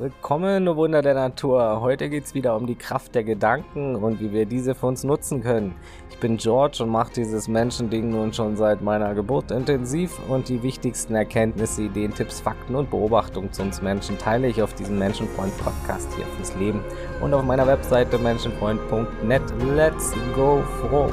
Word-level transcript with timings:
Willkommen, 0.00 0.64
du 0.64 0.76
Wunder 0.76 1.02
der 1.02 1.12
Natur. 1.12 1.82
Heute 1.82 2.08
geht 2.08 2.24
es 2.24 2.32
wieder 2.32 2.56
um 2.56 2.66
die 2.66 2.74
Kraft 2.74 3.14
der 3.14 3.22
Gedanken 3.22 3.96
und 3.96 4.18
wie 4.18 4.32
wir 4.32 4.46
diese 4.46 4.74
für 4.74 4.86
uns 4.86 5.04
nutzen 5.04 5.42
können. 5.42 5.74
Ich 6.08 6.16
bin 6.16 6.38
George 6.38 6.82
und 6.82 6.88
mache 6.88 7.12
dieses 7.12 7.48
Menschending 7.48 8.08
nun 8.08 8.32
schon 8.32 8.56
seit 8.56 8.80
meiner 8.80 9.14
Geburt 9.14 9.50
intensiv 9.50 10.18
und 10.30 10.48
die 10.48 10.62
wichtigsten 10.62 11.14
Erkenntnisse, 11.14 11.82
Ideen, 11.82 12.14
Tipps, 12.14 12.40
Fakten 12.40 12.76
und 12.76 12.88
Beobachtungen 12.88 13.52
zu 13.52 13.60
uns 13.60 13.82
Menschen 13.82 14.16
teile 14.16 14.48
ich 14.48 14.62
auf 14.62 14.72
diesem 14.72 14.98
Menschenfreund-Podcast 14.98 16.08
hier 16.16 16.24
fürs 16.38 16.56
Leben 16.56 16.82
und 17.20 17.34
auf 17.34 17.44
meiner 17.44 17.66
Webseite 17.66 18.16
menschenfreund.net. 18.16 19.42
Let's 19.76 20.14
go 20.34 20.62
froh! 20.80 21.10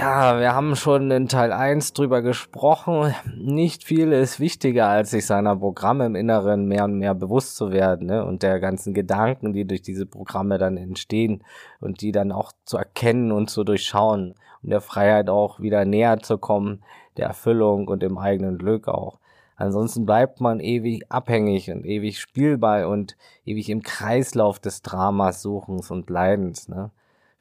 Ja, 0.00 0.40
wir 0.40 0.54
haben 0.54 0.76
schon 0.76 1.10
in 1.10 1.28
Teil 1.28 1.52
1 1.52 1.92
drüber 1.92 2.22
gesprochen. 2.22 3.14
Nicht 3.36 3.84
viel 3.84 4.12
ist 4.12 4.40
wichtiger, 4.40 4.88
als 4.88 5.10
sich 5.10 5.26
seiner 5.26 5.56
Programme 5.56 6.06
im 6.06 6.14
Inneren 6.14 6.64
mehr 6.64 6.84
und 6.84 6.98
mehr 6.98 7.14
bewusst 7.14 7.56
zu 7.56 7.70
werden 7.70 8.06
ne? 8.06 8.24
und 8.24 8.42
der 8.42 8.60
ganzen 8.60 8.94
Gedanken, 8.94 9.52
die 9.52 9.66
durch 9.66 9.82
diese 9.82 10.06
Programme 10.06 10.56
dann 10.56 10.78
entstehen 10.78 11.44
und 11.80 12.00
die 12.00 12.12
dann 12.12 12.32
auch 12.32 12.52
zu 12.64 12.78
erkennen 12.78 13.30
und 13.30 13.50
zu 13.50 13.62
durchschauen, 13.62 14.36
um 14.62 14.70
der 14.70 14.80
Freiheit 14.80 15.28
auch 15.28 15.60
wieder 15.60 15.84
näher 15.84 16.18
zu 16.20 16.38
kommen, 16.38 16.82
der 17.18 17.26
Erfüllung 17.26 17.86
und 17.86 18.02
dem 18.02 18.16
eigenen 18.16 18.56
Glück 18.56 18.88
auch. 18.88 19.18
Ansonsten 19.56 20.06
bleibt 20.06 20.40
man 20.40 20.60
ewig 20.60 21.12
abhängig 21.12 21.70
und 21.70 21.84
ewig 21.84 22.18
spielbar 22.20 22.88
und 22.88 23.18
ewig 23.44 23.68
im 23.68 23.82
Kreislauf 23.82 24.60
des 24.60 24.80
Dramas, 24.80 25.42
Suchens 25.42 25.90
und 25.90 26.08
Leidens. 26.08 26.68
Ne? 26.70 26.90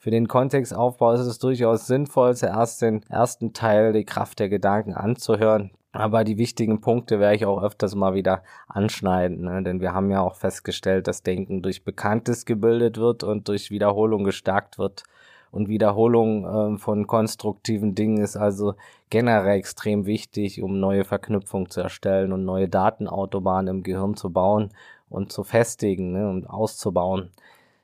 Für 0.02 0.12
den 0.12 0.30
Kontextaufbau 0.30 1.12
ist 1.12 1.26
es 1.26 1.40
durchaus 1.40 1.86
sinnvoll, 1.86 2.34
zuerst 2.34 2.82
den 2.82 3.04
ersten 3.10 3.52
Teil, 3.52 3.92
die 3.92 4.06
Kraft 4.06 4.40
der 4.40 4.48
Gedanken 4.48 4.94
anzuhören. 4.94 5.72
Aber 5.92 6.24
die 6.24 6.38
wichtigen 6.38 6.80
Punkte 6.80 7.20
werde 7.20 7.36
ich 7.36 7.46
auch 7.46 7.62
öfters 7.62 7.96
mal 7.96 8.14
wieder 8.14 8.42
anschneiden, 8.70 9.42
ne? 9.42 9.62
denn 9.62 9.82
wir 9.82 9.94
haben 9.94 10.10
ja 10.10 10.22
auch 10.22 10.36
festgestellt, 10.36 11.08
dass 11.08 11.22
Denken 11.22 11.62
durch 11.62 11.84
Bekanntes 11.84 12.46
gebildet 12.46 12.98
wird 12.98 13.26
und 13.26 13.50
durch 13.50 13.72
Wiederholung 13.72 14.24
gestärkt 14.24 14.78
wird. 14.78 15.04
Und 15.52 15.68
Wiederholung 15.68 16.46
äh, 16.46 16.78
von 16.78 17.06
konstruktiven 17.06 17.94
Dingen 17.94 18.24
ist 18.24 18.38
also 18.38 18.76
generell 19.10 19.58
extrem 19.58 20.06
wichtig, 20.06 20.62
um 20.62 20.80
neue 20.80 21.04
Verknüpfungen 21.04 21.70
zu 21.70 21.82
erstellen 21.82 22.32
und 22.32 22.46
neue 22.46 22.70
Datenautobahnen 22.70 23.78
im 23.78 23.84
Gehirn 23.84 24.16
zu 24.16 24.30
bauen 24.30 24.70
und 25.10 25.34
zu 25.34 25.44
festigen 25.44 26.14
ne, 26.14 26.30
und 26.30 26.50
auszubauen. 26.50 27.32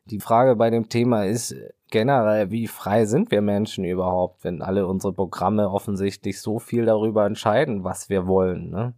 Die 0.06 0.20
Frage 0.20 0.56
bei 0.56 0.70
dem 0.70 0.88
Thema 0.88 1.26
ist 1.26 1.56
generell, 1.96 2.52
wie 2.52 2.68
frei 2.68 3.06
sind 3.06 3.32
wir 3.32 3.42
Menschen 3.42 3.86
überhaupt, 3.86 4.44
wenn 4.44 4.62
alle 4.62 4.86
unsere 4.86 5.14
Programme 5.14 5.70
offensichtlich 5.70 6.42
so 6.42 6.60
viel 6.60 6.84
darüber 6.84 7.26
entscheiden, 7.26 7.86
was 7.86 8.10
wir 8.10 8.28
wollen, 8.28 8.70
ne? 8.70 8.94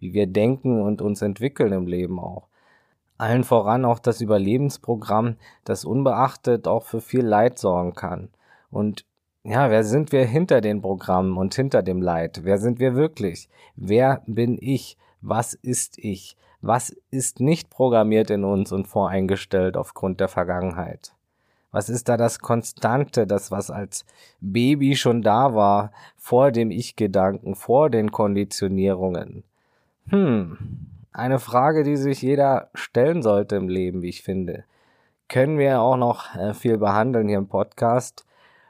wie 0.00 0.12
wir 0.12 0.26
denken 0.26 0.82
und 0.82 1.00
uns 1.00 1.22
entwickeln 1.22 1.72
im 1.72 1.86
Leben 1.86 2.20
auch. 2.20 2.48
Allen 3.16 3.44
voran 3.44 3.86
auch 3.86 3.98
das 3.98 4.20
Überlebensprogramm, 4.20 5.36
das 5.64 5.86
unbeachtet 5.86 6.68
auch 6.68 6.82
für 6.82 7.00
viel 7.00 7.24
Leid 7.24 7.58
sorgen 7.58 7.94
kann. 7.94 8.28
Und 8.70 9.06
ja, 9.44 9.70
wer 9.70 9.82
sind 9.82 10.12
wir 10.12 10.26
hinter 10.26 10.60
den 10.60 10.82
Programmen 10.82 11.38
und 11.38 11.54
hinter 11.54 11.82
dem 11.82 12.02
Leid? 12.02 12.40
Wer 12.42 12.58
sind 12.58 12.80
wir 12.80 12.94
wirklich? 12.94 13.48
Wer 13.76 14.20
bin 14.26 14.58
ich? 14.60 14.98
Was 15.22 15.54
ist 15.54 15.98
ich? 15.98 16.36
Was 16.60 16.94
ist 17.10 17.40
nicht 17.40 17.70
programmiert 17.70 18.28
in 18.28 18.44
uns 18.44 18.72
und 18.72 18.88
voreingestellt 18.88 19.78
aufgrund 19.78 20.20
der 20.20 20.28
Vergangenheit? 20.28 21.14
Was 21.72 21.88
ist 21.88 22.08
da 22.08 22.16
das 22.16 22.38
Konstante, 22.38 23.26
das 23.26 23.50
was 23.50 23.70
als 23.70 24.04
Baby 24.40 24.94
schon 24.94 25.22
da 25.22 25.54
war, 25.54 25.90
vor 26.16 26.52
dem 26.52 26.70
Ich-Gedanken, 26.70 27.54
vor 27.54 27.90
den 27.90 28.12
Konditionierungen? 28.12 29.42
Hm, 30.08 30.58
eine 31.12 31.38
Frage, 31.38 31.82
die 31.82 31.96
sich 31.96 32.22
jeder 32.22 32.68
stellen 32.74 33.22
sollte 33.22 33.56
im 33.56 33.68
Leben, 33.68 34.02
wie 34.02 34.10
ich 34.10 34.22
finde. 34.22 34.64
Können 35.28 35.58
wir 35.58 35.80
auch 35.80 35.96
noch 35.96 36.34
äh, 36.36 36.52
viel 36.52 36.76
behandeln 36.76 37.28
hier 37.28 37.38
im 37.38 37.48
Podcast. 37.48 38.26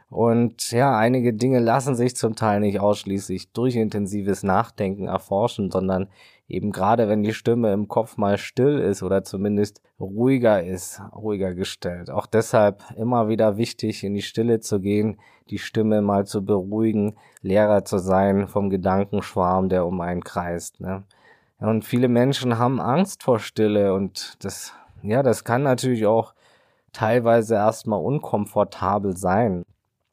Und 0.09 0.71
ja, 0.71 0.97
einige 0.97 1.33
Dinge 1.33 1.59
lassen 1.59 1.95
sich 1.95 2.15
zum 2.15 2.37
Teil 2.37 2.61
nicht 2.61 2.79
ausschließlich 2.79 3.53
durch 3.53 3.77
intensives 3.77 4.43
Nachdenken 4.43 5.09
erforschen, 5.09 5.71
sondern 5.71 6.09
eben 6.53 6.73
gerade 6.73 7.09
wenn 7.09 7.23
die 7.23 7.35
Stimme 7.35 7.73
im 7.73 7.89
Kopf 7.89 8.17
mal 8.17 8.39
still 8.39 8.79
ist 8.79 9.03
oder 9.03 9.25
zumindest 9.25 9.81
ruhiger 9.99 10.63
ist, 10.63 11.01
ruhiger 11.15 11.55
gestellt. 11.55 12.11
Auch 12.11 12.27
deshalb 12.27 12.83
immer 12.97 13.29
wieder 13.29 13.57
wichtig, 13.57 14.05
in 14.05 14.15
die 14.15 14.23
Stille 14.23 14.61
zu 14.61 14.81
gehen, 14.81 15.19
die 15.51 15.59
Stimme 15.59 16.03
mal 16.03 16.27
zu 16.27 16.45
beruhigen, 16.45 17.17
leerer 17.41 17.85
zu 17.85 17.99
sein 17.99 18.49
vom 18.49 18.71
Gedankenschwarm, 18.71 19.69
der 19.69 19.87
um 19.87 20.01
einen 20.01 20.23
kreist. 20.23 20.81
Ne? 20.81 21.05
Und 21.59 21.85
viele 21.85 22.09
Menschen 22.09 22.59
haben 22.59 22.81
Angst 22.81 23.23
vor 23.23 23.39
Stille 23.39 23.95
und 23.95 24.45
das, 24.45 24.73
ja, 25.03 25.23
das 25.23 25.45
kann 25.45 25.63
natürlich 25.63 26.07
auch 26.07 26.35
teilweise 26.93 27.55
erstmal 27.55 28.01
unkomfortabel 28.01 29.17
sein 29.17 29.65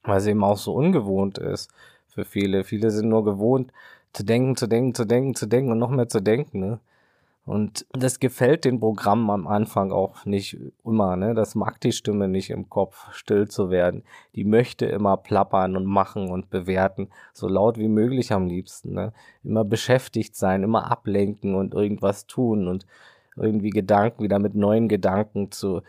weil 0.04 0.18
es 0.18 0.26
eben 0.26 0.44
auch 0.44 0.58
so 0.58 0.74
ungewohnt 0.74 1.38
ist 1.38 1.72
für 2.08 2.26
viele. 2.26 2.64
Viele 2.64 2.92
sind 2.92 3.10
nur 3.10 3.24
gewohnt, 3.24 3.72
zu 4.14 4.24
denken, 4.24 4.56
zu 4.56 4.68
denken, 4.68 4.96
zu 4.96 5.06
denken, 5.06 5.36
zu 5.36 5.46
denken 5.48 5.72
und 5.72 5.80
noch 5.80 5.92
mehr 5.92 6.10
zu 6.10 6.22
denken. 6.22 6.60
Ne? 6.60 6.80
Und 7.46 7.88
das 7.94 8.20
gefällt 8.20 8.66
den 8.66 8.80
Programmen 8.80 9.30
am 9.32 9.48
Anfang 9.48 9.92
auch 9.92 10.26
nicht 10.26 10.58
immer. 10.86 11.16
Ne? 11.16 11.34
Das 11.34 11.56
mag 11.56 11.82
die 11.82 11.92
Stimme 11.92 12.28
nicht 12.28 12.52
im 12.52 12.70
Kopf, 12.70 13.12
still 13.12 13.48
zu 13.48 13.72
werden. 13.72 14.04
Die 14.36 14.44
möchte 14.44 14.86
immer 14.86 15.18
plappern 15.18 15.76
und 15.76 15.86
machen 15.86 16.30
und 16.30 16.50
bewerten, 16.50 17.10
so 17.34 17.48
laut 17.48 17.78
wie 17.78 17.88
möglich 17.88 18.32
am 18.32 18.46
liebsten. 18.46 18.94
Ne? 18.94 19.14
Immer 19.44 19.66
beschäftigt 19.66 20.36
sein, 20.36 20.62
immer 20.64 20.92
ablenken 20.92 21.56
und 21.56 21.74
irgendwas 21.74 22.28
tun 22.28 22.68
und 22.68 22.86
irgendwie 23.36 23.72
Gedanken 23.72 24.24
wieder 24.24 24.38
mit 24.38 24.54
neuen 24.54 24.88
Gedanken 24.88 25.52
zu, 25.52 25.82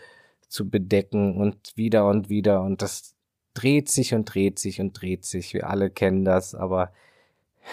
zu 0.49 0.71
bedecken 0.71 1.37
und 1.37 1.77
wieder 1.77 2.09
und 2.09 2.31
wieder. 2.31 2.63
Und 2.63 2.81
das 2.81 3.15
dreht 3.55 3.89
sich 3.89 4.15
und 4.15 4.33
dreht 4.33 4.59
sich 4.59 4.81
und 4.81 4.99
dreht 4.99 5.25
sich. 5.25 5.53
Wir 5.53 5.69
alle 5.69 5.91
kennen 5.91 6.25
das, 6.25 6.55
aber 6.55 6.91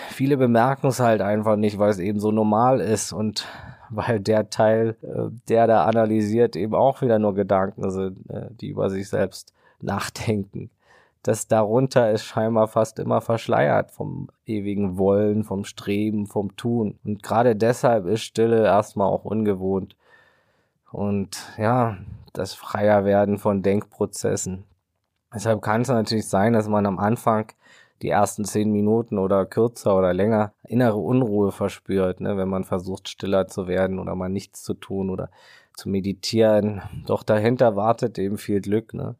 viele 0.09 0.37
bemerken 0.37 0.87
es 0.87 0.99
halt 0.99 1.21
einfach 1.21 1.55
nicht, 1.55 1.79
weil 1.79 1.89
es 1.89 1.99
eben 1.99 2.19
so 2.19 2.31
normal 2.31 2.79
ist 2.79 3.13
und 3.13 3.47
weil 3.89 4.19
der 4.19 4.49
Teil, 4.49 4.95
äh, 5.01 5.29
der 5.47 5.67
da 5.67 5.85
analysiert, 5.85 6.55
eben 6.55 6.75
auch 6.75 7.01
wieder 7.01 7.19
nur 7.19 7.33
Gedanken 7.35 7.89
sind, 7.89 8.29
äh, 8.29 8.49
die 8.51 8.69
über 8.69 8.89
sich 8.89 9.09
selbst 9.09 9.53
nachdenken. 9.79 10.69
Das 11.23 11.47
darunter 11.47 12.11
ist 12.11 12.23
scheinbar 12.23 12.67
fast 12.67 12.99
immer 12.99 13.21
verschleiert 13.21 13.91
vom 13.91 14.29
ewigen 14.45 14.97
Wollen, 14.97 15.43
vom 15.43 15.65
Streben, 15.65 16.25
vom 16.25 16.55
Tun. 16.55 16.97
Und 17.03 17.21
gerade 17.21 17.55
deshalb 17.55 18.05
ist 18.05 18.21
Stille 18.21 18.63
erstmal 18.63 19.07
auch 19.07 19.25
ungewohnt. 19.25 19.95
Und 20.91 21.37
ja, 21.57 21.97
das 22.31 22.53
freier 22.53 23.03
werden 23.03 23.37
von 23.37 23.61
Denkprozessen. 23.61 24.63
Deshalb 25.33 25.61
kann 25.61 25.81
es 25.81 25.89
natürlich 25.89 26.27
sein, 26.27 26.53
dass 26.53 26.69
man 26.69 26.85
am 26.85 26.97
Anfang 26.97 27.51
die 28.02 28.09
ersten 28.09 28.46
zehn 28.46 28.72
Minuten 28.72 29.18
oder 29.18 29.46
kürzer 29.46 29.97
oder 29.97 30.13
länger 30.13 30.53
innere 30.63 30.97
Unruhe 30.97 31.52
verspürt, 31.52 32.22
ne, 32.22 32.38
wenn 32.38 32.50
man 32.50 32.63
versucht, 32.63 33.09
stiller 33.09 33.47
zu 33.47 33.68
werden 33.68 34.00
oder 34.00 34.16
mal 34.16 34.30
nichts 34.30 34.63
zu 34.63 34.74
tun 34.74 35.09
oder 35.09 35.30
zu 35.74 35.90
meditieren. 35.90 36.81
Doch 37.06 37.24
dahinter 37.24 37.75
wartet 37.75 38.18
eben 38.19 38.38
viel 38.38 38.62
Glück. 38.62 38.94
Ne. 38.94 39.16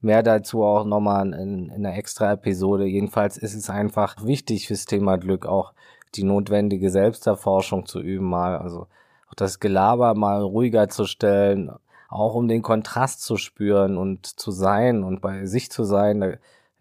Mehr 0.00 0.22
dazu 0.22 0.62
auch 0.62 0.84
nochmal 0.84 1.32
in, 1.32 1.68
in 1.68 1.86
einer 1.86 1.96
extra 1.96 2.32
Episode. 2.32 2.84
Jedenfalls 2.84 3.36
ist 3.36 3.54
es 3.54 3.70
einfach 3.70 4.24
wichtig 4.24 4.66
fürs 4.66 4.84
Thema 4.84 5.16
Glück 5.16 5.46
auch 5.46 5.72
die 6.14 6.24
notwendige 6.24 6.90
Selbsterforschung 6.90 7.86
zu 7.86 8.00
üben 8.00 8.28
mal. 8.28 8.58
Also 8.58 8.86
auch 9.28 9.34
das 9.34 9.60
Gelaber 9.60 10.14
mal 10.14 10.42
ruhiger 10.42 10.88
zu 10.88 11.06
stellen, 11.06 11.72
auch 12.08 12.34
um 12.34 12.48
den 12.48 12.62
Kontrast 12.62 13.22
zu 13.22 13.36
spüren 13.36 13.96
und 13.96 14.26
zu 14.26 14.50
sein 14.50 15.02
und 15.02 15.20
bei 15.20 15.46
sich 15.46 15.70
zu 15.70 15.84
sein. 15.84 16.20
Da 16.20 16.32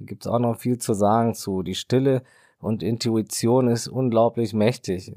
gibt 0.05 0.25
es 0.25 0.31
auch 0.31 0.39
noch 0.39 0.57
viel 0.57 0.77
zu 0.77 0.93
sagen 0.93 1.33
zu. 1.33 1.63
Die 1.63 1.75
Stille 1.75 2.23
und 2.59 2.83
Intuition 2.83 3.67
ist 3.67 3.87
unglaublich 3.87 4.53
mächtig. 4.53 5.13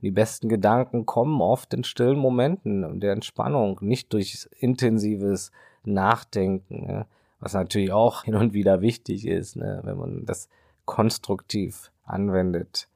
Die 0.00 0.10
besten 0.10 0.48
Gedanken 0.48 1.06
kommen 1.06 1.40
oft 1.40 1.72
in 1.74 1.84
stillen 1.84 2.18
Momenten 2.18 3.00
der 3.00 3.12
Entspannung, 3.12 3.78
nicht 3.80 4.12
durch 4.12 4.48
intensives 4.58 5.50
Nachdenken, 5.84 7.04
was 7.40 7.54
natürlich 7.54 7.92
auch 7.92 8.24
hin 8.24 8.34
und 8.34 8.52
wieder 8.52 8.80
wichtig 8.80 9.26
ist, 9.26 9.56
ne, 9.56 9.80
wenn 9.84 9.96
man 9.96 10.26
das 10.26 10.48
konstruktiv 10.84 11.90
anwendet. 12.04 12.88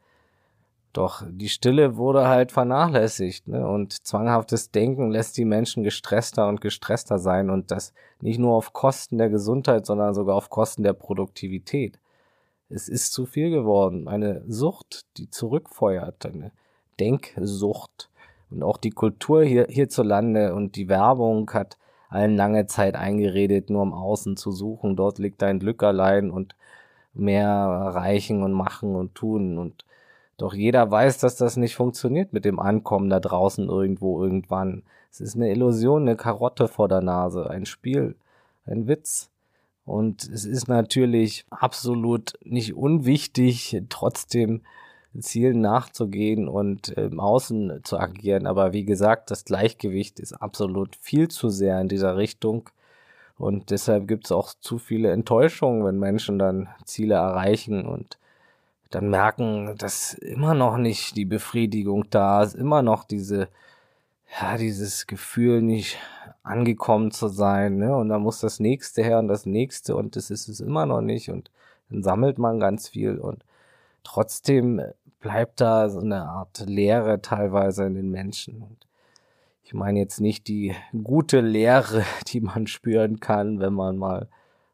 Doch 0.92 1.22
die 1.28 1.48
Stille 1.48 1.96
wurde 1.96 2.28
halt 2.28 2.50
vernachlässigt, 2.50 3.46
ne? 3.46 3.68
Und 3.68 3.92
zwanghaftes 4.06 4.70
Denken 4.70 5.10
lässt 5.10 5.36
die 5.36 5.44
Menschen 5.44 5.84
gestresster 5.84 6.48
und 6.48 6.60
gestresster 6.60 7.18
sein 7.18 7.50
und 7.50 7.70
das 7.70 7.92
nicht 8.20 8.38
nur 8.38 8.54
auf 8.54 8.72
Kosten 8.72 9.18
der 9.18 9.28
Gesundheit, 9.28 9.86
sondern 9.86 10.14
sogar 10.14 10.34
auf 10.34 10.50
Kosten 10.50 10.82
der 10.82 10.94
Produktivität. 10.94 11.98
Es 12.70 12.88
ist 12.88 13.12
zu 13.12 13.26
viel 13.26 13.50
geworden. 13.50 14.08
Eine 14.08 14.42
Sucht, 14.46 15.06
die 15.16 15.30
zurückfeuert, 15.30 16.26
eine 16.26 16.52
Denksucht. 17.00 18.10
Und 18.50 18.62
auch 18.62 18.78
die 18.78 18.90
Kultur 18.90 19.44
hier, 19.44 19.66
hierzulande 19.68 20.54
und 20.54 20.76
die 20.76 20.88
Werbung 20.88 21.50
hat 21.52 21.76
allen 22.08 22.36
lange 22.36 22.66
Zeit 22.66 22.94
eingeredet, 22.96 23.70
nur 23.70 23.82
im 23.82 23.92
Außen 23.92 24.36
zu 24.36 24.50
suchen. 24.52 24.96
Dort 24.96 25.18
liegt 25.18 25.42
dein 25.42 25.58
Glück 25.58 25.82
allein 25.82 26.30
und 26.30 26.56
mehr 27.12 27.46
erreichen 27.46 28.42
und 28.42 28.52
machen 28.52 28.96
und 28.96 29.14
tun. 29.14 29.58
Und 29.58 29.84
doch 30.38 30.54
jeder 30.54 30.90
weiß, 30.90 31.18
dass 31.18 31.36
das 31.36 31.56
nicht 31.56 31.74
funktioniert 31.74 32.32
mit 32.32 32.44
dem 32.44 32.60
Ankommen 32.60 33.10
da 33.10 33.20
draußen 33.20 33.68
irgendwo 33.68 34.22
irgendwann. 34.22 34.84
Es 35.10 35.20
ist 35.20 35.34
eine 35.34 35.50
Illusion, 35.50 36.02
eine 36.02 36.16
Karotte 36.16 36.68
vor 36.68 36.88
der 36.88 37.00
Nase, 37.00 37.50
ein 37.50 37.66
Spiel, 37.66 38.14
ein 38.64 38.86
Witz. 38.86 39.30
Und 39.84 40.22
es 40.28 40.44
ist 40.44 40.68
natürlich 40.68 41.44
absolut 41.50 42.34
nicht 42.44 42.74
unwichtig, 42.74 43.82
trotzdem 43.88 44.62
Zielen 45.18 45.60
nachzugehen 45.60 46.46
und 46.46 46.90
im 46.90 47.18
Außen 47.18 47.80
zu 47.82 47.98
agieren. 47.98 48.46
Aber 48.46 48.72
wie 48.72 48.84
gesagt, 48.84 49.32
das 49.32 49.44
Gleichgewicht 49.44 50.20
ist 50.20 50.34
absolut 50.34 50.94
viel 51.00 51.28
zu 51.28 51.48
sehr 51.48 51.80
in 51.80 51.88
dieser 51.88 52.16
Richtung. 52.16 52.70
Und 53.38 53.70
deshalb 53.70 54.06
gibt 54.06 54.26
es 54.26 54.32
auch 54.32 54.54
zu 54.60 54.78
viele 54.78 55.10
Enttäuschungen, 55.10 55.84
wenn 55.84 55.98
Menschen 55.98 56.38
dann 56.38 56.68
Ziele 56.84 57.14
erreichen 57.14 57.86
und 57.86 58.18
dann 58.90 59.10
merken, 59.10 59.76
dass 59.76 60.14
immer 60.14 60.54
noch 60.54 60.78
nicht 60.78 61.16
die 61.16 61.24
Befriedigung 61.24 62.08
da 62.10 62.42
ist, 62.42 62.54
immer 62.54 62.82
noch 62.82 63.04
diese, 63.04 63.48
ja, 64.40 64.56
dieses 64.56 65.06
Gefühl 65.06 65.62
nicht 65.62 65.98
angekommen 66.42 67.10
zu 67.10 67.28
sein, 67.28 67.76
ne? 67.76 67.94
Und 67.94 68.08
dann 68.08 68.22
muss 68.22 68.40
das 68.40 68.60
nächste 68.60 69.02
her 69.02 69.18
und 69.18 69.28
das 69.28 69.46
nächste 69.46 69.96
und 69.96 70.16
das 70.16 70.30
ist 70.30 70.48
es 70.48 70.60
immer 70.60 70.86
noch 70.86 71.02
nicht 71.02 71.30
und 71.30 71.50
dann 71.90 72.02
sammelt 72.02 72.38
man 72.38 72.60
ganz 72.60 72.88
viel 72.88 73.18
und 73.18 73.44
trotzdem 74.04 74.82
bleibt 75.20 75.60
da 75.60 75.88
so 75.90 76.00
eine 76.00 76.24
Art 76.24 76.60
Leere 76.66 77.20
teilweise 77.20 77.84
in 77.84 77.94
den 77.94 78.10
Menschen. 78.10 78.62
Und 78.62 78.86
ich 79.64 79.74
meine 79.74 79.98
jetzt 79.98 80.20
nicht 80.20 80.48
die 80.48 80.74
gute 81.02 81.40
Leere, 81.40 82.04
die 82.28 82.40
man 82.40 82.66
spüren 82.66 83.20
kann, 83.20 83.60
wenn 83.60 83.74
man 83.74 83.98
mal 83.98 84.28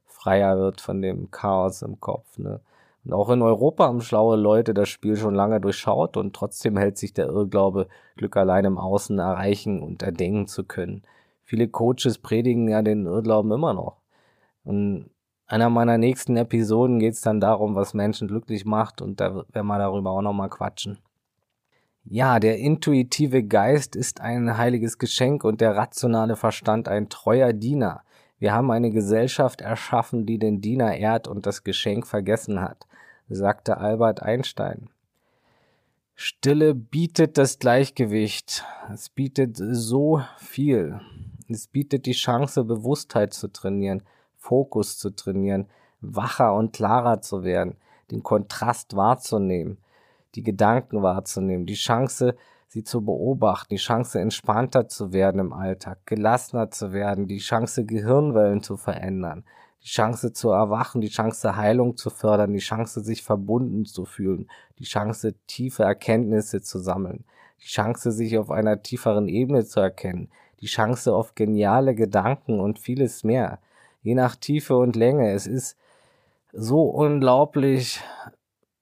freier 0.07 0.57
wird 0.59 0.81
von 0.81 1.03
dem 1.03 1.31
Chaos 1.31 1.83
im 1.83 2.01
Kopf, 2.01 2.39
ne? 2.39 2.61
Und 3.05 3.13
auch 3.13 3.29
in 3.31 3.43
Europa 3.43 3.85
haben 3.85 4.01
schlaue 4.01 4.37
Leute 4.37 4.73
das 4.73 4.89
Spiel 4.89 5.17
schon 5.17 5.35
lange 5.35 5.61
durchschaut 5.61 6.17
und 6.17 6.35
trotzdem 6.35 6.77
hält 6.77 6.97
sich 6.97 7.13
der 7.13 7.27
Irrglaube, 7.27 7.89
Glück 8.17 8.37
allein 8.37 8.65
im 8.65 8.79
Außen 8.79 9.19
erreichen 9.19 9.83
und 9.83 10.03
erdenken 10.03 10.47
zu 10.47 10.65
können. 10.65 11.03
Viele 11.43 11.69
Coaches 11.69 12.19
predigen 12.19 12.69
ja 12.69 12.81
den 12.81 13.05
Irrglauben 13.05 13.53
immer 13.53 13.75
noch. 13.75 14.01
Und 14.65 15.11
einer 15.47 15.69
meiner 15.69 15.99
nächsten 15.99 16.39
Episoden 16.39 16.99
geht 16.99 17.13
es 17.13 17.21
dann 17.21 17.41
darum, 17.41 17.75
was 17.75 17.93
Menschen 17.93 18.29
glücklich 18.29 18.65
macht 18.65 19.03
und 19.03 19.21
da 19.21 19.45
werden 19.53 19.67
wir 19.67 19.79
darüber 19.79 20.11
auch 20.11 20.23
nochmal 20.23 20.49
quatschen. 20.49 20.99
Ja, 22.07 22.39
der 22.39 22.59
intuitive 22.59 23.43
Geist 23.45 23.97
ist 23.97 24.21
ein 24.21 24.57
heiliges 24.57 24.99
Geschenk 24.99 25.45
und 25.45 25.61
der 25.61 25.77
rationale 25.77 26.37
Verstand 26.37 26.89
ein 26.89 27.09
treuer 27.09 27.53
Diener. 27.53 28.03
Wir 28.39 28.53
haben 28.53 28.71
eine 28.71 28.91
Gesellschaft 28.91 29.61
erschaffen, 29.61 30.27
die 30.27 30.39
den 30.39 30.61
Diener 30.61 30.97
ehrt 30.97 31.29
und 31.29 31.47
das 31.47 31.65
Geschenk 31.65 32.07
vergessen 32.07 32.61
hat, 32.61 32.87
sagte 33.29 33.79
Albert 33.79 34.23
Einstein. 34.23 34.89
Stille 36.15 36.75
bietet 36.75 37.39
das 37.39 37.59
Gleichgewicht. 37.59 38.65
Es 38.93 39.09
bietet 39.09 39.57
so 39.57 40.23
viel. 40.39 41.01
Es 41.49 41.67
bietet 41.67 42.07
die 42.07 42.13
Chance, 42.13 42.65
Bewusstheit 42.65 43.35
zu 43.35 43.49
trainieren, 43.49 44.03
Fokus 44.37 44.99
zu 44.99 45.11
trainieren, 45.11 45.67
wacher 46.01 46.55
und 46.55 46.73
klarer 46.73 47.21
zu 47.21 47.45
werden, 47.45 47.77
den 48.11 48.23
Kontrast 48.23 48.95
wahrzunehmen, 48.95 49.79
die 50.35 50.43
Gedanken 50.43 51.03
wahrzunehmen, 51.03 51.67
die 51.67 51.75
Chance, 51.75 52.37
sie 52.69 52.85
zu 52.85 53.05
beobachten, 53.05 53.75
die 53.75 53.81
Chance, 53.81 54.21
entspannter 54.21 54.89
zu 54.89 55.13
werden 55.13 55.41
im 55.41 55.53
Alltag, 55.53 55.99
gelassener 56.07 56.71
zu 56.71 56.93
werden, 56.93 57.27
die 57.27 57.39
Chance, 57.39 57.85
Gehirnwellen 57.85 58.63
zu 58.63 58.77
verändern, 58.77 59.45
die 59.85 59.89
Chance 59.89 60.33
zu 60.33 60.51
erwachen, 60.51 61.03
die 61.03 61.11
Chance, 61.11 61.57
Heilung 61.57 61.97
zu 61.97 62.09
fördern, 62.09 62.55
die 62.55 62.59
Chance, 62.59 63.01
sich 63.01 63.23
verbunden 63.23 63.85
zu 63.85 64.07
fühlen, 64.07 64.49
die 64.79 64.85
Chance, 64.85 65.35
tiefe 65.47 65.83
Erkenntnisse 65.83 66.63
zu 66.63 66.79
sammeln, 66.79 67.25
die 67.61 67.67
Chance, 67.67 68.11
sich 68.11 68.39
auf 68.39 68.51
einer 68.51 68.83
tieferen 68.83 69.29
Ebene 69.29 69.67
zu 69.67 69.81
erkennen, 69.81 70.31
die 70.61 70.67
Chance 70.67 71.15
auf 71.15 71.35
geniale 71.35 71.95
Gedanken 71.95 72.61
und 72.61 72.79
vieles 72.79 73.25
mehr, 73.25 73.59
je 74.03 74.15
nach 74.15 74.37
Tiefe 74.37 74.77
und 74.77 74.97
Länge. 74.97 75.33
Es 75.33 75.47
ist 75.47 75.77
so 76.53 76.85
unglaublich 76.85 78.01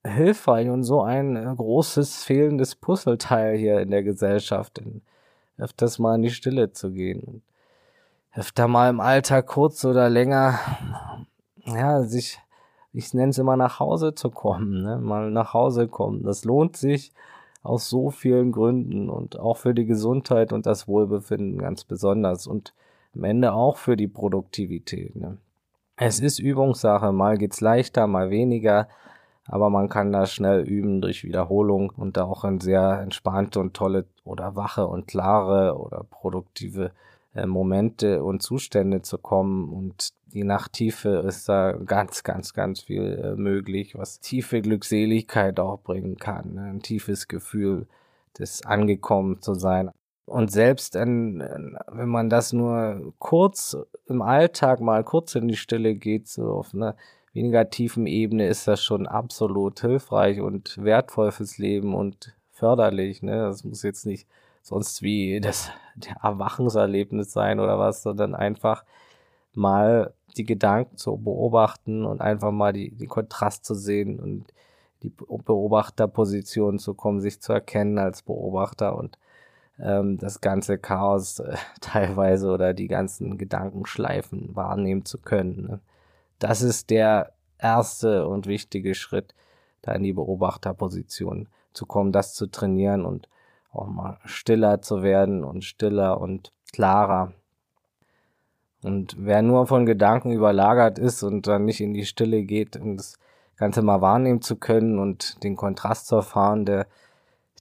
hilfreich 0.07 0.69
und 0.69 0.85
so 0.85 1.03
ein 1.03 1.35
großes 1.57 2.23
fehlendes 2.23 2.77
Puzzleteil 2.77 3.57
hier 3.57 3.81
in 3.81 3.91
der 3.91 4.05
Gesellschaft, 4.05 4.81
öfters 5.59 5.99
mal 5.99 6.15
in 6.15 6.23
die 6.23 6.31
Stille 6.31 6.73
zu 6.73 6.93
gehen. 6.93 7.43
Öfter 8.35 8.67
mal 8.67 8.89
im 8.89 9.01
Alltag 9.01 9.47
kurz 9.47 9.85
oder 9.85 10.09
länger, 10.09 10.59
ja, 11.67 12.03
sich, 12.03 12.39
ich 12.95 13.13
nenne 13.13 13.29
es 13.29 13.37
immer 13.37 13.59
nach 13.59 13.79
Hause 13.79 14.15
zu 14.15 14.31
kommen, 14.31 14.83
ne? 14.83 14.97
mal 14.97 15.31
nach 15.31 15.53
Hause 15.53 15.87
kommen. 15.87 16.23
Das 16.23 16.45
lohnt 16.47 16.79
sich 16.79 17.13
aus 17.63 17.91
so 17.91 18.11
vielen 18.11 18.51
Gründen 18.51 19.11
und 19.11 19.39
auch 19.39 19.59
für 19.59 19.75
die 19.75 19.85
Gesundheit 19.85 20.55
und 20.55 20.65
das 20.65 20.89
Wohlbefinden 20.89 21.59
ganz 21.59 21.85
besonders 21.85 22.47
und 22.47 22.73
am 23.15 23.25
Ende 23.25 23.53
auch 23.53 23.77
für 23.77 23.99
die 23.99 24.09
Produktivität. 24.09 25.15
Ne? 25.15 25.37
Es 25.97 26.19
ist 26.19 26.39
Übungssache, 26.39 27.13
mal 27.13 27.37
geht's 27.37 27.61
leichter, 27.61 28.07
mal 28.07 28.31
weniger, 28.31 28.89
aber 29.45 29.69
man 29.69 29.91
kann 29.91 30.11
da 30.11 30.25
schnell 30.25 30.63
üben 30.63 31.03
durch 31.03 31.23
Wiederholung 31.23 31.91
und 31.91 32.17
da 32.17 32.25
auch 32.25 32.45
in 32.45 32.61
sehr 32.61 33.01
entspannte 33.01 33.61
und 33.61 33.75
tolle 33.75 34.07
oder 34.25 34.57
wache 34.57 34.87
und 34.87 35.07
klare 35.07 35.79
oder 35.79 36.05
produktive 36.09 36.93
äh, 37.35 37.47
Momente 37.47 38.23
und 38.23 38.43
Zustände 38.43 39.03
zu 39.03 39.19
kommen 39.19 39.71
und 39.71 40.11
je 40.31 40.45
nach 40.45 40.69
Tiefe 40.69 41.25
ist 41.27 41.49
da 41.49 41.73
ganz, 41.73 42.25
ganz, 42.25 42.55
ganz 42.55 42.83
viel 42.83 43.19
äh, 43.23 43.37
möglich, 43.37 43.97
was 43.97 44.21
tiefe 44.21 44.61
Glückseligkeit 44.61 45.61
auch 45.61 45.81
bringen 45.81 46.17
kann, 46.17 46.55
ne? 46.55 46.63
ein 46.63 46.83
tiefes 46.83 47.29
Gefühl 47.29 47.87
des 48.39 48.65
angekommen 48.65 49.41
zu 49.41 49.55
sein. 49.55 49.91
Und 50.25 50.51
selbst 50.51 50.95
in, 50.95 51.41
wenn 51.89 52.09
man 52.09 52.31
das 52.31 52.53
nur 52.53 53.13
kurz 53.19 53.77
im 54.07 54.23
Alltag 54.23 54.81
mal 54.81 55.05
kurz 55.05 55.35
in 55.35 55.49
die 55.49 55.57
Stille 55.57 55.95
geht, 55.95 56.29
so 56.29 56.51
auf 56.51 56.75
einer 56.75 56.97
weniger 57.33 57.69
tiefen 57.69 58.07
Ebene 58.07 58.47
ist 58.47 58.69
das 58.69 58.83
schon 58.83 59.07
absolut 59.07 59.81
hilfreich 59.81 60.41
und 60.41 60.83
wertvoll 60.83 61.33
fürs 61.33 61.59
Leben 61.59 61.95
und 61.95 62.35
förderlich. 62.51 63.23
Ne? 63.23 63.37
Das 63.39 63.65
muss 63.65 63.83
jetzt 63.83 64.07
nicht 64.07 64.29
sonst 64.63 65.03
wie 65.03 65.41
das 65.41 65.71
der 65.95 66.17
Erwachenserlebnis 66.23 67.33
sein 67.33 67.61
oder 67.61 67.79
was, 67.79 68.03
sondern 68.03 68.35
einfach 68.35 68.85
mal 69.53 70.15
die 70.37 70.45
Gedanken 70.45 70.97
zu 70.97 71.17
beobachten 71.17 72.05
und 72.05 72.21
einfach 72.21 72.51
mal 72.51 72.73
die, 72.73 72.91
die 72.93 73.07
Kontrast 73.07 73.65
zu 73.65 73.75
sehen 73.75 74.19
und 74.19 74.47
die 75.03 75.11
Beobachterposition 75.11 76.79
zu 76.79 76.95
kommen, 76.95 77.21
sich 77.21 77.41
zu 77.41 77.53
erkennen 77.53 77.99
als 77.99 78.23
Beobachter 78.23 78.97
und 78.97 79.19
ähm, 79.79 80.17
das 80.19 80.41
ganze 80.41 80.79
Chaos 80.79 81.41
äh, 81.41 81.57
teilweise 81.81 82.51
oder 82.51 82.73
die 82.73 82.89
ganzen 82.89 83.37
Gedankenschleifen 83.37 84.55
wahrnehmen 84.55 85.05
zu 85.05 85.19
können. 85.19 85.67
Ne? 85.67 85.81
Das 86.39 86.63
ist 86.63 86.91
der 86.91 87.33
erste 87.59 88.27
und 88.27 88.47
wichtige 88.47 88.95
Schritt, 88.95 89.35
da 89.83 89.93
in 89.93 90.03
die 90.03 90.13
Beobachterposition 90.13 91.49
zu 91.73 91.87
kommen, 91.87 92.13
das 92.13 92.35
zu 92.35 92.47
trainieren 92.47 93.05
und 93.05 93.29
auch 93.73 93.87
mal 93.87 94.19
stiller 94.25 94.83
zu 94.83 95.03
werden 95.03 95.45
und 95.45 95.65
stiller 95.65 96.21
und 96.21 96.53
klarer. 96.73 97.33
Und 98.83 99.17
wer 99.19 99.43
nur 99.43 99.67
von 99.67 99.87
Gedanken 99.87 100.33
überlagert 100.33 100.99
ist 100.99 101.23
und 101.23 101.47
dann 101.47 101.65
nicht 101.65 101.81
in 101.81 101.95
die 101.95 102.05
Stille 102.05 102.43
geht, 102.43 102.77
um 102.77 102.97
das 102.97 103.19
Ganze 103.57 103.83
mal 103.83 104.01
wahrnehmen 104.01 104.43
zu 104.43 104.57
können 104.57 104.99
und 104.99 105.43
den 105.45 105.57
Kontrast 105.57 106.09
zu 106.09 106.17
erfahren, 106.17 106.65
der, 106.65 106.87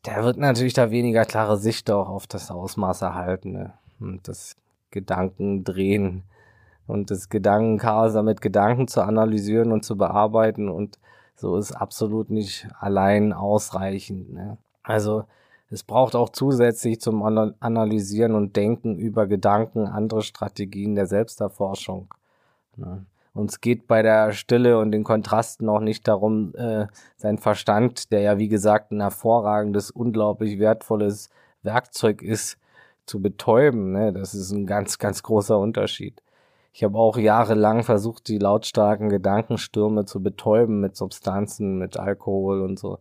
der 0.05 0.23
wird 0.23 0.37
natürlich 0.37 0.73
da 0.73 0.89
weniger 0.89 1.25
klare 1.25 1.57
Sicht 1.57 1.91
auch 1.91 2.09
auf 2.09 2.27
das 2.27 2.49
Ausmaß 2.49 3.03
erhalten. 3.03 3.51
Ne? 3.51 3.73
Und 3.99 4.27
das 4.27 4.55
Gedanken 4.89 5.63
drehen 5.63 6.23
und 6.87 7.11
das 7.11 7.29
Gedankenchaos 7.29 8.13
damit 8.13 8.41
Gedanken 8.41 8.87
zu 8.87 9.01
analysieren 9.01 9.71
und 9.71 9.85
zu 9.85 9.95
bearbeiten 9.95 10.69
und 10.69 10.97
so 11.35 11.55
ist 11.57 11.71
absolut 11.71 12.29
nicht 12.29 12.67
allein 12.79 13.31
ausreichend. 13.31 14.33
Ne? 14.33 14.57
Also 14.83 15.23
es 15.71 15.83
braucht 15.83 16.15
auch 16.15 16.29
zusätzlich 16.29 16.99
zum 16.99 17.23
Analysieren 17.23 18.35
und 18.35 18.57
Denken 18.57 18.97
über 18.97 19.25
Gedanken 19.25 19.87
andere 19.87 20.21
Strategien 20.21 20.95
der 20.95 21.07
Selbsterforschung. 21.07 22.13
Ne? 22.75 23.05
Und 23.33 23.49
es 23.49 23.61
geht 23.61 23.87
bei 23.87 24.01
der 24.01 24.33
Stille 24.33 24.77
und 24.77 24.91
den 24.91 25.05
Kontrasten 25.05 25.69
auch 25.69 25.79
nicht 25.79 26.05
darum, 26.09 26.53
äh, 26.55 26.87
sein 27.15 27.37
Verstand, 27.37 28.11
der 28.11 28.19
ja 28.19 28.37
wie 28.37 28.49
gesagt 28.49 28.91
ein 28.91 28.99
hervorragendes, 28.99 29.91
unglaublich 29.91 30.59
wertvolles 30.59 31.29
Werkzeug 31.63 32.21
ist, 32.21 32.57
zu 33.05 33.21
betäuben. 33.21 33.93
Ne? 33.93 34.11
Das 34.11 34.33
ist 34.33 34.51
ein 34.51 34.65
ganz, 34.65 34.99
ganz 34.99 35.23
großer 35.23 35.57
Unterschied. 35.57 36.21
Ich 36.73 36.83
habe 36.83 36.97
auch 36.97 37.17
jahrelang 37.17 37.83
versucht, 37.83 38.27
die 38.27 38.37
lautstarken 38.37 39.09
Gedankenstürme 39.09 40.03
zu 40.03 40.21
betäuben 40.21 40.81
mit 40.81 40.97
Substanzen, 40.97 41.77
mit 41.77 41.97
Alkohol 41.97 42.61
und 42.61 42.77
so. 42.77 42.99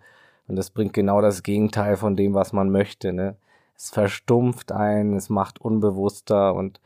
Und 0.51 0.57
das 0.57 0.71
bringt 0.71 0.95
genau 0.95 1.21
das 1.21 1.45
Gegenteil 1.45 1.97
von 1.97 2.17
dem, 2.17 2.35
was 2.35 2.53
man 2.53 2.71
möchte. 2.71 3.13
Ne? 3.13 3.37
Es 3.77 3.91
verstumpft 3.91 4.73
einen, 4.73 5.15
es 5.15 5.29
macht 5.29 5.61
unbewusster 5.61 6.57
und 6.57 6.81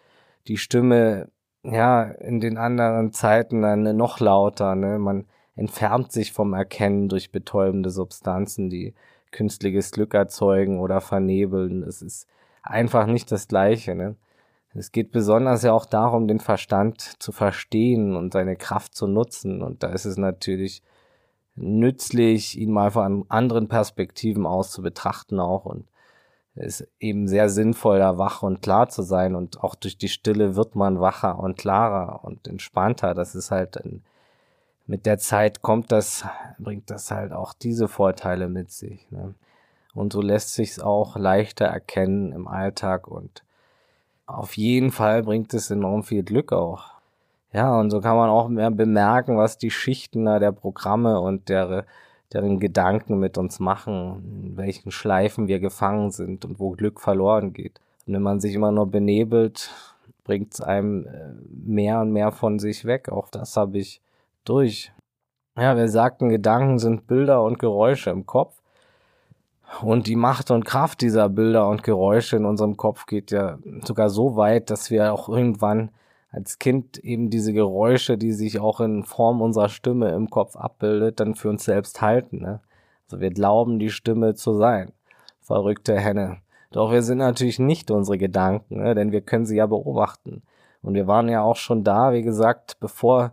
die 0.48 0.58
Stimme, 0.58 1.30
ja, 1.62 2.02
in 2.02 2.40
den 2.40 2.58
anderen 2.58 3.14
Zeiten 3.14 3.62
dann 3.62 3.96
noch 3.96 4.20
lauter, 4.20 4.74
ne? 4.74 4.98
Man 4.98 5.24
entfernt 5.56 6.12
sich 6.12 6.34
vom 6.34 6.52
Erkennen 6.52 7.08
durch 7.08 7.32
betäubende 7.32 7.88
Substanzen, 7.88 8.68
die 8.68 8.92
künstliches 9.30 9.92
Glück 9.92 10.12
erzeugen 10.12 10.78
oder 10.78 11.00
vernebeln. 11.00 11.84
Es 11.84 12.02
ist 12.02 12.26
einfach 12.62 13.06
nicht 13.06 13.32
das 13.32 13.48
Gleiche, 13.48 13.94
ne? 13.94 14.16
Es 14.74 14.92
geht 14.92 15.10
besonders 15.10 15.62
ja 15.62 15.72
auch 15.72 15.86
darum, 15.86 16.28
den 16.28 16.40
Verstand 16.40 17.00
zu 17.00 17.32
verstehen 17.32 18.14
und 18.14 18.34
seine 18.34 18.56
Kraft 18.56 18.94
zu 18.94 19.06
nutzen. 19.06 19.62
Und 19.62 19.82
da 19.82 19.88
ist 19.88 20.04
es 20.04 20.18
natürlich 20.18 20.82
nützlich, 21.56 22.58
ihn 22.58 22.72
mal 22.72 22.90
von 22.90 23.24
anderen 23.28 23.68
Perspektiven 23.68 24.46
aus 24.46 24.70
zu 24.72 24.82
betrachten 24.82 25.40
auch 25.40 25.64
und 25.64 25.86
es 26.56 26.80
ist 26.80 26.88
eben 27.00 27.26
sehr 27.26 27.48
sinnvoll, 27.48 27.98
da 27.98 28.16
wach 28.16 28.42
und 28.42 28.62
klar 28.62 28.88
zu 28.88 29.02
sein 29.02 29.34
und 29.34 29.62
auch 29.62 29.74
durch 29.74 29.98
die 29.98 30.08
Stille 30.08 30.54
wird 30.54 30.76
man 30.76 31.00
wacher 31.00 31.38
und 31.38 31.58
klarer 31.58 32.24
und 32.24 32.46
entspannter. 32.46 33.14
Das 33.14 33.34
ist 33.34 33.50
halt 33.50 33.76
ein, 33.84 34.04
mit 34.86 35.04
der 35.04 35.18
Zeit 35.18 35.62
kommt 35.62 35.90
das, 35.90 36.24
bringt 36.58 36.90
das 36.90 37.10
halt 37.10 37.32
auch 37.32 37.54
diese 37.54 37.88
Vorteile 37.88 38.48
mit 38.48 38.70
sich. 38.70 39.10
Ne? 39.10 39.34
Und 39.94 40.12
so 40.12 40.20
lässt 40.20 40.54
sich's 40.54 40.78
auch 40.78 41.16
leichter 41.16 41.66
erkennen 41.66 42.32
im 42.32 42.46
Alltag 42.46 43.08
und 43.08 43.42
auf 44.26 44.56
jeden 44.56 44.92
Fall 44.92 45.22
bringt 45.22 45.52
es 45.54 45.70
enorm 45.70 46.04
viel 46.04 46.22
Glück 46.22 46.52
auch. 46.52 46.93
Ja, 47.54 47.78
und 47.78 47.90
so 47.90 48.00
kann 48.00 48.16
man 48.16 48.30
auch 48.30 48.48
mehr 48.48 48.72
bemerken, 48.72 49.36
was 49.36 49.58
die 49.58 49.70
Schichten 49.70 50.24
der 50.24 50.50
Programme 50.50 51.20
und 51.20 51.48
der, 51.48 51.86
deren 52.32 52.58
Gedanken 52.58 53.20
mit 53.20 53.38
uns 53.38 53.60
machen, 53.60 54.42
in 54.44 54.56
welchen 54.56 54.90
Schleifen 54.90 55.46
wir 55.46 55.60
gefangen 55.60 56.10
sind 56.10 56.44
und 56.44 56.58
wo 56.58 56.70
Glück 56.72 57.00
verloren 57.00 57.52
geht. 57.52 57.80
Und 58.06 58.14
wenn 58.14 58.22
man 58.22 58.40
sich 58.40 58.54
immer 58.54 58.72
nur 58.72 58.90
benebelt, 58.90 59.70
bringt 60.24 60.54
es 60.54 60.60
einem 60.60 61.06
äh, 61.06 61.34
mehr 61.48 62.00
und 62.00 62.12
mehr 62.12 62.32
von 62.32 62.58
sich 62.58 62.86
weg. 62.86 63.08
Auch 63.08 63.28
das 63.28 63.56
habe 63.56 63.78
ich 63.78 64.00
durch. 64.44 64.92
Ja, 65.56 65.76
wir 65.76 65.88
sagten, 65.88 66.30
Gedanken 66.30 66.80
sind 66.80 67.06
Bilder 67.06 67.44
und 67.44 67.60
Geräusche 67.60 68.10
im 68.10 68.26
Kopf. 68.26 68.60
Und 69.80 70.08
die 70.08 70.16
Macht 70.16 70.50
und 70.50 70.64
Kraft 70.64 71.02
dieser 71.02 71.28
Bilder 71.28 71.68
und 71.68 71.84
Geräusche 71.84 72.36
in 72.36 72.46
unserem 72.46 72.76
Kopf 72.76 73.06
geht 73.06 73.30
ja 73.30 73.58
sogar 73.84 74.10
so 74.10 74.34
weit, 74.34 74.70
dass 74.70 74.90
wir 74.90 75.12
auch 75.12 75.28
irgendwann 75.28 75.90
als 76.34 76.58
Kind 76.58 76.98
eben 76.98 77.30
diese 77.30 77.52
Geräusche, 77.52 78.18
die 78.18 78.32
sich 78.32 78.58
auch 78.58 78.80
in 78.80 79.04
Form 79.04 79.40
unserer 79.40 79.68
Stimme 79.68 80.10
im 80.10 80.30
Kopf 80.30 80.56
abbildet, 80.56 81.20
dann 81.20 81.36
für 81.36 81.48
uns 81.48 81.64
selbst 81.64 82.02
halten. 82.02 82.40
Ne? 82.40 82.60
Also 83.06 83.20
wir 83.20 83.30
glauben, 83.30 83.78
die 83.78 83.90
Stimme 83.90 84.34
zu 84.34 84.54
sein. 84.54 84.92
Verrückte 85.40 85.96
Henne. 85.98 86.38
Doch 86.72 86.90
wir 86.90 87.02
sind 87.02 87.18
natürlich 87.18 87.60
nicht 87.60 87.92
unsere 87.92 88.18
Gedanken, 88.18 88.82
ne? 88.82 88.96
denn 88.96 89.12
wir 89.12 89.20
können 89.20 89.46
sie 89.46 89.56
ja 89.56 89.66
beobachten. 89.66 90.42
Und 90.82 90.94
wir 90.94 91.06
waren 91.06 91.28
ja 91.28 91.40
auch 91.40 91.56
schon 91.56 91.84
da, 91.84 92.12
wie 92.12 92.22
gesagt, 92.22 92.80
bevor 92.80 93.32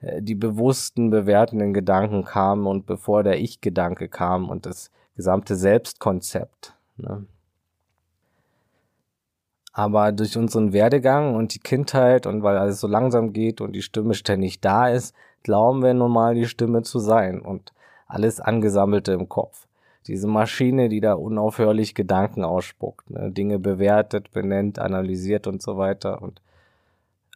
äh, 0.00 0.20
die 0.20 0.34
bewussten, 0.34 1.08
bewertenden 1.08 1.72
Gedanken 1.72 2.24
kamen 2.24 2.66
und 2.66 2.84
bevor 2.84 3.22
der 3.22 3.40
Ich-Gedanke 3.40 4.08
kam 4.08 4.50
und 4.50 4.66
das 4.66 4.90
gesamte 5.16 5.56
Selbstkonzept. 5.56 6.74
Ne? 6.98 7.24
Aber 9.72 10.12
durch 10.12 10.36
unseren 10.36 10.72
Werdegang 10.72 11.34
und 11.34 11.54
die 11.54 11.58
Kindheit 11.58 12.26
und 12.26 12.42
weil 12.42 12.58
alles 12.58 12.80
so 12.80 12.86
langsam 12.86 13.32
geht 13.32 13.60
und 13.60 13.72
die 13.72 13.82
Stimme 13.82 14.14
ständig 14.14 14.60
da 14.60 14.88
ist, 14.88 15.14
glauben 15.42 15.82
wir 15.82 15.94
nun 15.94 16.12
mal 16.12 16.34
die 16.34 16.46
Stimme 16.46 16.82
zu 16.82 16.98
sein 16.98 17.40
und 17.40 17.72
alles 18.06 18.40
Angesammelte 18.40 19.12
im 19.12 19.28
Kopf. 19.28 19.66
Diese 20.06 20.26
Maschine, 20.26 20.88
die 20.88 21.00
da 21.00 21.14
unaufhörlich 21.14 21.94
Gedanken 21.94 22.44
ausspuckt, 22.44 23.08
ne? 23.08 23.30
Dinge 23.30 23.58
bewertet, 23.58 24.32
benennt, 24.32 24.78
analysiert 24.78 25.46
und 25.46 25.62
so 25.62 25.78
weiter. 25.78 26.20
Und 26.20 26.42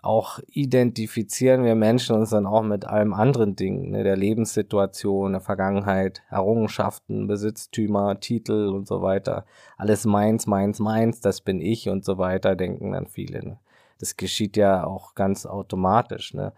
auch 0.02 0.38
identifizieren 0.48 1.64
wir 1.64 1.74
Menschen 1.74 2.16
uns 2.16 2.30
dann 2.30 2.46
auch 2.46 2.62
mit 2.62 2.84
allem 2.84 3.12
anderen 3.12 3.56
Dingen, 3.56 3.90
ne, 3.90 4.04
der 4.04 4.16
Lebenssituation, 4.16 5.32
der 5.32 5.40
Vergangenheit, 5.40 6.22
Errungenschaften, 6.30 7.26
Besitztümer, 7.26 8.20
Titel 8.20 8.68
und 8.68 8.86
so 8.86 9.02
weiter. 9.02 9.44
Alles 9.76 10.04
meins, 10.04 10.46
meins, 10.46 10.78
meins, 10.78 11.20
das 11.20 11.40
bin 11.40 11.60
ich 11.60 11.88
und 11.88 12.04
so 12.04 12.18
weiter, 12.18 12.54
denken 12.54 12.92
dann 12.92 13.06
viele. 13.06 13.44
Ne. 13.44 13.58
Das 13.98 14.16
geschieht 14.16 14.56
ja 14.56 14.84
auch 14.84 15.14
ganz 15.14 15.46
automatisch. 15.46 16.34
Ne. 16.34 16.52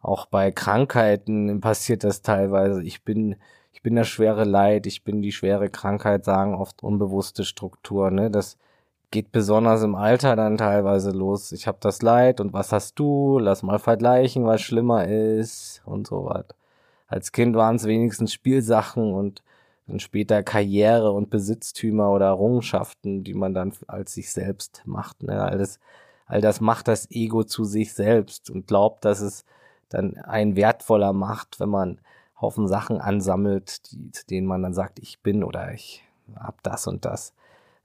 Auch 0.00 0.26
bei 0.26 0.50
Krankheiten 0.50 1.60
passiert 1.60 2.04
das 2.04 2.22
teilweise. 2.22 2.82
Ich 2.82 3.04
bin, 3.04 3.36
ich 3.72 3.82
bin 3.82 3.96
das 3.96 4.08
schwere 4.08 4.44
Leid, 4.44 4.86
ich 4.86 5.04
bin 5.04 5.22
die 5.22 5.32
schwere 5.32 5.70
Krankheit, 5.70 6.24
sagen 6.24 6.54
oft 6.54 6.82
unbewusste 6.82 7.44
Strukturen. 7.44 8.16
Ne. 8.16 8.30
Das 8.30 8.58
geht 9.10 9.32
besonders 9.32 9.82
im 9.82 9.94
Alter 9.94 10.36
dann 10.36 10.56
teilweise 10.56 11.10
los. 11.10 11.52
Ich 11.52 11.66
habe 11.66 11.78
das 11.80 12.02
Leid 12.02 12.40
und 12.40 12.52
was 12.52 12.72
hast 12.72 12.98
du? 12.98 13.38
Lass 13.38 13.62
mal 13.62 13.78
vergleichen, 13.78 14.46
was 14.46 14.60
schlimmer 14.60 15.06
ist 15.06 15.82
und 15.84 16.06
so 16.06 16.26
weiter. 16.26 16.54
Als 17.08 17.32
Kind 17.32 17.56
waren 17.56 17.76
es 17.76 17.86
wenigstens 17.86 18.32
Spielsachen 18.32 19.12
und 19.12 19.42
dann 19.88 19.98
später 19.98 20.44
Karriere 20.44 21.10
und 21.10 21.30
Besitztümer 21.30 22.10
oder 22.10 22.26
Errungenschaften, 22.26 23.24
die 23.24 23.34
man 23.34 23.52
dann 23.52 23.72
als 23.88 24.14
sich 24.14 24.30
selbst 24.32 24.82
macht. 24.84 25.24
Ne? 25.24 25.42
All, 25.42 25.58
das, 25.58 25.80
all 26.26 26.40
das 26.40 26.60
macht 26.60 26.86
das 26.86 27.10
Ego 27.10 27.42
zu 27.42 27.64
sich 27.64 27.92
selbst 27.92 28.48
und 28.48 28.68
glaubt, 28.68 29.04
dass 29.04 29.20
es 29.20 29.44
dann 29.88 30.16
ein 30.18 30.54
wertvoller 30.54 31.12
macht, 31.12 31.58
wenn 31.58 31.68
man 31.70 32.00
Haufen 32.40 32.68
Sachen 32.68 33.00
ansammelt, 33.00 33.90
die, 33.90 34.12
zu 34.12 34.26
denen 34.26 34.46
man 34.46 34.62
dann 34.62 34.72
sagt, 34.72 35.00
ich 35.00 35.20
bin 35.20 35.42
oder 35.42 35.72
ich 35.74 36.04
hab 36.36 36.62
das 36.62 36.86
und 36.86 37.04
das. 37.04 37.34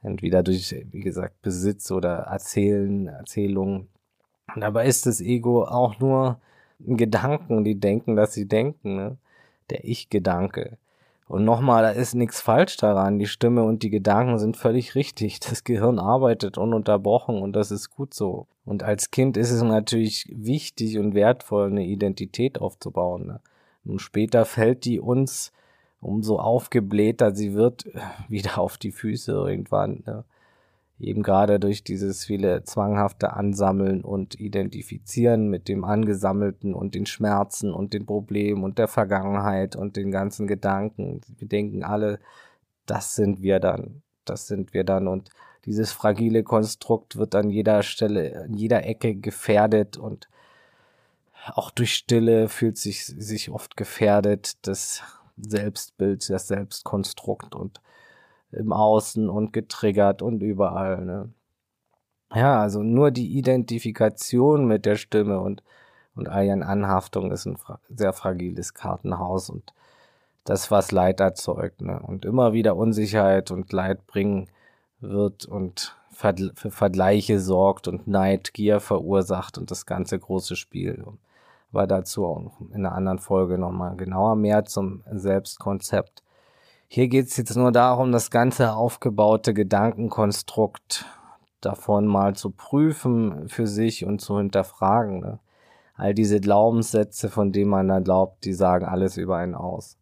Entweder 0.05 0.43
durch, 0.43 0.75
wie 0.91 0.99
gesagt, 0.99 1.41
Besitz 1.41 1.91
oder 1.91 2.17
Erzählen, 2.17 3.07
Erzählungen. 3.07 3.87
Und 4.53 4.61
dabei 4.61 4.85
ist 4.85 5.07
das 5.07 5.19
Ego 5.19 5.63
auch 5.63 5.99
nur 5.99 6.39
ein 6.85 6.97
Gedanken, 6.97 7.63
die 7.63 7.79
denken, 7.79 8.15
dass 8.15 8.33
sie 8.33 8.47
denken, 8.47 8.95
ne? 8.95 9.17
Der 9.71 9.83
Ich-Gedanke. 9.83 10.77
Und 11.27 11.43
nochmal, 11.43 11.81
da 11.81 11.89
ist 11.89 12.13
nichts 12.13 12.39
falsch 12.39 12.77
daran. 12.77 13.17
Die 13.17 13.25
Stimme 13.25 13.63
und 13.63 13.81
die 13.81 13.89
Gedanken 13.89 14.37
sind 14.37 14.57
völlig 14.57 14.93
richtig. 14.93 15.39
Das 15.49 15.63
Gehirn 15.63 15.97
arbeitet 15.97 16.59
ununterbrochen 16.59 17.41
und 17.41 17.53
das 17.53 17.71
ist 17.71 17.89
gut 17.89 18.13
so. 18.13 18.45
Und 18.63 18.83
als 18.83 19.09
Kind 19.09 19.37
ist 19.37 19.49
es 19.49 19.63
natürlich 19.63 20.27
wichtig 20.31 20.99
und 20.99 21.15
wertvoll, 21.15 21.67
eine 21.67 21.85
Identität 21.85 22.61
aufzubauen. 22.61 23.25
Ne? 23.25 23.39
Und 23.85 24.01
später 24.01 24.45
fällt 24.45 24.85
die 24.85 24.99
uns 24.99 25.51
umso 26.01 26.37
aufgeblähter 26.37 27.35
sie 27.35 27.53
wird, 27.53 27.85
wieder 28.29 28.57
auf 28.57 28.77
die 28.77 28.91
Füße 28.91 29.31
irgendwann. 29.31 30.03
Ne? 30.05 30.23
Eben 30.99 31.23
gerade 31.23 31.59
durch 31.59 31.83
dieses 31.83 32.23
viele 32.23 32.63
zwanghafte 32.63 33.33
Ansammeln 33.33 34.01
und 34.01 34.39
Identifizieren 34.39 35.49
mit 35.49 35.67
dem 35.67 35.83
Angesammelten 35.83 36.73
und 36.73 36.95
den 36.95 37.05
Schmerzen 37.05 37.73
und 37.73 37.93
den 37.93 38.05
Problemen 38.05 38.63
und 38.63 38.77
der 38.77 38.87
Vergangenheit 38.87 39.75
und 39.75 39.97
den 39.97 40.09
ganzen 40.11 40.47
Gedanken. 40.47 41.19
Wir 41.37 41.49
denken 41.49 41.83
alle, 41.83 42.19
das 42.85 43.15
sind 43.15 43.41
wir 43.41 43.59
dann, 43.59 44.03
das 44.23 44.47
sind 44.47 44.73
wir 44.73 44.85
dann 44.85 45.09
und 45.09 45.31
dieses 45.65 45.91
fragile 45.91 46.43
Konstrukt 46.43 47.17
wird 47.17 47.35
an 47.35 47.49
jeder 47.49 47.83
Stelle, 47.83 48.43
an 48.43 48.53
jeder 48.53 48.85
Ecke 48.85 49.15
gefährdet 49.15 49.97
und 49.97 50.29
auch 51.53 51.71
durch 51.71 51.93
Stille 51.93 52.47
fühlt 52.49 52.77
sich 52.77 53.05
sich 53.05 53.49
oft 53.49 53.75
gefährdet. 53.75 54.65
Das 54.67 55.03
Selbstbild, 55.37 56.29
das 56.29 56.47
Selbstkonstrukt 56.47 57.55
und 57.55 57.81
im 58.51 58.71
Außen 58.71 59.29
und 59.29 59.53
getriggert 59.53 60.21
und 60.21 60.41
überall. 60.41 61.03
Ne? 61.03 61.29
Ja, 62.33 62.59
also 62.61 62.83
nur 62.83 63.11
die 63.11 63.37
Identifikation 63.37 64.65
mit 64.65 64.85
der 64.85 64.95
Stimme 64.95 65.39
und, 65.39 65.63
und 66.15 66.29
all 66.29 66.45
ihren 66.45 66.63
Anhaftungen 66.63 67.31
ist 67.31 67.45
ein 67.45 67.57
fra 67.57 67.79
sehr 67.89 68.13
fragiles 68.13 68.73
Kartenhaus 68.73 69.49
und 69.49 69.73
das, 70.45 70.69
was 70.71 70.91
Leid 70.91 71.19
erzeugt 71.19 71.81
ne? 71.81 71.99
und 71.99 72.23
immer 72.23 72.53
wieder 72.53 72.75
Unsicherheit 72.75 73.51
und 73.51 73.71
Leid 73.73 74.05
bringen 74.07 74.47
wird 74.99 75.45
und 75.45 75.95
für 76.11 76.71
Vergleiche 76.71 77.41
sorgt 77.41 77.87
und 77.89 78.07
Neid, 78.07 78.53
Gier 78.53 78.79
verursacht 78.79 79.57
und 79.57 79.69
das 79.69 79.85
ganze 79.85 80.17
große 80.17 80.55
Spiel 80.55 81.03
aber 81.75 81.87
dazu 81.87 82.25
auch 82.25 82.61
in 82.69 82.85
einer 82.85 82.95
anderen 82.95 83.19
Folge 83.19 83.57
nochmal 83.57 83.97
genauer 83.97 84.37
mehr 84.37 84.63
zum 84.63 85.03
Selbstkonzept. 85.11 86.23
Hier 86.87 87.09
geht 87.09 87.27
es 87.27 87.35
jetzt 87.35 87.57
nur 87.57 87.73
darum, 87.73 88.13
das 88.13 88.31
ganze 88.31 88.73
aufgebaute 88.73 89.53
Gedankenkonstrukt 89.53 91.05
davon 91.59 92.07
mal 92.07 92.33
zu 92.33 92.51
prüfen 92.51 93.49
für 93.49 93.67
sich 93.67 94.05
und 94.05 94.21
zu 94.21 94.37
hinterfragen. 94.37 95.19
Ne? 95.19 95.39
All 95.95 96.13
diese 96.13 96.39
Glaubenssätze, 96.39 97.27
von 97.29 97.51
denen 97.51 97.71
man 97.71 97.89
da 97.89 97.99
glaubt, 97.99 98.45
die 98.45 98.53
sagen 98.53 98.85
alles 98.85 99.17
über 99.17 99.35
einen 99.35 99.55
aus. 99.55 99.97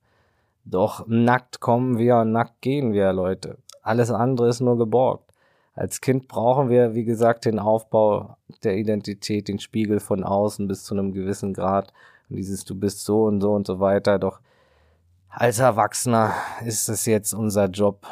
Doch 0.66 1.08
nackt 1.08 1.60
kommen 1.60 1.98
wir 1.98 2.18
und 2.18 2.32
nackt 2.32 2.62
gehen 2.62 2.94
wir, 2.94 3.12
Leute. 3.14 3.58
Alles 3.82 4.12
andere 4.12 4.48
ist 4.48 4.62
nur 4.62 4.78
geborgt. 4.78 5.33
Als 5.76 6.02
Kind 6.02 6.28
brauchen 6.28 6.70
wir, 6.70 6.94
wie 6.94 7.04
gesagt, 7.04 7.46
den 7.46 7.60
Aufbau 7.60 8.38
der 8.64 8.78
Identität, 8.78 9.48
den 9.48 9.60
Spiegel 9.60 10.00
von 10.00 10.24
außen 10.24 10.68
bis 10.68 10.84
zu 10.84 10.94
einem 10.94 11.14
gewissen 11.14 11.54
Grad. 11.54 11.92
Und 12.30 12.36
dieses 12.36 12.64
Du 12.64 12.76
bist 12.76 13.04
so 13.04 13.26
und 13.26 13.42
so 13.42 13.54
und 13.54 13.66
so 13.66 13.80
weiter. 13.80 14.20
Doch 14.20 14.40
als 15.30 15.60
Erwachsener 15.60 16.34
ist 16.64 16.90
es 16.90 17.06
jetzt 17.08 17.34
unser 17.34 17.66
Job, 17.66 18.06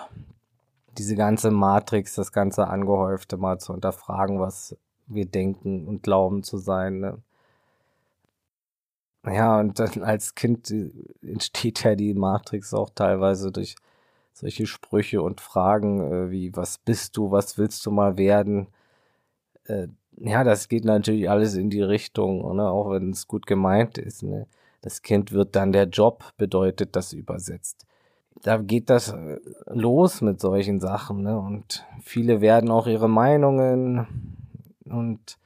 diese 0.97 1.15
ganze 1.15 1.51
Matrix, 1.51 2.15
das 2.15 2.31
ganze 2.31 2.67
Angehäufte 2.67 3.37
mal 3.37 3.59
zu 3.59 3.73
hinterfragen, 3.73 4.39
was, 4.39 4.75
wir 5.05 5.25
denken 5.25 5.87
und 5.87 6.03
glauben 6.03 6.43
zu 6.43 6.57
sein. 6.57 6.99
Ne? 6.99 7.17
Ja, 9.25 9.59
und 9.59 9.79
dann 9.79 10.03
als 10.03 10.35
Kind 10.35 10.71
äh, 10.71 10.89
entsteht 11.21 11.83
ja 11.83 11.95
die 11.95 12.13
Matrix 12.13 12.73
auch 12.73 12.89
teilweise 12.89 13.51
durch 13.51 13.75
solche 14.33 14.65
Sprüche 14.65 15.21
und 15.21 15.41
Fragen 15.41 16.01
äh, 16.01 16.31
wie, 16.31 16.55
was 16.55 16.77
bist 16.77 17.17
du, 17.17 17.31
was 17.31 17.57
willst 17.57 17.85
du 17.85 17.91
mal 17.91 18.17
werden? 18.17 18.67
Äh, 19.65 19.87
ja, 20.17 20.43
das 20.43 20.67
geht 20.67 20.85
natürlich 20.85 21.29
alles 21.29 21.55
in 21.55 21.69
die 21.69 21.81
Richtung, 21.81 22.55
ne? 22.55 22.69
auch 22.69 22.91
wenn 22.91 23.11
es 23.11 23.27
gut 23.27 23.45
gemeint 23.45 23.97
ist. 23.97 24.23
Ne? 24.23 24.47
Das 24.81 25.01
Kind 25.01 25.31
wird 25.31 25.55
dann 25.55 25.71
der 25.71 25.85
Job, 25.85 26.33
bedeutet 26.37 26.95
das 26.95 27.13
übersetzt. 27.13 27.85
Da 28.43 28.57
geht 28.57 28.89
das 28.89 29.09
äh, 29.13 29.39
los 29.67 30.21
mit 30.21 30.39
solchen 30.39 30.79
Sachen. 30.79 31.23
Ne? 31.23 31.37
Und 31.37 31.85
viele 32.01 32.41
werden 32.41 32.71
auch 32.71 32.87
ihre 32.87 33.09
Meinungen 33.09 34.07
und 34.85 35.37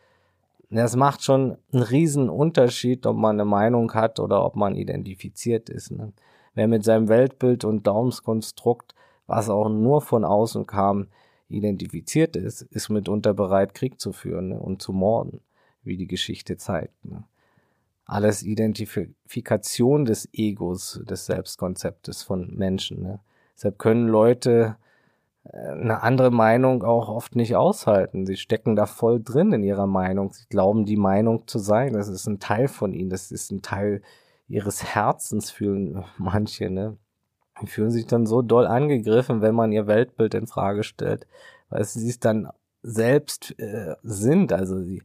es 0.69 0.95
macht 0.95 1.23
schon 1.23 1.57
einen 1.71 1.83
riesen 1.83 2.29
Unterschied, 2.29 3.05
ob 3.05 3.15
man 3.15 3.35
eine 3.35 3.45
Meinung 3.45 3.93
hat 3.93 4.19
oder 4.19 4.43
ob 4.43 4.55
man 4.55 4.75
identifiziert 4.75 5.69
ist. 5.69 5.91
Ne? 5.91 6.11
Wer 6.55 6.67
mit 6.67 6.83
seinem 6.83 7.09
Weltbild 7.09 7.63
und 7.65 7.85
Daumenskonstrukt, 7.85 8.95
was 9.27 9.49
auch 9.49 9.69
nur 9.69 10.01
von 10.01 10.23
außen 10.23 10.65
kam, 10.65 11.07
identifiziert 11.49 12.35
ist, 12.35 12.63
ist 12.63 12.89
mitunter 12.89 13.33
bereit, 13.33 13.73
Krieg 13.73 13.99
zu 13.99 14.11
führen 14.11 14.49
ne? 14.49 14.59
und 14.59 14.81
zu 14.81 14.93
morden, 14.93 15.41
wie 15.83 15.97
die 15.97 16.07
Geschichte 16.07 16.57
zeigt. 16.57 17.05
Ne? 17.05 17.23
Alles 18.05 18.43
Identifikation 18.43 20.05
des 20.05 20.29
Egos, 20.33 21.01
des 21.07 21.25
Selbstkonzeptes 21.25 22.23
von 22.23 22.55
Menschen. 22.55 23.01
Ne? 23.03 23.19
Deshalb 23.55 23.77
können 23.77 24.07
Leute 24.07 24.77
eine 25.51 26.01
andere 26.01 26.31
Meinung 26.31 26.83
auch 26.83 27.09
oft 27.09 27.35
nicht 27.35 27.55
aushalten. 27.55 28.25
Sie 28.25 28.35
stecken 28.35 28.75
da 28.75 28.85
voll 28.85 29.21
drin 29.21 29.53
in 29.53 29.63
ihrer 29.63 29.87
Meinung. 29.87 30.33
Sie 30.33 30.45
glauben, 30.49 30.85
die 30.85 30.97
Meinung 30.97 31.47
zu 31.47 31.59
sein. 31.59 31.93
Das 31.93 32.07
ist 32.07 32.27
ein 32.27 32.39
Teil 32.39 32.67
von 32.67 32.93
ihnen. 32.93 33.09
Das 33.09 33.31
ist 33.31 33.51
ein 33.51 33.61
Teil 33.61 34.01
ihres 34.47 34.83
Herzens, 34.83 35.51
fühlen 35.51 36.03
manche, 36.17 36.69
ne? 36.69 36.97
Die 37.61 37.67
fühlen 37.67 37.91
sich 37.91 38.05
dann 38.05 38.25
so 38.25 38.41
doll 38.41 38.67
angegriffen, 38.67 39.41
wenn 39.41 39.55
man 39.55 39.71
ihr 39.71 39.87
Weltbild 39.87 40.33
in 40.33 40.45
Frage 40.45 40.83
stellt, 40.83 41.25
weil 41.69 41.85
sie 41.85 42.09
es 42.09 42.19
dann 42.19 42.49
selbst 42.83 43.57
äh, 43.59 43.95
sind. 44.03 44.51
Also 44.51 44.81
sie 44.81 45.01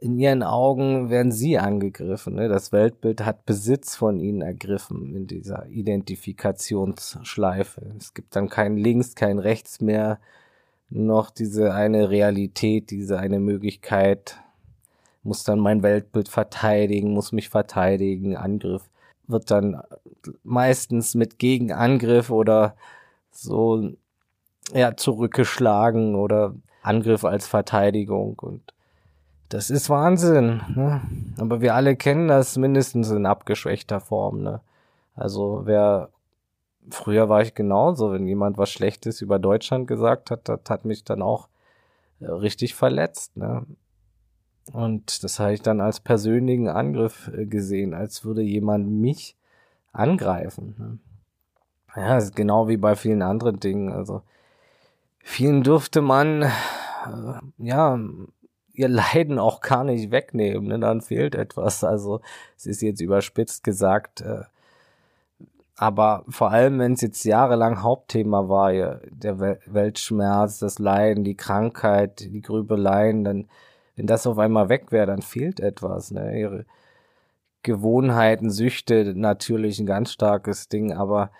in 0.00 0.18
ihren 0.18 0.42
Augen 0.42 1.10
werden 1.10 1.30
sie 1.30 1.58
angegriffen. 1.58 2.34
Ne? 2.34 2.48
Das 2.48 2.72
Weltbild 2.72 3.22
hat 3.24 3.44
Besitz 3.44 3.96
von 3.96 4.18
ihnen 4.18 4.40
ergriffen 4.40 5.14
in 5.14 5.26
dieser 5.26 5.66
Identifikationsschleife. 5.66 7.82
Es 7.98 8.14
gibt 8.14 8.34
dann 8.34 8.48
kein 8.48 8.78
Links, 8.78 9.14
kein 9.14 9.38
Rechts 9.38 9.82
mehr, 9.82 10.18
noch 10.88 11.28
diese 11.30 11.74
eine 11.74 12.08
Realität, 12.08 12.90
diese 12.90 13.18
eine 13.18 13.40
Möglichkeit, 13.40 14.38
muss 15.22 15.44
dann 15.44 15.58
mein 15.58 15.82
Weltbild 15.82 16.28
verteidigen, 16.28 17.12
muss 17.12 17.32
mich 17.32 17.48
verteidigen, 17.48 18.36
Angriff 18.36 18.88
wird 19.26 19.50
dann 19.50 19.82
meistens 20.42 21.14
mit 21.14 21.38
Gegenangriff 21.38 22.30
oder 22.30 22.74
so 23.30 23.90
ja 24.72 24.96
zurückgeschlagen 24.96 26.14
oder 26.14 26.54
Angriff 26.82 27.24
als 27.24 27.46
Verteidigung 27.46 28.38
und 28.40 28.74
das 29.48 29.68
ist 29.68 29.90
Wahnsinn. 29.90 30.62
Ne? 30.76 31.02
Aber 31.38 31.60
wir 31.60 31.74
alle 31.74 31.96
kennen 31.96 32.28
das 32.28 32.56
mindestens 32.56 33.10
in 33.10 33.26
abgeschwächter 33.26 34.00
Form. 34.00 34.42
Ne? 34.42 34.60
Also 35.16 35.62
wer 35.64 36.10
früher 36.88 37.28
war 37.28 37.42
ich 37.42 37.54
genauso, 37.54 38.12
wenn 38.12 38.26
jemand 38.26 38.58
was 38.58 38.70
Schlechtes 38.70 39.20
über 39.20 39.38
Deutschland 39.38 39.86
gesagt 39.86 40.30
hat, 40.30 40.48
das 40.48 40.60
hat 40.68 40.84
mich 40.84 41.04
dann 41.04 41.20
auch 41.20 41.48
äh, 42.20 42.26
richtig 42.26 42.74
verletzt. 42.74 43.36
Ne? 43.36 43.66
Und 44.72 45.24
das 45.24 45.38
habe 45.40 45.54
ich 45.54 45.62
dann 45.62 45.80
als 45.80 46.00
persönlichen 46.00 46.68
Angriff 46.68 47.30
äh, 47.34 47.46
gesehen, 47.46 47.94
als 47.94 48.24
würde 48.24 48.42
jemand 48.42 48.88
mich 48.88 49.36
angreifen. 49.92 50.74
Ne? 50.78 50.98
Ja, 51.96 52.18
ist 52.18 52.36
genau 52.36 52.68
wie 52.68 52.76
bei 52.76 52.94
vielen 52.94 53.22
anderen 53.22 53.58
Dingen. 53.58 53.90
Also 53.90 54.22
vielen 55.18 55.62
durfte 55.62 56.02
man 56.02 56.42
äh, 56.42 56.48
ja 57.58 57.98
ihr 58.72 58.88
Leiden 58.88 59.38
auch 59.38 59.60
gar 59.60 59.84
nicht 59.84 60.10
wegnehmen, 60.10 60.68
ne? 60.68 60.78
dann 60.78 61.00
fehlt 61.00 61.34
etwas. 61.34 61.84
Also 61.84 62.20
es 62.56 62.66
ist 62.66 62.80
jetzt 62.82 63.00
überspitzt 63.00 63.64
gesagt, 63.64 64.20
äh, 64.20 64.42
aber 65.76 66.24
vor 66.28 66.50
allem, 66.50 66.78
wenn 66.78 66.92
es 66.92 67.00
jetzt 67.00 67.24
jahrelang 67.24 67.82
Hauptthema 67.82 68.50
war, 68.50 68.70
ja, 68.70 69.00
der 69.10 69.40
Weltschmerz, 69.40 70.58
das 70.58 70.78
Leiden, 70.78 71.24
die 71.24 71.36
Krankheit, 71.36 72.20
die 72.20 72.42
Grübeleien, 72.42 73.24
dann, 73.24 73.48
wenn 74.00 74.06
das 74.06 74.26
auf 74.26 74.38
einmal 74.38 74.70
weg 74.70 74.92
wäre, 74.92 75.04
dann 75.04 75.20
fehlt 75.20 75.60
etwas. 75.60 76.10
Ne? 76.10 76.40
Ihre 76.40 76.64
Gewohnheiten, 77.62 78.48
Süchte 78.48 79.12
natürlich 79.14 79.78
ein 79.78 79.84
ganz 79.84 80.12
starkes 80.12 80.70
Ding, 80.70 80.94
aber 80.94 81.30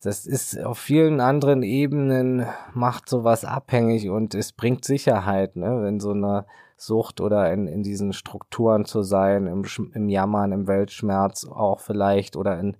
das 0.00 0.24
ist 0.24 0.58
auf 0.58 0.78
vielen 0.78 1.20
anderen 1.20 1.62
Ebenen 1.62 2.46
macht 2.72 3.10
sowas 3.10 3.44
abhängig 3.44 4.08
und 4.08 4.34
es 4.34 4.52
bringt 4.52 4.86
Sicherheit, 4.86 5.56
ne, 5.56 5.82
wenn 5.82 6.00
so 6.00 6.12
eine 6.12 6.46
Sucht 6.78 7.20
oder 7.20 7.52
in, 7.52 7.66
in 7.66 7.82
diesen 7.82 8.14
Strukturen 8.14 8.86
zu 8.86 9.02
sein, 9.02 9.46
im, 9.46 9.66
im 9.92 10.08
Jammern, 10.08 10.52
im 10.52 10.66
Weltschmerz 10.66 11.44
auch 11.44 11.80
vielleicht 11.80 12.36
oder 12.36 12.58
in, 12.58 12.78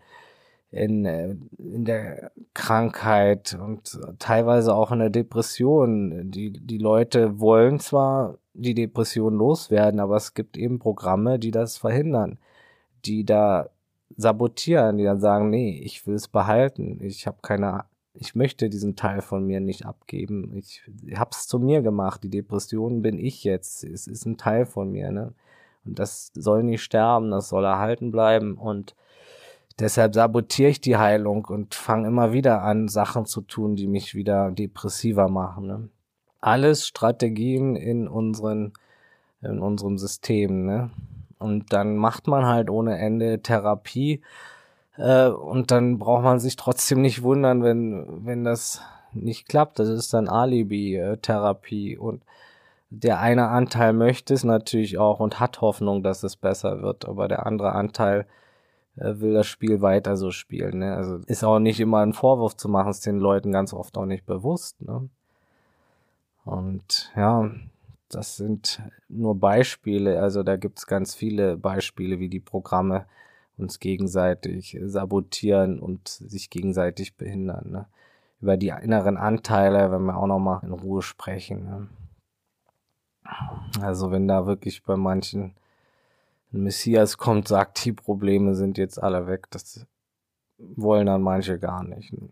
in, 0.71 1.05
äh, 1.05 1.37
in 1.59 1.85
der 1.85 2.31
Krankheit 2.55 3.59
und 3.61 3.99
teilweise 4.19 4.75
auch 4.75 4.91
in 4.91 5.01
der 5.01 5.11
Depression. 5.11 6.31
Die, 6.31 6.53
die 6.53 6.79
Leute 6.79 7.41
wollen 7.41 7.79
zwar 7.79 8.39
die 8.57 8.75
Depression 8.75 9.35
loswerden, 9.35 10.01
aber 10.01 10.16
es 10.16 10.35
gibt 10.35 10.57
eben 10.57 10.79
Programme, 10.79 11.38
die 11.38 11.51
das 11.51 11.77
verhindern, 11.77 12.38
die 13.05 13.25
da 13.25 13.71
sabotieren, 14.16 14.99
die 14.99 15.05
dann 15.05 15.21
sagen, 15.21 15.51
nee, 15.51 15.81
ich 15.83 16.07
will 16.07 16.14
es 16.14 16.29
behalten. 16.29 16.99
Ich 17.03 17.27
habe 17.27 17.38
keine, 17.42 17.85
ich 18.14 18.35
möchte 18.35 18.71
diesen 18.71 18.97
Teil 18.97 19.21
von 19.21 19.47
mir 19.47 19.61
nicht 19.61 19.85
abgeben. 19.85 20.57
Ich 20.57 20.83
hab's 21.14 21.47
zu 21.49 21.59
mir 21.59 21.83
gemacht. 21.83 22.25
Die 22.25 22.31
Depression 22.31 23.03
bin 23.03 23.19
ich 23.19 23.45
jetzt. 23.45 23.85
Es 23.85 24.07
ist 24.07 24.27
ein 24.27 24.38
Teil 24.38 24.66
von 24.66 24.90
mir, 24.90 25.11
ne? 25.11 25.33
Und 25.85 25.99
das 25.99 26.33
soll 26.35 26.62
nicht 26.64 26.83
sterben, 26.83 27.31
das 27.31 27.49
soll 27.49 27.64
erhalten 27.64 28.11
bleiben. 28.11 28.55
Und 28.55 28.97
deshalb 29.79 30.14
sabotiere 30.14 30.71
ich 30.71 30.81
die 30.81 30.97
Heilung 30.97 31.45
und 31.45 31.75
fange 31.75 32.09
immer 32.09 32.33
wieder 32.33 32.62
an, 32.62 32.88
Sachen 32.88 33.27
zu 33.27 33.40
tun, 33.42 33.77
die 33.77 33.87
mich 33.87 34.14
wieder 34.14 34.51
depressiver 34.51 35.29
machen. 35.29 35.66
Ne? 35.66 35.88
Alles 36.47 36.87
Strategien 36.87 37.75
in 37.75 38.07
unseren, 38.07 38.73
in 39.43 39.59
unserem 39.59 39.99
System, 39.99 40.65
ne? 40.65 40.91
Und 41.39 41.73
dann 41.73 41.97
macht 41.97 42.29
man 42.29 42.47
halt 42.47 42.71
ohne 42.71 42.99
Ende 42.99 43.43
Therapie. 43.43 44.23
Äh, 44.97 45.29
und 45.29 45.71
dann 45.71 45.99
braucht 45.99 46.23
man 46.25 46.39
sich 46.39 46.57
trotzdem 46.57 47.03
nicht 47.03 47.23
wundern, 47.23 47.63
wenn, 47.63 48.25
wenn 48.25 48.45
das 48.45 48.81
nicht 49.13 49.49
klappt. 49.49 49.79
Das 49.79 49.89
ist 49.89 50.15
dann 50.15 50.29
Alibi-Therapie. 50.29 51.99
Und 51.99 52.23
der 52.91 53.21
eine 53.21 53.49
Anteil 53.49 53.93
möchte 53.93 54.33
es 54.33 54.45
natürlich 54.45 54.99
auch 54.99 55.21
und 55.21 55.41
hat 55.41 55.61
Hoffnung, 55.61 56.03
dass 56.03 56.23
es 56.23 56.37
besser 56.37 56.81
wird. 56.81 57.07
Aber 57.07 57.29
der 57.29 57.45
andere 57.47 57.73
Anteil 57.73 58.27
äh, 58.97 59.19
will 59.21 59.35
das 59.35 59.47
Spiel 59.47 59.83
weiter 59.83 60.17
so 60.17 60.31
spielen. 60.31 60.79
Ne? 60.79 60.95
Also 60.95 61.17
ist 61.27 61.45
auch 61.45 61.59
nicht 61.59 61.81
immer 61.81 61.99
ein 62.01 62.13
Vorwurf 62.13 62.57
zu 62.57 62.69
machen, 62.69 62.91
ist 62.91 63.05
den 63.05 63.19
Leuten 63.19 63.53
ganz 63.53 63.73
oft 63.75 63.99
auch 63.99 64.07
nicht 64.07 64.27
bewusst. 64.27 64.81
Ne? 64.83 65.09
Und 66.47 67.11
ja, 67.17 67.51
das 68.09 68.37
sind 68.37 68.81
nur 69.09 69.35
Beispiele, 69.35 70.23
also 70.23 70.45
da 70.45 70.57
gibt 70.57 70.79
es 70.79 70.87
ganz 70.87 71.13
viele 71.13 71.57
Beispiele, 71.57 72.21
wie 72.21 72.29
die 72.29 72.41
Programme 72.41 73.07
uns 73.59 73.81
gegenseitig 73.81 74.79
sabotieren 74.85 75.81
und 75.81 76.07
sich 76.07 76.49
gegenseitig 76.49 77.17
behindern. 77.17 77.71
Ne? 77.71 77.87
Über 78.41 78.57
die 78.57 78.69
inneren 78.69 79.17
Anteile 79.17 79.91
werden 79.91 80.07
wir 80.07 80.17
auch 80.17 80.29
nochmal 80.29 80.61
in 80.63 80.73
Ruhe 80.73 81.03
sprechen. 81.03 81.65
Ne? 81.65 81.89
Also 83.81 84.13
wenn 84.13 84.29
da 84.29 84.47
wirklich 84.47 84.85
bei 84.85 84.97
manchen 84.97 85.57
ein 86.53 86.63
Messias 86.63 87.19
kommt, 87.19 87.49
sagt, 87.49 87.85
die 87.85 87.93
Probleme 87.93 88.55
sind 88.55 88.79
jetzt 88.79 89.03
alle 89.03 89.27
weg, 89.27 89.51
das 89.51 89.85
wollen 90.59 91.07
dann 91.07 91.23
manche 91.23 91.59
gar 91.59 91.83
nicht. 91.83 92.13
Ne? 92.13 92.29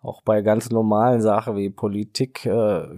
Auch 0.00 0.20
bei 0.22 0.42
ganz 0.42 0.70
normalen 0.70 1.22
Sachen 1.22 1.54
wie 1.56 1.70
Politik 1.70 2.44
äh, 2.44 2.88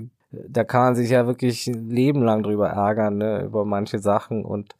da 0.48 0.64
kann 0.64 0.82
man 0.82 0.94
sich 0.94 1.10
ja 1.10 1.26
wirklich 1.26 1.66
ein 1.66 1.90
Leben 1.90 2.22
lang 2.22 2.42
drüber 2.42 2.68
ärgern, 2.68 3.18
ne, 3.18 3.42
über 3.42 3.64
manche 3.64 3.98
Sachen 3.98 4.44
und 4.44 4.74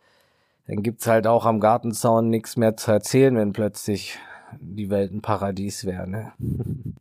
dann 0.66 0.82
gibt's 0.82 1.06
halt 1.06 1.26
auch 1.26 1.44
am 1.44 1.60
Gartenzaun 1.60 2.30
nichts 2.30 2.56
mehr 2.56 2.76
zu 2.76 2.90
erzählen, 2.90 3.36
wenn 3.36 3.52
plötzlich 3.52 4.18
die 4.60 4.90
Welt 4.90 5.12
ein 5.12 5.20
Paradies 5.20 5.84
wäre. 5.84 6.08
Ne? 6.08 6.32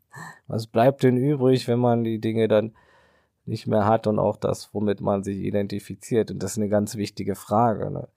Was 0.48 0.68
bleibt 0.68 1.04
denn 1.04 1.18
übrig, 1.18 1.68
wenn 1.68 1.80
man 1.80 2.04
die 2.04 2.20
Dinge 2.20 2.48
dann 2.48 2.74
nicht 3.46 3.68
mehr 3.68 3.86
hat 3.86 4.08
und 4.08 4.20
auch 4.20 4.38
das, 4.38 4.74
womit 4.74 5.02
man 5.02 5.24
sich 5.24 5.38
identifiziert? 5.38 6.32
Und 6.32 6.44
das 6.44 6.52
ist 6.52 6.58
eine 6.58 6.70
ganz 6.70 6.96
wichtige 6.96 7.36
Frage. 7.36 7.90
Ne? 7.90 8.08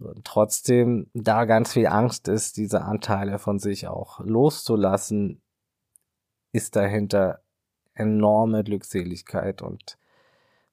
Und 0.00 0.24
trotzdem, 0.24 1.06
da 1.14 1.44
ganz 1.44 1.72
viel 1.72 1.86
Angst 1.86 2.26
ist, 2.28 2.56
diese 2.56 2.82
Anteile 2.82 3.38
von 3.38 3.58
sich 3.58 3.86
auch 3.86 4.20
loszulassen, 4.20 5.40
ist 6.52 6.74
dahinter 6.74 7.40
enorme 7.94 8.64
Glückseligkeit 8.64 9.62
und 9.62 9.98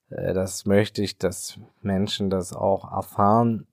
äh, 0.10 0.34
das 0.34 0.66
möchte 0.66 1.02
ich, 1.02 1.18
dass 1.18 1.60
Menschen 1.82 2.30
das 2.30 2.54
auch 2.54 2.92
erfahren 2.92 3.68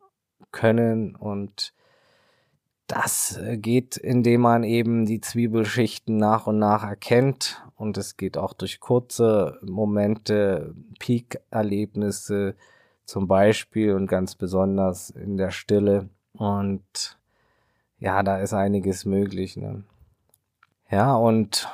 können 0.51 1.15
und 1.17 1.75
das 2.87 3.39
äh, 3.39 3.57
geht, 3.57 3.97
indem 3.97 4.43
man 4.43 4.63
eben 4.65 5.07
die 5.07 5.21
Zwiebelschichten 5.21 6.17
nach 6.17 6.47
und 6.47 6.59
nach 6.59 6.85
erkennt 6.85 7.63
und 7.77 7.97
es 7.97 8.17
geht 8.17 8.37
auch 8.37 8.53
durch 8.53 8.81
kurze 8.81 9.59
Momente, 9.63 10.75
Peak-Erlebnisse 10.99 12.57
zum 13.05 13.27
Beispiel 13.27 13.95
und 13.95 14.07
ganz 14.07 14.35
besonders 14.35 15.11
in 15.11 15.37
der 15.37 15.51
Stille 15.51 16.09
und 16.33 17.19
ja, 17.99 18.23
da 18.23 18.39
ist 18.39 18.53
einiges 18.53 19.05
möglich. 19.05 19.57
Ne? 19.57 19.85
Ja, 20.91 21.15
und 21.17 21.69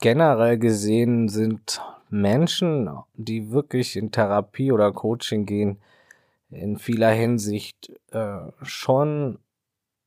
generell 0.00 0.58
gesehen 0.58 1.28
sind 1.28 1.80
Menschen, 2.10 2.90
die 3.14 3.50
wirklich 3.50 3.96
in 3.96 4.10
Therapie 4.12 4.72
oder 4.72 4.92
Coaching 4.92 5.44
gehen, 5.46 5.78
in 6.50 6.78
vieler 6.78 7.10
Hinsicht 7.10 7.92
äh, 8.10 8.38
schon 8.62 9.38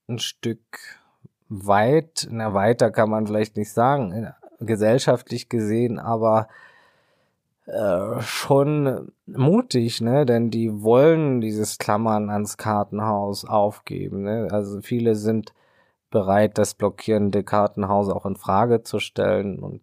ein 0.08 0.20
Stück 0.20 0.60
weit, 1.50 2.28
na 2.32 2.54
weiter 2.54 2.90
kann 2.92 3.10
man 3.10 3.28
vielleicht 3.28 3.58
nicht 3.58 3.72
sagen, 3.72 4.12
äh, 4.12 4.32
gesellschaftlich 4.60 5.50
gesehen, 5.50 6.00
aber 6.00 6.48
äh, 7.66 8.22
schon 8.22 9.12
mutig, 9.28 10.02
ne? 10.02 10.26
Denn 10.26 10.50
die 10.50 10.82
wollen 10.82 11.42
dieses 11.42 11.78
Klammern 11.78 12.30
ans 12.30 12.58
Kartenhaus 12.58 13.46
aufgeben. 13.46 14.24
Ne? 14.24 14.48
Also 14.52 14.82
viele 14.82 15.16
sind 15.16 15.54
bereit, 16.12 16.58
das 16.58 16.76
blockierende 16.76 17.44
Kartenhaus 17.44 18.10
auch 18.10 18.26
in 18.26 18.36
Frage 18.36 18.84
zu 18.84 19.00
stellen 19.00 19.60
und 19.60 19.82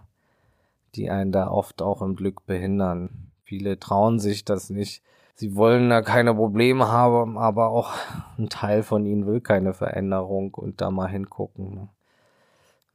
die 0.95 1.09
einen 1.09 1.31
da 1.31 1.49
oft 1.49 1.81
auch 1.81 2.01
im 2.01 2.15
Glück 2.15 2.45
behindern. 2.45 3.31
Viele 3.43 3.79
trauen 3.79 4.19
sich 4.19 4.45
das 4.45 4.69
nicht. 4.69 5.01
Sie 5.35 5.55
wollen 5.55 5.89
da 5.89 6.01
keine 6.01 6.35
Probleme 6.35 6.89
haben, 6.89 7.37
aber 7.37 7.69
auch 7.69 7.93
ein 8.37 8.49
Teil 8.49 8.83
von 8.83 9.05
ihnen 9.05 9.25
will 9.25 9.41
keine 9.41 9.73
Veränderung 9.73 10.53
und 10.53 10.81
da 10.81 10.91
mal 10.91 11.09
hingucken. 11.09 11.73
Ne? 11.73 11.89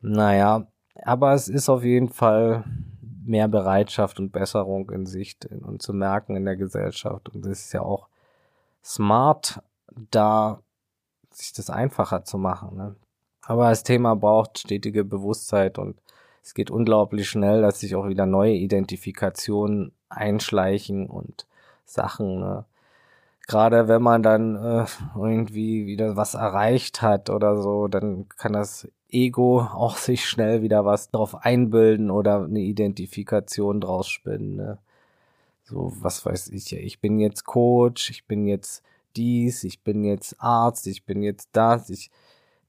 Naja, 0.00 0.66
aber 1.02 1.34
es 1.34 1.48
ist 1.48 1.68
auf 1.68 1.84
jeden 1.84 2.08
Fall 2.08 2.64
mehr 3.26 3.48
Bereitschaft 3.48 4.18
und 4.18 4.32
Besserung 4.32 4.90
in 4.90 5.06
Sicht 5.06 5.46
und 5.46 5.82
zu 5.82 5.92
merken 5.92 6.36
in 6.36 6.44
der 6.44 6.56
Gesellschaft. 6.56 7.28
Und 7.28 7.44
es 7.46 7.66
ist 7.66 7.72
ja 7.72 7.82
auch 7.82 8.08
smart, 8.84 9.60
da 10.10 10.60
sich 11.30 11.52
das 11.52 11.70
einfacher 11.70 12.24
zu 12.24 12.38
machen. 12.38 12.76
Ne? 12.76 12.96
Aber 13.42 13.68
das 13.68 13.82
Thema 13.82 14.14
braucht 14.14 14.58
stetige 14.58 15.04
Bewusstheit 15.04 15.78
und 15.78 16.00
es 16.42 16.54
geht 16.54 16.70
unglaublich 16.70 17.28
schnell, 17.28 17.62
dass 17.62 17.80
sich 17.80 17.94
auch 17.96 18.06
wieder 18.08 18.26
neue 18.26 18.54
Identifikationen 18.54 19.92
einschleichen 20.08 21.06
und 21.08 21.46
Sachen. 21.84 22.40
Ne? 22.40 22.64
Gerade 23.46 23.88
wenn 23.88 24.02
man 24.02 24.22
dann 24.22 24.56
äh, 24.56 24.86
irgendwie 25.16 25.86
wieder 25.86 26.16
was 26.16 26.34
erreicht 26.34 27.02
hat 27.02 27.30
oder 27.30 27.60
so, 27.60 27.88
dann 27.88 28.28
kann 28.28 28.52
das 28.52 28.88
Ego 29.10 29.60
auch 29.60 29.96
sich 29.96 30.26
schnell 30.26 30.62
wieder 30.62 30.84
was 30.84 31.10
drauf 31.10 31.44
einbilden 31.44 32.10
oder 32.10 32.44
eine 32.44 32.60
Identifikation 32.60 33.80
draus 33.80 34.08
spinnen. 34.08 34.56
Ne? 34.56 34.78
So, 35.64 35.92
was 36.00 36.24
weiß 36.24 36.48
ich, 36.48 36.72
ich 36.72 37.00
bin 37.00 37.18
jetzt 37.18 37.44
Coach, 37.44 38.10
ich 38.10 38.26
bin 38.26 38.46
jetzt 38.46 38.82
dies, 39.16 39.64
ich 39.64 39.82
bin 39.82 40.04
jetzt 40.04 40.36
Arzt, 40.38 40.86
ich 40.86 41.04
bin 41.04 41.22
jetzt 41.22 41.48
das, 41.52 41.90
ich 41.90 42.10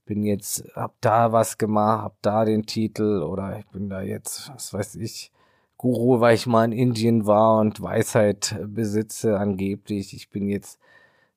bin 0.06 0.23
jetzt, 0.23 0.63
hab 0.73 1.00
da 1.02 1.32
was 1.32 1.58
gemacht, 1.58 2.04
hab 2.04 2.21
da 2.21 2.45
den 2.45 2.65
Titel 2.65 3.21
oder 3.21 3.60
ich 3.60 3.67
bin 3.67 3.89
da 3.89 4.02
jetzt, 4.02 4.52
was 4.54 4.73
weiß 4.73 4.95
ich, 4.95 5.32
Guru, 5.78 6.21
weil 6.21 6.34
ich 6.36 6.47
mal 6.47 6.65
in 6.65 6.71
Indien 6.71 7.28
war 7.28 7.60
und 7.60 7.82
Weisheit 7.82 8.60
besitze 8.65 9.38
angeblich. 9.38 10.15
Ich 10.15 10.30
bin 10.30 10.47
jetzt 10.50 10.80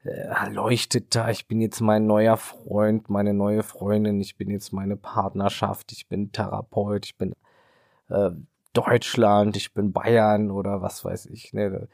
äh, 0.04 0.10
Erleuchteter, 0.10 1.30
ich 1.30 1.46
bin 1.46 1.60
jetzt 1.60 1.80
mein 1.80 2.06
neuer 2.06 2.36
Freund, 2.36 3.10
meine 3.10 3.34
neue 3.34 3.62
Freundin, 3.62 4.20
ich 4.20 4.36
bin 4.36 4.50
jetzt 4.50 4.72
meine 4.72 4.96
Partnerschaft, 4.96 5.92
ich 5.92 6.08
bin 6.08 6.32
Therapeut, 6.32 7.06
ich 7.06 7.16
bin 7.16 7.34
äh, 8.08 8.30
Deutschland, 8.72 9.56
ich 9.56 9.74
bin 9.74 9.92
Bayern 9.92 10.50
oder 10.50 10.82
was 10.82 11.04
weiß 11.04 11.26
ich. 11.26 11.52
Ne? 11.52 11.88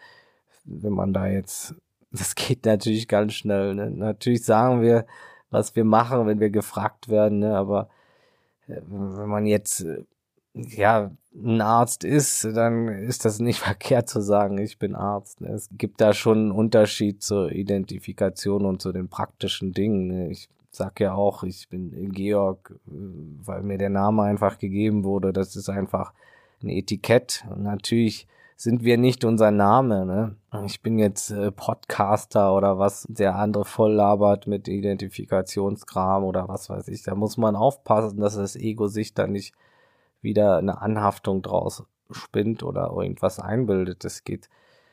Wenn 0.65 0.93
man 0.93 1.13
da 1.13 1.27
jetzt 1.27 1.75
das 2.13 2.35
geht 2.35 2.65
natürlich 2.65 3.09
ganz 3.09 3.35
schnell. 3.35 3.75
Ne? 3.75 3.91
Natürlich 3.91 4.45
sagen 4.45 4.83
wir, 4.83 5.07
was 5.51 5.77
wir 5.77 5.85
machen, 5.85 6.27
wenn 6.27 6.41
wir 6.41 6.51
gefragt 6.51 7.09
werden, 7.09 7.41
ne? 7.41 7.57
aber 7.57 7.89
äh, 8.69 8.81
wenn 8.87 9.29
man 9.29 9.47
jetzt 9.47 9.81
äh, 9.83 10.05
ja 10.57 11.11
ein 11.35 11.61
Arzt 11.61 12.05
ist, 12.05 12.45
dann 12.45 12.89
ist 12.89 13.25
das 13.25 13.41
nicht 13.41 13.59
verkehrt 13.61 14.09
zu 14.09 14.21
sagen, 14.21 14.59
ich 14.59 14.79
bin 14.79 14.95
Arzt. 14.95 15.41
Ne? 15.41 15.49
Es 15.49 15.69
gibt 15.73 16.01
da 16.01 16.15
schon 16.15 16.39
einen 16.39 16.51
Unterschied 16.51 17.23
zur 17.23 17.53
Identifikation 17.53 18.65
und 18.65 18.81
zu 18.81 18.93
den 18.93 19.09
praktischen 19.09 19.73
Dingen. 19.73 20.07
Ne? 20.09 20.31
Ich 20.31 20.49
sag 20.71 21.01
ja 21.01 21.15
auch, 21.15 21.43
ich 21.43 21.69
bin 21.69 22.13
Georg, 22.13 22.75
äh, 22.87 22.91
weil 23.45 23.63
mir 23.63 23.79
der 23.79 23.91
Name 23.91 24.23
einfach 24.23 24.59
gegeben 24.59 25.05
wurde. 25.05 25.33
Das 25.33 25.57
ist 25.57 25.69
einfach 25.69 26.13
ein 26.63 26.69
Etikett. 26.69 27.45
Und 27.51 27.63
natürlich 27.63 28.27
sind 28.57 28.83
wir 28.85 28.97
nicht 28.97 29.25
unser 29.25 29.51
Name. 29.51 30.07
Ne? 30.07 30.37
Ich 30.65 30.81
bin 30.81 30.99
jetzt 30.99 31.31
äh, 31.31 31.53
Podcaster 31.53 32.55
oder 32.55 32.79
was 32.79 33.07
der 33.11 33.37
andere 33.37 33.67
voll 33.67 33.93
labert 33.93 34.47
mit 34.47 34.69
Identifikationskram 34.69 36.25
oder 36.25 36.49
was 36.49 36.71
weiß 36.71 36.89
ich. 36.89 37.03
Da 37.03 37.15
muss 37.15 37.37
man 37.37 37.57
aufpassen, 37.57 38.21
dass 38.21 38.37
das 38.37 38.57
Ego 38.57 38.89
sich 38.89 39.13
da 39.13 39.27
nicht 39.27 39.55
wieder 40.27 40.59
eine 40.59 40.83
Anhaftung 40.83 41.41
draus 41.41 41.85
spinnt 42.11 42.63
oder 42.63 42.93
irgendwas 42.95 43.41
einbildet. 43.41 44.05
Es 44.05 44.25
geht 44.25 44.51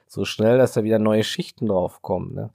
so 0.08 0.24
schnell, 0.24 0.58
dass 0.58 0.74
da 0.74 0.84
wieder 0.84 1.00
neue 1.00 1.26
Schichten 1.26 1.68
draufkommen. 1.68 2.34
Ne? 2.34 2.50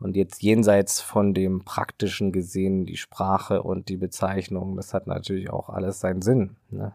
Und 0.00 0.16
jetzt 0.16 0.42
jenseits 0.42 1.00
von 1.00 1.32
dem 1.32 1.64
praktischen 1.64 2.32
gesehen, 2.32 2.86
die 2.86 2.96
Sprache 2.96 3.62
und 3.62 3.88
die 3.88 3.96
Bezeichnung, 3.96 4.74
das 4.76 4.92
hat 4.92 5.06
natürlich 5.06 5.50
auch 5.50 5.68
alles 5.68 6.00
seinen 6.00 6.22
Sinn. 6.22 6.56
Ne? 6.70 6.92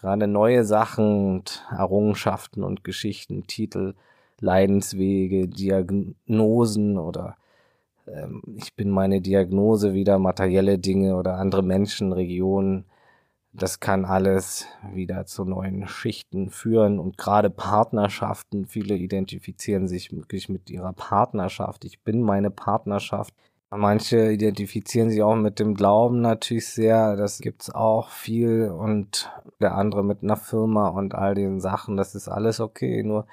gerade 0.00 0.26
neue 0.26 0.64
Sachen 0.64 1.36
und 1.36 1.66
Errungenschaften 1.70 2.64
und 2.64 2.84
Geschichten, 2.84 3.46
Titel, 3.46 3.94
Leidenswege, 4.40 5.46
Diagnosen 5.46 6.98
oder 6.98 7.36
ähm, 8.06 8.42
ich 8.56 8.74
bin 8.74 8.90
meine 8.90 9.20
Diagnose 9.20 9.92
wieder, 9.92 10.18
materielle 10.18 10.78
Dinge 10.78 11.16
oder 11.16 11.36
andere 11.36 11.62
Menschen, 11.62 12.12
Regionen. 12.12 12.86
Das 13.52 13.80
kann 13.80 14.04
alles 14.04 14.66
wieder 14.92 15.26
zu 15.26 15.44
neuen 15.44 15.88
Schichten 15.88 16.50
führen 16.50 17.00
und 17.00 17.18
gerade 17.18 17.50
Partnerschaften, 17.50 18.66
viele 18.66 18.94
identifizieren 18.94 19.88
sich 19.88 20.12
wirklich 20.12 20.48
mit 20.48 20.70
ihrer 20.70 20.92
Partnerschaft. 20.92 21.84
Ich 21.84 22.00
bin 22.00 22.22
meine 22.22 22.50
Partnerschaft. 22.50 23.34
Manche 23.72 24.32
identifizieren 24.32 25.10
sich 25.10 25.22
auch 25.22 25.36
mit 25.36 25.60
dem 25.60 25.74
Glauben 25.74 26.20
natürlich 26.20 26.68
sehr. 26.68 27.16
Das 27.16 27.38
gibt's 27.38 27.70
auch 27.70 28.10
viel. 28.10 28.68
Und 28.68 29.30
der 29.60 29.76
andere 29.76 30.02
mit 30.02 30.24
einer 30.24 30.36
Firma 30.36 30.88
und 30.88 31.14
all 31.14 31.36
den 31.36 31.60
Sachen. 31.60 31.96
Das 31.96 32.16
ist 32.16 32.28
alles 32.28 32.58
okay. 32.58 33.04
Nur, 33.04 33.26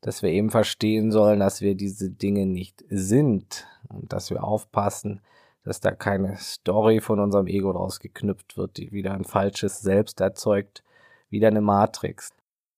dass 0.00 0.22
wir 0.22 0.30
eben 0.30 0.50
verstehen 0.50 1.12
sollen, 1.12 1.38
dass 1.38 1.60
wir 1.60 1.76
diese 1.76 2.10
Dinge 2.10 2.44
nicht 2.46 2.84
sind. 2.88 3.68
Und 3.88 4.12
dass 4.12 4.30
wir 4.30 4.42
aufpassen, 4.42 5.20
dass 5.64 5.80
da 5.80 5.90
keine 5.90 6.36
Story 6.36 7.00
von 7.00 7.18
unserem 7.18 7.46
Ego 7.46 7.72
draus 7.72 8.00
geknüpft 8.00 8.56
wird, 8.56 8.76
die 8.76 8.92
wieder 8.92 9.12
ein 9.14 9.24
falsches 9.24 9.80
Selbst 9.80 10.20
erzeugt. 10.20 10.84
Wieder 11.30 11.48
eine 11.48 11.62
Matrix. 11.62 12.32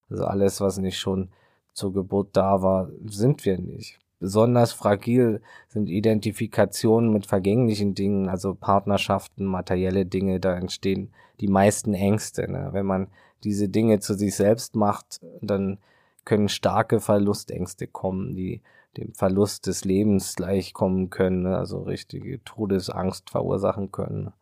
Also 0.08 0.24
alles, 0.24 0.60
was 0.60 0.78
nicht 0.78 0.98
schon 0.98 1.30
zur 1.72 1.92
Geburt 1.92 2.28
da 2.32 2.62
war, 2.62 2.88
sind 3.04 3.44
wir 3.44 3.58
nicht. 3.58 3.98
Besonders 4.18 4.72
fragil 4.72 5.42
sind 5.68 5.90
Identifikationen 5.90 7.12
mit 7.12 7.26
vergänglichen 7.26 7.94
Dingen, 7.94 8.30
also 8.30 8.54
Partnerschaften, 8.54 9.44
materielle 9.44 10.06
Dinge, 10.06 10.40
da 10.40 10.56
entstehen 10.56 11.12
die 11.40 11.48
meisten 11.48 11.92
Ängste. 11.92 12.50
Ne? 12.50 12.68
Wenn 12.72 12.86
man 12.86 13.08
diese 13.44 13.68
Dinge 13.68 14.00
zu 14.00 14.14
sich 14.14 14.34
selbst 14.34 14.74
macht, 14.74 15.20
dann 15.42 15.78
können 16.24 16.48
starke 16.48 17.00
Verlustängste 17.00 17.86
kommen, 17.86 18.34
die 18.34 18.62
dem 18.96 19.12
Verlust 19.14 19.66
des 19.66 19.84
Lebens 19.84 20.36
gleichkommen 20.36 21.10
können, 21.10 21.42
ne? 21.42 21.56
also 21.56 21.82
richtige 21.82 22.42
Todesangst 22.44 23.30
verursachen 23.30 23.92
können. 23.92 24.32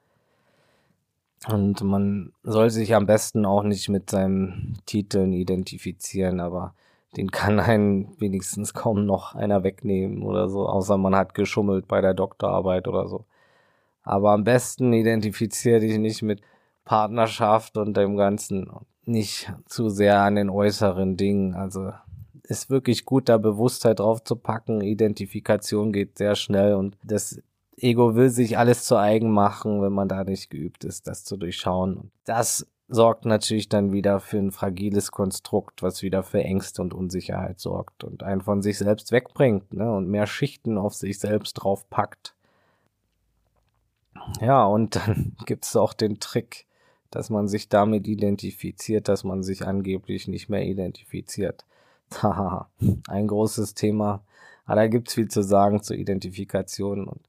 Und 1.48 1.82
man 1.82 2.32
soll 2.42 2.70
sich 2.70 2.94
am 2.94 3.06
besten 3.06 3.44
auch 3.44 3.64
nicht 3.64 3.88
mit 3.88 4.10
seinen 4.10 4.78
Titeln 4.86 5.32
identifizieren, 5.32 6.40
aber 6.40 6.74
den 7.16 7.30
kann 7.30 7.60
einen 7.60 8.18
wenigstens 8.20 8.74
kaum 8.74 9.06
noch 9.06 9.34
einer 9.34 9.62
wegnehmen 9.62 10.22
oder 10.22 10.48
so, 10.48 10.68
außer 10.68 10.96
man 10.96 11.14
hat 11.14 11.34
geschummelt 11.34 11.86
bei 11.86 12.00
der 12.00 12.14
Doktorarbeit 12.14 12.88
oder 12.88 13.08
so. 13.08 13.24
Aber 14.02 14.32
am 14.32 14.44
besten 14.44 14.92
identifiziere 14.92 15.80
dich 15.80 15.98
nicht 15.98 16.22
mit 16.22 16.40
Partnerschaft 16.84 17.76
und 17.76 17.96
dem 17.96 18.16
Ganzen, 18.16 18.70
nicht 19.06 19.52
zu 19.66 19.88
sehr 19.88 20.22
an 20.22 20.36
den 20.36 20.50
äußeren 20.50 21.16
Dingen. 21.16 21.54
Also 21.54 21.92
ist 22.44 22.70
wirklich 22.70 23.04
gut, 23.04 23.28
da 23.28 23.38
Bewusstheit 23.38 23.98
drauf 23.98 24.22
zu 24.22 24.36
packen. 24.36 24.80
Identifikation 24.80 25.92
geht 25.92 26.18
sehr 26.18 26.36
schnell 26.36 26.74
und 26.74 26.96
das 27.02 27.42
Ego 27.76 28.14
will 28.14 28.30
sich 28.30 28.56
alles 28.58 28.84
zu 28.84 28.96
eigen 28.96 29.30
machen, 29.30 29.82
wenn 29.82 29.92
man 29.92 30.08
da 30.08 30.24
nicht 30.24 30.50
geübt 30.50 30.84
ist, 30.84 31.06
das 31.08 31.24
zu 31.24 31.36
durchschauen. 31.36 32.10
Das 32.24 32.66
sorgt 32.88 33.24
natürlich 33.24 33.68
dann 33.68 33.92
wieder 33.92 34.20
für 34.20 34.38
ein 34.38 34.52
fragiles 34.52 35.10
Konstrukt, 35.10 35.82
was 35.82 36.02
wieder 36.02 36.22
für 36.22 36.42
Ängste 36.44 36.82
und 36.82 36.94
Unsicherheit 36.94 37.58
sorgt 37.58 38.04
und 38.04 38.22
einen 38.22 38.42
von 38.42 38.62
sich 38.62 38.78
selbst 38.78 39.10
wegbringt 39.10 39.72
ne, 39.72 39.90
und 39.90 40.08
mehr 40.08 40.26
Schichten 40.26 40.78
auf 40.78 40.94
sich 40.94 41.18
selbst 41.18 41.54
draufpackt. 41.54 42.34
Ja, 44.40 44.64
und 44.64 44.96
dann 44.96 45.36
gibt's 45.46 45.74
auch 45.76 45.94
den 45.94 46.20
Trick, 46.20 46.66
dass 47.10 47.30
man 47.30 47.48
sich 47.48 47.68
damit 47.68 48.06
identifiziert, 48.06 49.08
dass 49.08 49.24
man 49.24 49.42
sich 49.42 49.66
angeblich 49.66 50.28
nicht 50.28 50.48
mehr 50.48 50.64
identifiziert. 50.64 51.64
Haha, 52.22 52.68
ein 53.08 53.26
großes 53.26 53.74
Thema. 53.74 54.22
Aber 54.66 54.76
da 54.76 54.86
gibt's 54.88 55.14
viel 55.14 55.28
zu 55.28 55.42
sagen 55.42 55.82
zur 55.82 55.96
Identifikation 55.96 57.06
und 57.06 57.20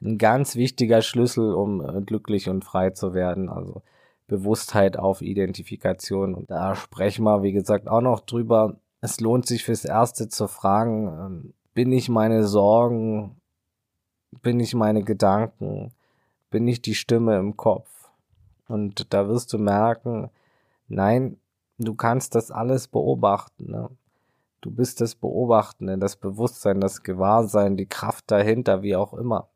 ein 0.00 0.18
ganz 0.18 0.54
wichtiger 0.54 1.02
Schlüssel, 1.02 1.52
um 1.52 1.84
äh, 1.84 2.00
glücklich 2.02 2.48
und 2.48 2.64
frei 2.64 2.90
zu 2.90 3.14
werden. 3.14 3.48
Also 3.48 3.82
Bewusstheit 4.28 4.96
auf 4.96 5.22
Identifikation. 5.22 6.34
Und 6.34 6.50
da 6.50 6.76
sprechen 6.76 7.24
wir, 7.24 7.42
wie 7.42 7.52
gesagt, 7.52 7.88
auch 7.88 8.00
noch 8.00 8.20
drüber. 8.20 8.76
Es 9.00 9.20
lohnt 9.20 9.46
sich 9.46 9.64
fürs 9.64 9.84
Erste 9.84 10.28
zu 10.28 10.46
fragen, 10.46 11.08
ähm, 11.08 11.54
bin 11.74 11.92
ich 11.92 12.08
meine 12.08 12.46
Sorgen, 12.46 13.36
bin 14.42 14.60
ich 14.60 14.74
meine 14.74 15.02
Gedanken, 15.02 15.92
bin 16.50 16.68
ich 16.68 16.82
die 16.82 16.94
Stimme 16.94 17.38
im 17.38 17.56
Kopf? 17.56 17.88
Und 18.68 19.12
da 19.14 19.28
wirst 19.28 19.52
du 19.52 19.58
merken, 19.58 20.30
nein, 20.88 21.38
du 21.78 21.94
kannst 21.94 22.34
das 22.34 22.50
alles 22.50 22.88
beobachten. 22.88 23.70
Ne? 23.70 23.88
Du 24.60 24.70
bist 24.70 25.00
das 25.00 25.14
Beobachten, 25.14 26.00
das 26.00 26.16
Bewusstsein, 26.16 26.80
das 26.80 27.02
Gewahrsein, 27.02 27.76
die 27.76 27.86
Kraft 27.86 28.30
dahinter, 28.30 28.82
wie 28.82 28.96
auch 28.96 29.14
immer 29.14 29.48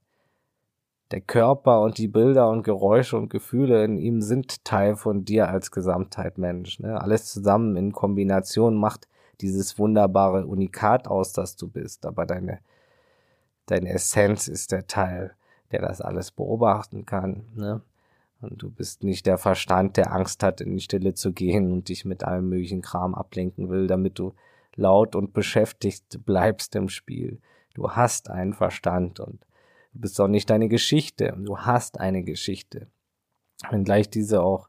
der 1.12 1.20
Körper 1.20 1.82
und 1.82 1.98
die 1.98 2.08
Bilder 2.08 2.48
und 2.48 2.62
Geräusche 2.62 3.16
und 3.16 3.28
Gefühle 3.28 3.84
in 3.84 3.98
ihm 3.98 4.22
sind 4.22 4.64
Teil 4.64 4.96
von 4.96 5.24
dir 5.24 5.48
als 5.48 5.70
Gesamtheit 5.70 6.38
Mensch. 6.38 6.80
Ne? 6.80 7.00
Alles 7.00 7.26
zusammen 7.26 7.76
in 7.76 7.92
Kombination 7.92 8.76
macht 8.76 9.08
dieses 9.40 9.78
wunderbare 9.78 10.46
Unikat 10.46 11.06
aus, 11.06 11.32
das 11.32 11.56
du 11.56 11.68
bist. 11.68 12.06
Aber 12.06 12.24
deine, 12.24 12.60
deine 13.66 13.90
Essenz 13.90 14.48
ist 14.48 14.72
der 14.72 14.86
Teil, 14.86 15.34
der 15.70 15.82
das 15.82 16.00
alles 16.00 16.30
beobachten 16.30 17.04
kann. 17.04 17.44
Ne? 17.54 17.82
Und 18.40 18.62
du 18.62 18.70
bist 18.70 19.04
nicht 19.04 19.26
der 19.26 19.38
Verstand, 19.38 19.98
der 19.98 20.12
Angst 20.12 20.42
hat, 20.42 20.60
in 20.60 20.72
die 20.72 20.80
Stille 20.80 21.14
zu 21.14 21.32
gehen 21.32 21.72
und 21.72 21.88
dich 21.88 22.04
mit 22.04 22.24
allem 22.24 22.48
möglichen 22.48 22.80
Kram 22.80 23.14
ablenken 23.14 23.68
will, 23.68 23.86
damit 23.86 24.18
du 24.18 24.32
laut 24.76 25.14
und 25.14 25.32
beschäftigt 25.32 26.24
bleibst 26.24 26.74
im 26.76 26.88
Spiel. 26.88 27.40
Du 27.74 27.90
hast 27.90 28.30
einen 28.30 28.52
Verstand 28.52 29.20
und 29.20 29.44
Du 29.92 30.00
bist 30.00 30.20
auch 30.20 30.28
nicht 30.28 30.48
deine 30.48 30.68
Geschichte. 30.68 31.34
Du 31.38 31.58
hast 31.58 32.00
eine 32.00 32.22
Geschichte. 32.22 32.86
Wenngleich 33.70 34.08
diese 34.08 34.42
auch 34.42 34.68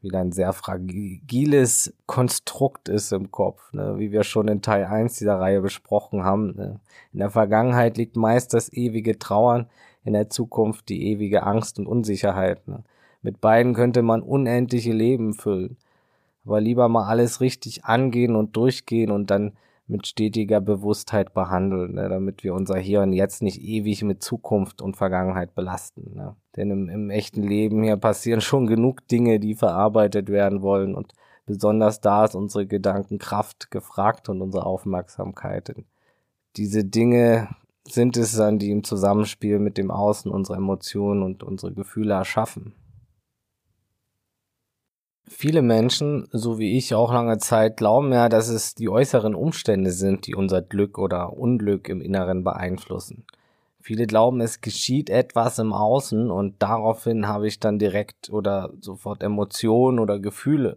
wieder 0.00 0.20
ein 0.20 0.32
sehr 0.32 0.52
fragiles 0.52 1.94
Konstrukt 2.06 2.88
ist 2.88 3.12
im 3.12 3.30
Kopf, 3.30 3.72
ne? 3.72 3.98
wie 3.98 4.10
wir 4.10 4.24
schon 4.24 4.48
in 4.48 4.62
Teil 4.62 4.84
1 4.84 5.18
dieser 5.18 5.38
Reihe 5.38 5.60
besprochen 5.60 6.24
haben. 6.24 6.54
Ne? 6.56 6.80
In 7.12 7.20
der 7.20 7.30
Vergangenheit 7.30 7.96
liegt 7.96 8.16
meist 8.16 8.54
das 8.54 8.72
ewige 8.72 9.18
Trauern, 9.18 9.68
in 10.04 10.12
der 10.12 10.30
Zukunft 10.30 10.88
die 10.88 11.10
ewige 11.10 11.44
Angst 11.44 11.78
und 11.78 11.86
Unsicherheit. 11.86 12.66
Ne? 12.66 12.82
Mit 13.20 13.40
beiden 13.40 13.74
könnte 13.74 14.02
man 14.02 14.22
unendliche 14.22 14.92
Leben 14.92 15.34
füllen. 15.34 15.76
Aber 16.44 16.60
lieber 16.60 16.88
mal 16.88 17.06
alles 17.06 17.40
richtig 17.40 17.84
angehen 17.84 18.36
und 18.36 18.56
durchgehen 18.56 19.10
und 19.10 19.30
dann 19.30 19.52
mit 19.86 20.06
stetiger 20.06 20.60
Bewusstheit 20.60 21.34
behandeln, 21.34 21.94
ne, 21.94 22.08
damit 22.08 22.44
wir 22.44 22.54
unser 22.54 22.78
Hier 22.78 23.02
und 23.02 23.12
Jetzt 23.12 23.42
nicht 23.42 23.60
ewig 23.60 24.02
mit 24.02 24.22
Zukunft 24.22 24.80
und 24.80 24.96
Vergangenheit 24.96 25.54
belasten. 25.54 26.14
Ne. 26.14 26.36
Denn 26.56 26.70
im, 26.70 26.88
im 26.88 27.10
echten 27.10 27.42
Leben 27.42 27.82
hier 27.82 27.96
passieren 27.96 28.40
schon 28.42 28.66
genug 28.66 29.06
Dinge, 29.08 29.38
die 29.38 29.54
verarbeitet 29.54 30.28
werden 30.28 30.62
wollen 30.62 30.94
und 30.94 31.12
besonders 31.46 32.00
da 32.00 32.24
ist 32.24 32.34
unsere 32.34 32.66
Gedankenkraft 32.66 33.70
gefragt 33.70 34.28
und 34.28 34.40
unsere 34.40 34.66
Aufmerksamkeit. 34.66 35.68
Denn 35.68 35.84
diese 36.56 36.84
Dinge 36.84 37.48
sind 37.86 38.16
es 38.16 38.36
dann, 38.36 38.58
die 38.58 38.70
im 38.70 38.84
Zusammenspiel 38.84 39.58
mit 39.58 39.76
dem 39.76 39.90
Außen 39.90 40.30
unsere 40.30 40.58
Emotionen 40.58 41.22
und 41.22 41.42
unsere 41.42 41.72
Gefühle 41.72 42.14
erschaffen. 42.14 42.74
Viele 45.34 45.62
Menschen, 45.62 46.28
so 46.30 46.58
wie 46.58 46.76
ich 46.76 46.94
auch 46.94 47.12
lange 47.12 47.38
Zeit, 47.38 47.78
glauben 47.78 48.12
ja, 48.12 48.28
dass 48.28 48.48
es 48.48 48.74
die 48.74 48.90
äußeren 48.90 49.34
Umstände 49.34 49.90
sind, 49.90 50.26
die 50.26 50.34
unser 50.34 50.60
Glück 50.60 50.98
oder 50.98 51.32
Unglück 51.32 51.88
im 51.88 52.02
Inneren 52.02 52.44
beeinflussen. 52.44 53.24
Viele 53.80 54.06
glauben, 54.06 54.40
es 54.42 54.60
geschieht 54.60 55.08
etwas 55.10 55.58
im 55.58 55.72
Außen 55.72 56.30
und 56.30 56.62
daraufhin 56.62 57.26
habe 57.26 57.48
ich 57.48 57.58
dann 57.58 57.78
direkt 57.78 58.30
oder 58.30 58.70
sofort 58.80 59.22
Emotionen 59.22 59.98
oder 59.98 60.20
Gefühle. 60.20 60.76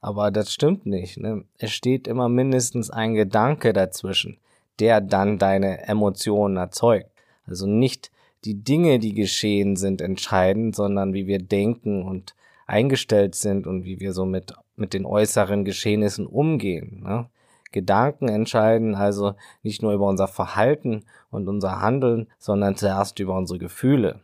Aber 0.00 0.30
das 0.30 0.52
stimmt 0.52 0.86
nicht. 0.86 1.18
Ne? 1.18 1.44
Es 1.58 1.72
steht 1.72 2.06
immer 2.06 2.28
mindestens 2.28 2.90
ein 2.90 3.14
Gedanke 3.14 3.72
dazwischen, 3.72 4.38
der 4.78 5.00
dann 5.00 5.38
deine 5.38 5.88
Emotionen 5.88 6.56
erzeugt. 6.56 7.10
Also 7.46 7.66
nicht 7.66 8.12
die 8.44 8.62
Dinge, 8.62 9.00
die 9.00 9.12
geschehen 9.12 9.76
sind, 9.76 10.00
entscheidend, 10.00 10.76
sondern 10.76 11.12
wie 11.14 11.26
wir 11.26 11.40
denken 11.40 12.02
und 12.02 12.34
eingestellt 12.66 13.34
sind 13.34 13.66
und 13.66 13.84
wie 13.84 14.00
wir 14.00 14.12
so 14.12 14.26
mit, 14.26 14.52
mit 14.74 14.92
den 14.92 15.06
äußeren 15.06 15.64
Geschehnissen 15.64 16.26
umgehen. 16.26 17.02
Ne? 17.04 17.30
Gedanken 17.72 18.28
entscheiden 18.28 18.94
also 18.94 19.34
nicht 19.62 19.82
nur 19.82 19.92
über 19.92 20.06
unser 20.06 20.28
Verhalten 20.28 21.04
und 21.30 21.48
unser 21.48 21.80
Handeln, 21.80 22.28
sondern 22.38 22.76
zuerst 22.76 23.18
über 23.18 23.36
unsere 23.36 23.58
Gefühle. 23.58 24.20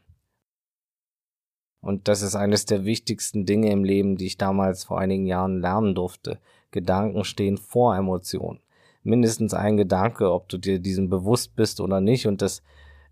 Und 1.80 2.06
das 2.06 2.22
ist 2.22 2.36
eines 2.36 2.64
der 2.64 2.84
wichtigsten 2.84 3.44
Dinge 3.44 3.70
im 3.70 3.82
Leben, 3.82 4.16
die 4.16 4.26
ich 4.26 4.38
damals 4.38 4.84
vor 4.84 5.00
einigen 5.00 5.26
Jahren 5.26 5.60
lernen 5.60 5.94
durfte. 5.94 6.38
Gedanken 6.70 7.24
stehen 7.24 7.58
vor 7.58 7.96
Emotionen. 7.96 8.60
Mindestens 9.02 9.52
ein 9.52 9.76
Gedanke, 9.76 10.32
ob 10.32 10.48
du 10.48 10.58
dir 10.58 10.78
diesem 10.78 11.10
bewusst 11.10 11.56
bist 11.56 11.80
oder 11.80 12.00
nicht. 12.00 12.28
Und 12.28 12.40
das 12.40 12.62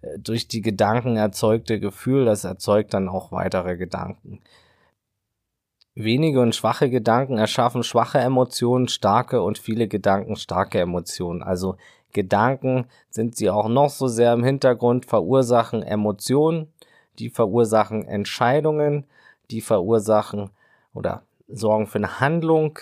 äh, 0.03 0.19
durch 0.19 0.47
die 0.47 0.63
Gedanken 0.63 1.17
erzeugte 1.17 1.81
Gefühl, 1.81 2.25
das 2.25 2.45
erzeugt 2.45 2.95
dann 2.95 3.09
auch 3.09 3.33
weitere 3.33 3.77
Gedanken. 3.77 4.41
Wenige 5.95 6.41
und 6.41 6.55
schwache 6.55 6.89
Gedanken 6.89 7.39
erschaffen 7.39 7.83
schwache 7.83 8.19
Emotionen, 8.19 8.89
starke 8.89 9.43
und 9.43 9.59
viele 9.59 9.89
Gedanken 9.89 10.37
starke 10.37 10.81
Emotionen. 10.81 11.43
Also 11.43 11.77
Gedanken 12.13 12.87
sind 13.09 13.37
sie 13.37 13.51
auch 13.51 13.69
noch 13.69 13.91
so 13.91 14.07
sehr 14.07 14.33
im 14.33 14.45
Hintergrund, 14.45 15.07
verursachen 15.07 15.83
Emotionen, 15.83 16.73
die 17.19 17.29
verursachen 17.29 18.07
Entscheidungen, 18.07 19.05
die 19.51 19.61
verursachen 19.61 20.51
oder 20.95 21.23
sorgen 21.49 21.87
für 21.87 21.99
eine 21.99 22.21
Handlung 22.21 22.79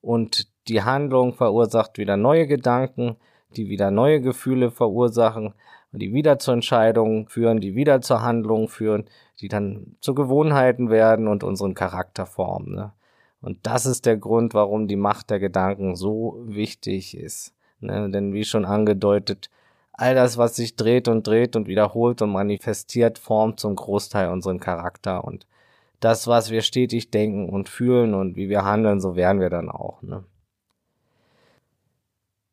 und 0.00 0.48
die 0.68 0.82
Handlung 0.82 1.34
verursacht 1.34 1.98
wieder 1.98 2.16
neue 2.16 2.46
Gedanken, 2.46 3.16
die 3.56 3.68
wieder 3.68 3.90
neue 3.90 4.20
Gefühle 4.20 4.70
verursachen 4.70 5.54
die 5.92 6.12
wieder 6.12 6.38
zur 6.38 6.54
Entscheidung 6.54 7.28
führen, 7.28 7.60
die 7.60 7.74
wieder 7.74 8.00
zur 8.00 8.22
Handlung 8.22 8.68
führen, 8.68 9.04
die 9.40 9.48
dann 9.48 9.96
zu 10.00 10.14
Gewohnheiten 10.14 10.90
werden 10.90 11.26
und 11.26 11.42
unseren 11.42 11.74
Charakter 11.74 12.26
formen. 12.26 12.74
Ne? 12.74 12.92
Und 13.40 13.58
das 13.62 13.86
ist 13.86 14.06
der 14.06 14.16
Grund, 14.16 14.54
warum 14.54 14.86
die 14.86 14.96
Macht 14.96 15.30
der 15.30 15.40
Gedanken 15.40 15.96
so 15.96 16.42
wichtig 16.46 17.16
ist. 17.16 17.54
Ne? 17.80 18.10
Denn 18.10 18.32
wie 18.32 18.44
schon 18.44 18.64
angedeutet, 18.64 19.50
all 19.92 20.14
das, 20.14 20.38
was 20.38 20.56
sich 20.56 20.76
dreht 20.76 21.08
und 21.08 21.26
dreht 21.26 21.56
und 21.56 21.66
wiederholt 21.66 22.22
und 22.22 22.30
manifestiert, 22.30 23.18
formt 23.18 23.60
zum 23.60 23.76
Großteil 23.76 24.30
unseren 24.30 24.60
Charakter. 24.60 25.24
Und 25.24 25.46
das, 26.00 26.26
was 26.26 26.50
wir 26.50 26.62
stetig 26.62 27.10
denken 27.10 27.48
und 27.48 27.68
fühlen 27.68 28.14
und 28.14 28.36
wie 28.36 28.48
wir 28.48 28.64
handeln, 28.64 29.00
so 29.00 29.16
werden 29.16 29.40
wir 29.40 29.50
dann 29.50 29.68
auch. 29.68 30.00
Ne? 30.02 30.24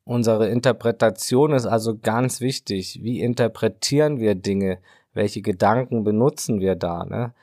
Unsere 0.08 0.48
Interpretation 0.48 1.52
ist 1.52 1.66
also 1.66 1.98
ganz 1.98 2.40
wichtig. 2.40 3.02
Wie 3.04 3.20
interpretieren 3.20 4.22
wir 4.22 4.36
Dinge? 4.36 4.80
Welche 5.14 5.42
Gedanken 5.42 6.06
benutzen 6.06 6.62
wir 6.62 6.78
da? 6.78 7.04
Ne? 7.04 7.34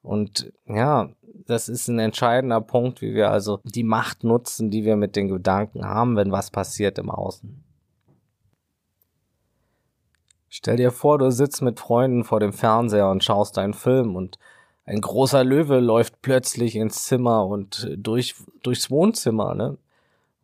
Und 0.00 0.50
ja, 0.66 1.10
das 1.46 1.68
ist 1.68 1.88
ein 1.88 1.98
entscheidender 1.98 2.62
Punkt, 2.62 3.02
wie 3.02 3.12
wir 3.12 3.30
also 3.30 3.60
die 3.64 3.82
Macht 3.82 4.24
nutzen, 4.24 4.70
die 4.70 4.86
wir 4.86 4.96
mit 4.96 5.14
den 5.14 5.28
Gedanken 5.28 5.84
haben, 5.84 6.16
wenn 6.16 6.32
was 6.32 6.50
passiert 6.50 6.98
im 6.98 7.10
Außen. 7.10 7.62
Stell 10.48 10.76
dir 10.76 10.92
vor, 10.92 11.18
du 11.18 11.30
sitzt 11.30 11.60
mit 11.60 11.78
Freunden 11.78 12.24
vor 12.24 12.40
dem 12.40 12.54
Fernseher 12.54 13.10
und 13.10 13.24
schaust 13.24 13.58
einen 13.58 13.74
Film 13.74 14.16
und 14.16 14.38
ein 14.86 15.02
großer 15.02 15.44
Löwe 15.44 15.80
läuft 15.80 16.22
plötzlich 16.22 16.76
ins 16.76 17.04
Zimmer 17.04 17.44
und 17.44 17.90
durch, 17.94 18.36
durchs 18.62 18.90
Wohnzimmer, 18.90 19.54
ne? 19.54 19.76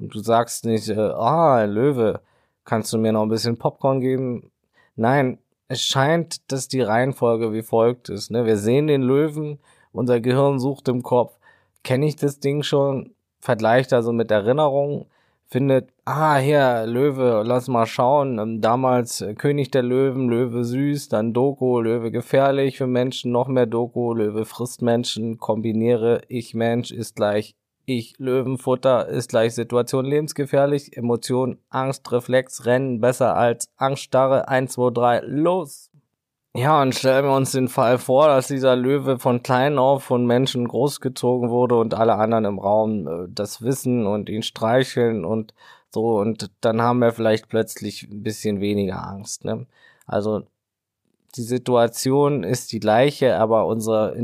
Und 0.02 0.14
du 0.14 0.18
sagst 0.18 0.64
nicht, 0.64 0.88
äh, 0.88 0.98
ah, 0.98 1.62
Löwe, 1.64 2.20
kannst 2.64 2.92
du 2.92 2.98
mir 2.98 3.12
noch 3.12 3.22
ein 3.22 3.28
bisschen 3.28 3.56
Popcorn 3.56 4.00
geben? 4.00 4.50
Nein, 4.96 5.38
es 5.68 5.80
scheint, 5.82 6.50
dass 6.50 6.66
die 6.66 6.80
Reihenfolge 6.80 7.52
wie 7.52 7.62
folgt 7.62 8.08
ist. 8.08 8.30
Ne? 8.30 8.44
Wir 8.44 8.56
sehen 8.56 8.88
den 8.88 9.02
Löwen, 9.02 9.60
unser 9.92 10.20
Gehirn 10.20 10.58
sucht 10.58 10.88
im 10.88 11.04
Kopf, 11.04 11.38
kenne 11.84 12.06
ich 12.06 12.16
das 12.16 12.40
Ding 12.40 12.64
schon, 12.64 13.14
vergleicht 13.38 13.92
also 13.92 14.12
mit 14.12 14.32
Erinnerungen, 14.32 15.06
findet, 15.46 15.90
ah, 16.04 16.36
hier, 16.36 16.84
Löwe, 16.86 17.44
lass 17.46 17.68
mal 17.68 17.86
schauen. 17.86 18.40
Ähm, 18.40 18.60
damals 18.60 19.20
äh, 19.20 19.34
König 19.34 19.70
der 19.70 19.82
Löwen, 19.84 20.28
Löwe 20.28 20.64
süß, 20.64 21.10
dann 21.10 21.32
Doku, 21.32 21.80
Löwe 21.80 22.10
gefährlich 22.10 22.78
für 22.78 22.88
Menschen, 22.88 23.30
noch 23.30 23.46
mehr 23.46 23.66
Doku, 23.66 24.14
Löwe 24.14 24.46
frisst 24.46 24.82
Menschen, 24.82 25.38
kombiniere 25.38 26.22
ich 26.26 26.54
Mensch 26.54 26.90
ist 26.90 27.14
gleich 27.14 27.54
ich 27.84 28.18
Löwenfutter 28.18 29.08
ist 29.08 29.30
gleich 29.30 29.54
Situation 29.54 30.04
lebensgefährlich, 30.04 30.96
Emotion, 30.96 31.58
Angst, 31.68 32.10
Reflex, 32.12 32.64
Rennen 32.64 33.00
besser 33.00 33.36
als 33.36 33.68
Angststarre, 33.76 34.48
1, 34.48 34.72
2, 34.72 34.90
3, 34.90 35.20
los! 35.26 35.90
Ja, 36.54 36.82
und 36.82 36.94
stellen 36.94 37.24
wir 37.24 37.34
uns 37.34 37.52
den 37.52 37.68
Fall 37.68 37.96
vor, 37.98 38.26
dass 38.26 38.48
dieser 38.48 38.76
Löwe 38.76 39.18
von 39.18 39.42
klein 39.42 39.78
auf 39.78 40.04
von 40.04 40.26
Menschen 40.26 40.68
großgezogen 40.68 41.48
wurde 41.48 41.76
und 41.78 41.94
alle 41.94 42.16
anderen 42.16 42.44
im 42.44 42.58
Raum 42.58 43.08
äh, 43.08 43.26
das 43.30 43.62
wissen 43.62 44.06
und 44.06 44.28
ihn 44.28 44.42
streicheln 44.42 45.24
und 45.24 45.54
so 45.88 46.18
und 46.18 46.50
dann 46.60 46.82
haben 46.82 46.98
wir 46.98 47.12
vielleicht 47.12 47.48
plötzlich 47.48 48.02
ein 48.04 48.22
bisschen 48.22 48.60
weniger 48.60 49.06
Angst. 49.06 49.44
Ne? 49.44 49.66
Also 50.06 50.42
die 51.36 51.42
Situation 51.42 52.44
ist 52.44 52.72
die 52.72 52.80
gleiche, 52.80 53.38
aber 53.38 53.66
unser 53.66 54.14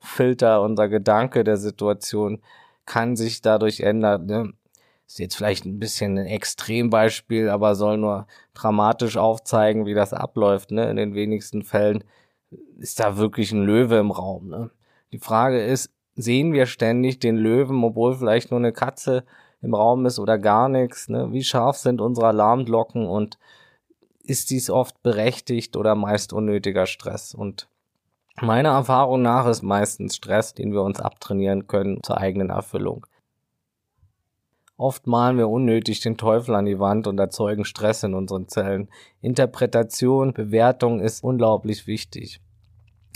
Interpretationsfilter, 0.00 0.62
unser 0.62 0.88
Gedanke 0.88 1.44
der 1.44 1.56
Situation 1.56 2.40
kann 2.86 3.16
sich 3.16 3.42
dadurch 3.42 3.80
ändern. 3.80 4.26
Ne? 4.26 4.52
ist 5.06 5.18
jetzt 5.18 5.36
vielleicht 5.36 5.64
ein 5.64 5.78
bisschen 5.78 6.18
ein 6.18 6.26
Extrembeispiel, 6.26 7.48
aber 7.48 7.74
soll 7.74 7.96
nur 7.96 8.26
dramatisch 8.52 9.16
aufzeigen, 9.16 9.86
wie 9.86 9.94
das 9.94 10.12
abläuft. 10.12 10.70
Ne? 10.70 10.90
In 10.90 10.96
den 10.96 11.14
wenigsten 11.14 11.62
Fällen 11.62 12.04
ist 12.78 13.00
da 13.00 13.16
wirklich 13.16 13.52
ein 13.52 13.62
Löwe 13.62 13.96
im 13.96 14.10
Raum. 14.10 14.48
Ne? 14.48 14.70
Die 15.12 15.18
Frage 15.18 15.64
ist, 15.64 15.90
sehen 16.14 16.52
wir 16.52 16.66
ständig 16.66 17.20
den 17.20 17.36
Löwen, 17.36 17.82
obwohl 17.84 18.16
vielleicht 18.16 18.50
nur 18.50 18.60
eine 18.60 18.72
Katze 18.72 19.24
im 19.62 19.74
Raum 19.74 20.04
ist 20.04 20.18
oder 20.18 20.36
gar 20.36 20.68
nichts? 20.68 21.08
Ne? 21.08 21.32
Wie 21.32 21.42
scharf 21.42 21.78
sind 21.78 22.02
unsere 22.02 22.26
Alarmglocken 22.26 23.06
und 23.06 23.38
ist 24.22 24.50
dies 24.50 24.68
oft 24.68 25.02
berechtigt 25.02 25.74
oder 25.74 25.94
meist 25.94 26.34
unnötiger 26.34 26.84
Stress? 26.84 27.34
Und 27.34 27.68
meiner 28.42 28.70
Erfahrung 28.70 29.22
nach 29.22 29.46
ist 29.46 29.62
meistens 29.62 30.16
Stress, 30.16 30.54
den 30.54 30.72
wir 30.72 30.82
uns 30.82 31.00
abtrainieren 31.00 31.66
können 31.66 32.02
zur 32.02 32.18
eigenen 32.18 32.50
Erfüllung. 32.50 33.06
Oft 34.76 35.08
malen 35.08 35.38
wir 35.38 35.48
unnötig 35.48 36.00
den 36.00 36.16
Teufel 36.16 36.54
an 36.54 36.64
die 36.64 36.78
Wand 36.78 37.08
und 37.08 37.18
erzeugen 37.18 37.64
Stress 37.64 38.04
in 38.04 38.14
unseren 38.14 38.46
Zellen. 38.46 38.88
Interpretation, 39.20 40.32
Bewertung 40.32 41.00
ist 41.00 41.24
unglaublich 41.24 41.88
wichtig. 41.88 42.40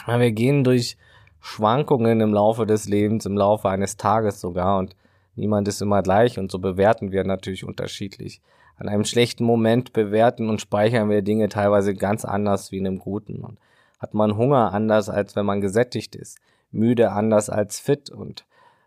Wir 0.07 0.33
gehen 0.33 0.65
durch 0.65 0.97
Schwankungen 1.39 2.21
im 2.21 2.35
Laufe 2.35 2.67
des 2.67 2.89
Lebens, 2.89 3.27
im 3.27 3.37
Laufe 3.37 3.69
eines 3.69 3.97
Tages 3.97 4.41
sogar 4.41 4.79
und 4.79 4.97
niemand 5.37 5.69
ist 5.69 5.83
immer 5.83 6.03
gleich 6.03 6.39
und 6.39 6.51
so 6.51 6.59
bewerten 6.59 7.13
wir 7.13 7.23
natürlich 7.23 7.65
unterschiedlich. 7.65 8.41
An 8.77 8.89
einem 8.89 9.05
schlechten 9.05 9.45
Moment 9.45 9.93
bewerten 9.93 10.49
und 10.49 10.61
speichern 10.61 11.11
wir 11.11 11.23
Dinge 11.23 11.49
teilweise 11.49 11.95
ganz 11.95 12.25
anders 12.25 12.73
wie 12.73 12.79
in 12.79 12.87
einem 12.89 12.99
guten. 12.99 13.45
Und 13.45 13.59
hat 14.03 14.15
man 14.15 14.37
Hunger 14.37 14.75
anders 14.75 15.09
als 15.09 15.37
wenn 15.37 15.47
man 15.47 15.61
gesättigt 15.61 16.17
ist, 16.17 16.39
müde 16.73 17.13
anders 17.13 17.49
als 17.49 17.79
fit 17.79 18.11
und 18.11 18.45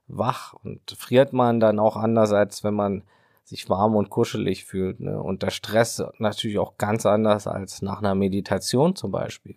wach 0.08 0.54
und 0.54 0.92
friert 0.92 1.32
man 1.32 1.62
dann 1.62 1.80
auch 1.80 1.96
anders, 1.96 2.34
als 2.34 2.64
wenn 2.66 2.74
man 2.74 3.04
sich 3.46 3.70
warm 3.70 3.96
und 3.96 4.10
kuschelig 4.10 4.66
fühlt. 4.66 5.00
Ne? 5.00 5.22
Und 5.22 5.42
der 5.42 5.52
Stress 5.52 6.04
natürlich 6.20 6.60
auch 6.60 6.78
ganz 6.78 7.06
anders 7.06 7.48
als 7.48 7.82
nach 7.82 8.00
einer 8.00 8.14
Meditation 8.14 8.96
zum 8.96 9.12
Beispiel. 9.12 9.56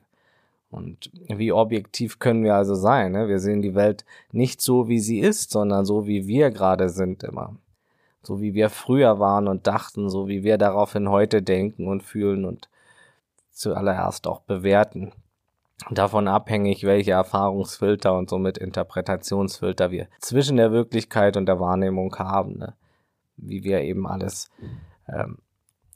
Und 0.70 1.10
wie 1.28 1.50
objektiv 1.50 2.18
können 2.18 2.44
wir 2.44 2.54
also 2.54 2.74
sein? 2.74 3.12
Ne? 3.12 3.28
Wir 3.28 3.40
sehen 3.40 3.62
die 3.62 3.74
Welt 3.74 4.04
nicht 4.30 4.60
so, 4.60 4.86
wie 4.88 5.00
sie 5.00 5.18
ist, 5.18 5.50
sondern 5.50 5.84
so, 5.84 6.06
wie 6.06 6.26
wir 6.26 6.50
gerade 6.50 6.88
sind 6.88 7.24
immer. 7.24 7.56
So 8.22 8.40
wie 8.40 8.54
wir 8.54 8.68
früher 8.70 9.18
waren 9.18 9.48
und 9.48 9.66
dachten, 9.66 10.08
so 10.08 10.28
wie 10.28 10.44
wir 10.44 10.58
daraufhin 10.58 11.08
heute 11.08 11.42
denken 11.42 11.88
und 11.88 12.02
fühlen 12.02 12.44
und 12.44 12.68
zuallererst 13.50 14.26
auch 14.26 14.40
bewerten 14.40 15.12
davon 15.90 16.28
abhängig, 16.28 16.84
welche 16.84 17.12
Erfahrungsfilter 17.12 18.16
und 18.16 18.28
somit 18.28 18.58
Interpretationsfilter 18.58 19.90
wir 19.90 20.08
zwischen 20.20 20.56
der 20.56 20.72
Wirklichkeit 20.72 21.36
und 21.36 21.46
der 21.46 21.60
Wahrnehmung 21.60 22.14
haben, 22.16 22.58
ne? 22.58 22.74
wie 23.36 23.62
wir 23.62 23.80
eben 23.82 24.06
alles 24.06 24.50
ähm, 25.08 25.38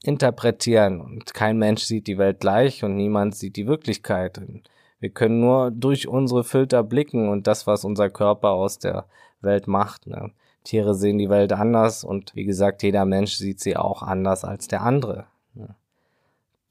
interpretieren. 0.02 1.00
Und 1.00 1.34
kein 1.34 1.58
Mensch 1.58 1.82
sieht 1.82 2.06
die 2.06 2.18
Welt 2.18 2.40
gleich 2.40 2.84
und 2.84 2.96
niemand 2.96 3.34
sieht 3.34 3.56
die 3.56 3.66
Wirklichkeit. 3.66 4.38
Und 4.38 4.68
wir 5.00 5.10
können 5.10 5.40
nur 5.40 5.70
durch 5.70 6.06
unsere 6.06 6.44
Filter 6.44 6.82
blicken 6.82 7.28
und 7.28 7.46
das, 7.46 7.66
was 7.66 7.84
unser 7.84 8.08
Körper 8.08 8.50
aus 8.50 8.78
der 8.78 9.06
Welt 9.40 9.66
macht. 9.66 10.06
Ne? 10.06 10.30
Tiere 10.64 10.94
sehen 10.94 11.18
die 11.18 11.28
Welt 11.28 11.52
anders 11.52 12.04
und 12.04 12.34
wie 12.36 12.44
gesagt, 12.44 12.82
jeder 12.82 13.04
Mensch 13.04 13.34
sieht 13.34 13.60
sie 13.60 13.76
auch 13.76 14.02
anders 14.02 14.44
als 14.44 14.68
der 14.68 14.82
andere. 14.82 15.26
Ne? 15.54 15.74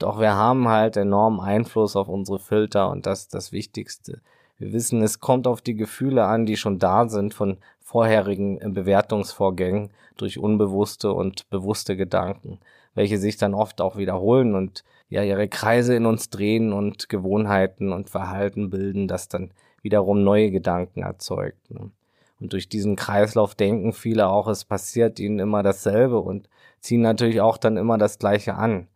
Doch 0.01 0.19
wir 0.19 0.33
haben 0.33 0.67
halt 0.67 0.97
enormen 0.97 1.39
Einfluss 1.39 1.95
auf 1.95 2.07
unsere 2.07 2.39
Filter 2.39 2.89
und 2.89 3.05
das 3.05 3.21
ist 3.21 3.33
das 3.35 3.51
Wichtigste. 3.51 4.19
Wir 4.57 4.73
wissen, 4.73 5.03
es 5.03 5.19
kommt 5.19 5.45
auf 5.45 5.61
die 5.61 5.75
Gefühle 5.75 6.25
an, 6.25 6.47
die 6.47 6.57
schon 6.57 6.79
da 6.79 7.07
sind 7.07 7.35
von 7.35 7.57
vorherigen 7.79 8.73
Bewertungsvorgängen 8.73 9.91
durch 10.17 10.39
unbewusste 10.39 11.13
und 11.13 11.47
bewusste 11.51 11.95
Gedanken, 11.95 12.59
welche 12.95 13.19
sich 13.19 13.37
dann 13.37 13.53
oft 13.53 13.79
auch 13.79 13.95
wiederholen 13.95 14.55
und 14.55 14.83
ja 15.09 15.21
ihre 15.21 15.47
Kreise 15.47 15.93
in 15.95 16.07
uns 16.07 16.31
drehen 16.31 16.73
und 16.73 17.07
Gewohnheiten 17.07 17.93
und 17.93 18.09
Verhalten 18.09 18.71
bilden, 18.71 19.07
das 19.07 19.27
dann 19.27 19.51
wiederum 19.83 20.23
neue 20.23 20.49
Gedanken 20.49 21.03
erzeugt. 21.03 21.69
Ne? 21.69 21.91
Und 22.39 22.53
durch 22.53 22.67
diesen 22.67 22.95
Kreislauf 22.95 23.53
denken 23.53 23.93
viele 23.93 24.29
auch, 24.29 24.47
es 24.47 24.65
passiert 24.65 25.19
ihnen 25.19 25.37
immer 25.37 25.61
dasselbe 25.61 26.19
und 26.19 26.49
ziehen 26.79 27.01
natürlich 27.01 27.39
auch 27.39 27.57
dann 27.57 27.77
immer 27.77 27.99
das 27.99 28.17
Gleiche 28.17 28.55
an. 28.55 28.87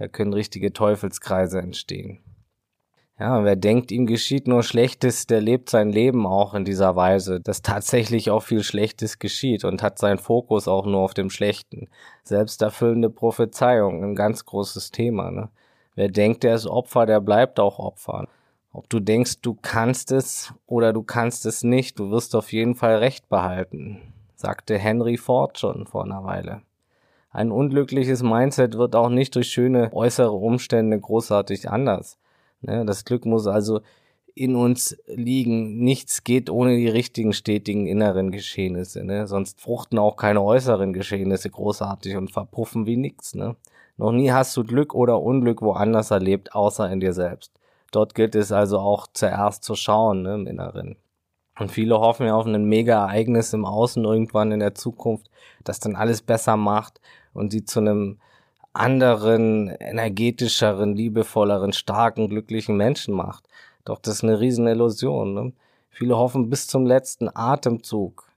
Da 0.00 0.08
können 0.08 0.32
richtige 0.32 0.72
Teufelskreise 0.72 1.58
entstehen. 1.58 2.20
Ja, 3.18 3.44
wer 3.44 3.54
denkt, 3.54 3.92
ihm 3.92 4.06
geschieht 4.06 4.48
nur 4.48 4.62
Schlechtes, 4.62 5.26
der 5.26 5.42
lebt 5.42 5.68
sein 5.68 5.90
Leben 5.90 6.26
auch 6.26 6.54
in 6.54 6.64
dieser 6.64 6.96
Weise, 6.96 7.38
dass 7.38 7.60
tatsächlich 7.62 8.30
auch 8.30 8.42
viel 8.42 8.62
Schlechtes 8.62 9.18
geschieht 9.18 9.62
und 9.62 9.82
hat 9.82 9.98
seinen 9.98 10.16
Fokus 10.16 10.68
auch 10.68 10.86
nur 10.86 11.00
auf 11.00 11.12
dem 11.12 11.28
Schlechten. 11.28 11.88
Selbsterfüllende 12.24 13.10
Prophezeiung, 13.10 14.02
ein 14.02 14.14
ganz 14.14 14.46
großes 14.46 14.90
Thema. 14.90 15.30
Ne? 15.30 15.50
Wer 15.96 16.08
denkt, 16.08 16.44
der 16.44 16.54
ist 16.54 16.66
Opfer, 16.66 17.04
der 17.04 17.20
bleibt 17.20 17.60
auch 17.60 17.78
Opfer. 17.78 18.26
Ob 18.72 18.88
du 18.88 19.00
denkst, 19.00 19.42
du 19.42 19.52
kannst 19.60 20.12
es 20.12 20.54
oder 20.64 20.94
du 20.94 21.02
kannst 21.02 21.44
es 21.44 21.62
nicht, 21.62 21.98
du 21.98 22.10
wirst 22.10 22.34
auf 22.34 22.52
jeden 22.52 22.74
Fall 22.74 22.96
Recht 22.96 23.28
behalten, 23.28 24.14
sagte 24.34 24.78
Henry 24.78 25.18
Ford 25.18 25.58
schon 25.58 25.86
vor 25.86 26.04
einer 26.04 26.24
Weile. 26.24 26.62
Ein 27.32 27.52
unglückliches 27.52 28.22
Mindset 28.22 28.76
wird 28.76 28.96
auch 28.96 29.08
nicht 29.08 29.36
durch 29.36 29.48
schöne 29.48 29.92
äußere 29.92 30.32
Umstände 30.32 30.98
großartig 30.98 31.70
anders. 31.70 32.18
Ne? 32.60 32.84
Das 32.84 33.04
Glück 33.04 33.24
muss 33.24 33.46
also 33.46 33.80
in 34.34 34.56
uns 34.56 34.96
liegen. 35.06 35.78
Nichts 35.78 36.24
geht 36.24 36.50
ohne 36.50 36.76
die 36.76 36.88
richtigen, 36.88 37.32
stetigen 37.32 37.86
inneren 37.86 38.32
Geschehnisse. 38.32 39.04
Ne? 39.04 39.28
Sonst 39.28 39.60
fruchten 39.60 39.98
auch 39.98 40.16
keine 40.16 40.42
äußeren 40.42 40.92
Geschehnisse 40.92 41.50
großartig 41.50 42.16
und 42.16 42.32
verpuffen 42.32 42.86
wie 42.86 42.96
nichts. 42.96 43.36
Ne? 43.36 43.54
Noch 43.96 44.10
nie 44.10 44.32
hast 44.32 44.56
du 44.56 44.64
Glück 44.64 44.94
oder 44.94 45.22
Unglück 45.22 45.62
woanders 45.62 46.10
erlebt, 46.10 46.54
außer 46.54 46.90
in 46.90 46.98
dir 46.98 47.12
selbst. 47.12 47.52
Dort 47.92 48.16
gilt 48.16 48.34
es 48.34 48.50
also 48.50 48.78
auch 48.78 49.06
zuerst 49.12 49.62
zu 49.62 49.76
schauen 49.76 50.26
im 50.26 50.46
Inneren. 50.48 50.96
Und 51.58 51.70
viele 51.70 52.00
hoffen 52.00 52.26
ja 52.26 52.34
auf 52.34 52.46
ein 52.46 52.64
Mega-Ereignis 52.64 53.52
im 53.52 53.66
Außen 53.66 54.02
irgendwann 54.04 54.50
in 54.50 54.60
der 54.60 54.74
Zukunft, 54.74 55.30
das 55.62 55.78
dann 55.78 55.94
alles 55.94 56.22
besser 56.22 56.56
macht 56.56 57.00
und 57.32 57.50
sie 57.52 57.64
zu 57.64 57.80
einem 57.80 58.18
anderen, 58.72 59.68
energetischeren, 59.68 60.94
liebevolleren, 60.94 61.72
starken, 61.72 62.28
glücklichen 62.28 62.76
Menschen 62.76 63.14
macht. 63.14 63.44
Doch 63.84 63.98
das 63.98 64.16
ist 64.16 64.24
eine 64.24 64.40
riesen 64.40 64.66
Illusion. 64.66 65.34
Ne? 65.34 65.52
Viele 65.90 66.16
hoffen 66.16 66.50
bis 66.50 66.66
zum 66.66 66.86
letzten 66.86 67.28
Atemzug. 67.34 68.28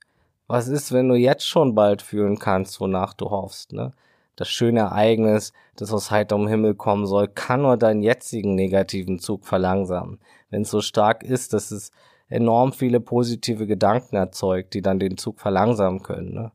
Was 0.48 0.68
ist, 0.68 0.92
wenn 0.92 1.10
du 1.10 1.16
jetzt 1.16 1.48
schon 1.48 1.76
bald 1.76 2.02
fühlen 2.02 2.40
kannst, 2.40 2.80
wonach 2.80 3.14
du 3.14 3.30
hoffst? 3.30 3.74
Ne? 3.74 3.94
Das 4.36 4.50
schöne 4.50 4.82
Ereignis, 4.82 5.54
das 5.76 5.94
aus 5.94 6.10
heiterem 6.10 6.48
Himmel 6.48 6.74
kommen 6.76 7.06
soll, 7.06 7.28
kann 7.28 7.62
nur 7.62 7.78
deinen 7.78 8.02
jetzigen 8.02 8.56
negativen 8.56 9.20
Zug 9.20 9.46
verlangsamen. 9.46 10.20
Wenn 10.50 10.64
es 10.64 10.72
so 10.72 10.82
stark 10.82 11.24
ist, 11.24 11.54
dass 11.54 11.72
es 11.72 11.92
enorm 12.30 12.74
viele 12.74 13.00
positive 13.00 13.68
Gedanken 13.68 14.16
erzeugt, 14.16 14.74
die 14.74 14.82
dann 14.82 15.00
den 15.00 15.18
Zug 15.18 15.40
verlangsamen 15.40 16.02
können. 16.02 16.34
Ne? 16.34 16.52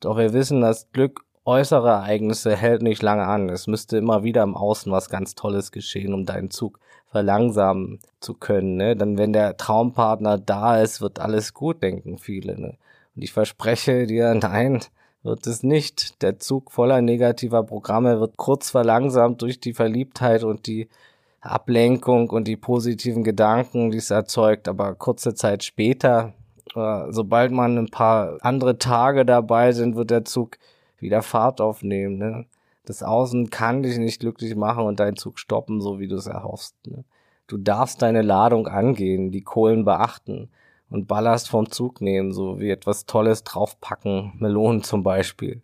Doch 0.00 0.18
wir 0.18 0.32
wissen, 0.34 0.60
dass 0.60 0.92
Glück 0.92 1.25
äußere 1.46 1.88
Ereignisse 1.88 2.56
hält 2.56 2.82
nicht 2.82 3.02
lange 3.02 3.26
an. 3.26 3.48
Es 3.48 3.66
müsste 3.66 3.96
immer 3.96 4.24
wieder 4.24 4.42
im 4.42 4.56
Außen 4.56 4.90
was 4.90 5.08
ganz 5.08 5.34
Tolles 5.34 5.72
geschehen, 5.72 6.12
um 6.12 6.26
deinen 6.26 6.50
Zug 6.50 6.80
verlangsamen 7.10 8.00
zu 8.20 8.34
können. 8.34 8.76
Ne? 8.76 8.96
Dann, 8.96 9.16
wenn 9.16 9.32
der 9.32 9.56
Traumpartner 9.56 10.38
da 10.38 10.82
ist, 10.82 11.00
wird 11.00 11.20
alles 11.20 11.54
gut, 11.54 11.82
denken 11.82 12.18
viele. 12.18 12.60
Ne? 12.60 12.76
Und 13.14 13.22
ich 13.22 13.32
verspreche 13.32 14.06
dir, 14.06 14.34
nein, 14.34 14.80
wird 15.22 15.46
es 15.46 15.62
nicht. 15.62 16.20
Der 16.22 16.38
Zug 16.38 16.72
voller 16.72 17.00
negativer 17.00 17.62
Programme 17.62 18.20
wird 18.20 18.36
kurz 18.36 18.70
verlangsamt 18.70 19.42
durch 19.42 19.60
die 19.60 19.72
Verliebtheit 19.72 20.42
und 20.42 20.66
die 20.66 20.88
Ablenkung 21.40 22.30
und 22.30 22.48
die 22.48 22.56
positiven 22.56 23.22
Gedanken, 23.22 23.92
die 23.92 23.98
es 23.98 24.10
erzeugt. 24.10 24.68
Aber 24.68 24.94
kurze 24.94 25.34
Zeit 25.34 25.62
später, 25.62 26.32
äh, 26.74 27.04
sobald 27.10 27.52
man 27.52 27.78
ein 27.78 27.90
paar 27.90 28.38
andere 28.40 28.78
Tage 28.78 29.24
dabei 29.24 29.70
sind, 29.72 29.94
wird 29.94 30.10
der 30.10 30.24
Zug 30.24 30.58
wieder 30.98 31.22
Fahrt 31.22 31.60
aufnehmen. 31.60 32.18
Ne? 32.18 32.46
Das 32.84 33.02
Außen 33.02 33.50
kann 33.50 33.82
dich 33.82 33.98
nicht 33.98 34.20
glücklich 34.20 34.54
machen 34.56 34.84
und 34.84 35.00
deinen 35.00 35.16
Zug 35.16 35.38
stoppen, 35.38 35.80
so 35.80 35.98
wie 35.98 36.08
du 36.08 36.16
es 36.16 36.26
erhoffst. 36.26 36.74
Ne? 36.86 37.04
Du 37.46 37.58
darfst 37.58 38.02
deine 38.02 38.22
Ladung 38.22 38.66
angehen, 38.66 39.30
die 39.30 39.42
Kohlen 39.42 39.84
beachten 39.84 40.48
und 40.90 41.06
Ballast 41.06 41.48
vom 41.48 41.70
Zug 41.70 42.00
nehmen, 42.00 42.32
so 42.32 42.60
wie 42.60 42.70
etwas 42.70 43.06
Tolles 43.06 43.44
draufpacken, 43.44 44.32
Melonen 44.38 44.82
zum 44.82 45.02
Beispiel. 45.02 45.62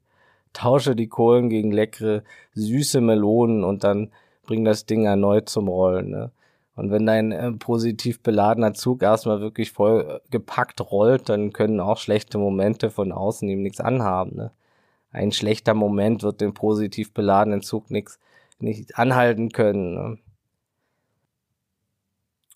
Tausche 0.53 0.95
die 0.95 1.09
Kohlen 1.09 1.49
gegen 1.49 1.73
leckere, 1.73 2.23
süße 2.55 3.01
Melonen 3.01 3.65
und 3.65 3.85
dann 3.85 4.11
bring 4.45 4.65
das 4.65 4.87
Ding 4.87 5.07
erneut 5.07 5.49
zum 5.49 5.69
Rollen. 5.69 6.11
Ne? 6.11 6.31
Und 6.75 6.91
wenn 6.91 7.07
dein 7.07 7.33
äh, 7.33 7.53
positiv 7.53 8.23
beladener 8.23 8.75
Zug 8.75 9.03
erstmal 9.03 9.41
wirklich 9.41 9.73
voll 9.73 10.07
äh, 10.09 10.31
gepackt 10.31 10.81
rollt, 10.81 11.29
dann 11.29 11.53
können 11.53 11.81
auch 11.81 11.99
schlechte 11.99 12.39
Momente 12.39 12.91
von 12.91 13.13
außen 13.13 13.49
ihm 13.49 13.63
nichts 13.63 13.81
anhaben. 13.81 14.37
Ne? 14.37 14.51
Ein 15.13 15.33
schlechter 15.33 15.75
Moment 15.75 16.23
wird 16.23 16.41
den 16.41 16.55
positiv 16.55 17.13
beladenen 17.13 17.63
Zug 17.63 17.91
nichts 17.91 18.19
nicht 18.59 18.99
anhalten 18.99 19.51
können. 19.51 19.95
Ne? 19.95 20.19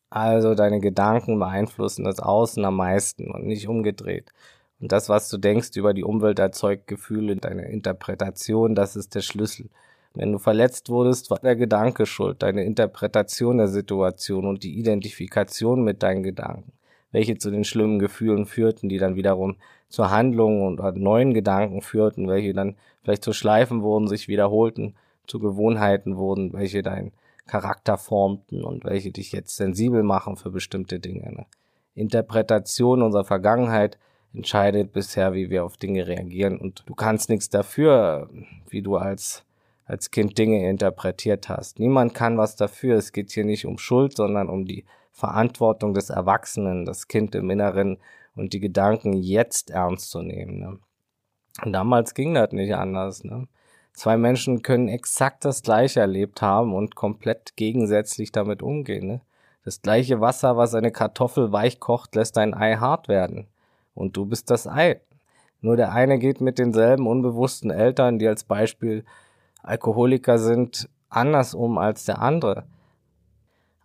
Also 0.09 0.55
deine 0.55 0.81
Gedanken 0.81 1.39
beeinflussen 1.39 2.05
das 2.05 2.21
Außen 2.21 2.65
am 2.65 2.77
meisten 2.77 3.31
und 3.31 3.47
nicht 3.47 3.69
umgedreht. 3.69 4.33
Und 4.81 4.93
das, 4.93 5.09
was 5.09 5.29
du 5.29 5.39
denkst 5.39 5.77
über 5.77 5.95
die 5.95 6.05
Umwelt, 6.05 6.39
erzeugt 6.39 6.87
Gefühle, 6.87 7.37
deine 7.37 7.69
Interpretation, 7.69 8.75
das 8.75 8.95
ist 8.95 9.15
der 9.15 9.23
Schlüssel. 9.23 9.69
Wenn 10.15 10.33
du 10.33 10.39
verletzt 10.39 10.89
wurdest, 10.89 11.31
war 11.31 11.39
der 11.41 11.57
Gedanke 11.57 12.07
schuld, 12.07 12.43
deine 12.43 12.65
Interpretation 12.65 13.59
der 13.59 13.69
Situation 13.69 14.47
und 14.47 14.63
die 14.63 14.79
Identifikation 14.79 15.83
mit 15.83 16.03
deinen 16.03 16.23
Gedanken, 16.23 16.73
welche 17.11 17.37
zu 17.37 17.51
den 17.51 17.65
schlimmen 17.65 17.99
Gefühlen 17.99 18.47
führten, 18.47 18.89
die 18.89 18.99
dann 18.99 19.17
wiederum 19.17 19.57
zur 19.89 20.11
Handlung 20.11 20.63
und 20.63 20.81
neuen 20.97 21.35
Gedanken 21.35 21.81
führten, 21.81 22.29
welche 22.29 22.53
dann 22.53 22.77
vielleicht 23.03 23.25
zu 23.25 23.33
Schleifen 23.33 23.83
wurden, 23.83 24.09
sich 24.09 24.29
wiederholten, 24.29 24.95
zu 25.27 25.39
Gewohnheiten 25.39 26.17
wurden, 26.17 26.53
welche 26.53 26.83
dein 26.83 27.13
Charakter 27.47 27.97
formten 27.97 28.65
und 28.65 28.85
welche 28.85 29.13
dich 29.13 29.33
jetzt 29.33 29.57
sensibel 29.57 30.03
machen 30.03 30.37
für 30.37 30.51
bestimmte 30.51 30.99
Dinge. 30.99 31.33
Ne? 31.33 31.47
Interpretation 31.95 33.03
unserer 33.03 33.25
Vergangenheit 33.25 33.99
entscheidet 34.35 34.93
bisher, 34.93 35.33
wie 35.33 35.51
wir 35.51 35.65
auf 35.65 35.77
Dinge 35.77 36.07
reagieren 36.07 36.59
und 36.59 36.83
du 36.87 36.95
kannst 36.95 37.31
nichts 37.31 37.49
dafür, 37.49 38.29
wie 38.69 38.83
du 38.83 38.97
als 38.97 39.47
als 39.87 40.11
Kind 40.11 40.37
Dinge 40.37 40.69
interpretiert 40.69 41.49
hast. 41.49 41.79
Niemand 41.79 42.13
kann 42.13 42.37
was 42.37 42.57
dafür. 42.57 42.97
Es 42.97 43.13
geht 43.13 43.31
hier 43.31 43.45
nicht 43.45 43.67
um 43.67 43.79
Schuld, 43.79 44.17
sondern 44.17 44.49
um 44.49 44.65
die 44.65 44.85
Verantwortung 45.13 45.95
des 45.95 46.11
Erwachsenen, 46.11 46.85
das 46.85 47.09
Kind 47.09 47.35
im 47.35 47.49
Inneren 47.51 47.99
und 48.37 48.53
die 48.53 48.61
Gedanken 48.61 49.15
jetzt 49.15 49.71
ernst 49.71 50.11
zu 50.11 50.23
nehmen. 50.23 50.61
Ne? 50.61 50.79
Und 51.65 51.73
damals 51.73 52.15
ging 52.15 52.35
das 52.35 52.53
nicht 52.53 52.75
anders. 52.75 53.25
Ne? 53.25 53.49
Zwei 53.93 54.17
Menschen 54.17 54.63
können 54.63 54.89
exakt 54.89 55.45
das 55.45 55.63
Gleiche 55.63 56.01
erlebt 56.01 56.43
haben 56.43 56.75
und 56.75 56.95
komplett 56.95 57.57
gegensätzlich 57.57 58.31
damit 58.31 58.63
umgehen. 58.63 59.07
Ne? 59.07 59.21
Das 59.65 59.83
gleiche 59.83 60.21
Wasser, 60.21 60.57
was 60.57 60.75
eine 60.75 60.93
Kartoffel 60.93 61.51
weich 61.51 61.81
kocht, 61.81 62.15
lässt 62.15 62.39
ein 62.39 62.55
Ei 62.55 62.77
hart 62.77 63.09
werden. 63.09 63.49
Und 63.95 64.17
du 64.17 64.27
bist 64.27 64.51
das 64.51 64.69
Ei. 64.69 65.01
Nur 65.61 65.77
der 65.77 65.93
eine 65.93 66.19
geht 66.19 66.41
mit 66.41 66.59
denselben 66.59 67.07
unbewussten 67.07 67.71
Eltern, 67.71 68.19
die 68.19 68.29
als 68.29 68.45
Beispiel 68.45 69.05
Alkoholiker 69.63 70.39
sind, 70.39 70.89
anders 71.09 71.55
um 71.55 71.79
als 71.79 72.05
der 72.05 72.21
andere. 72.21 72.67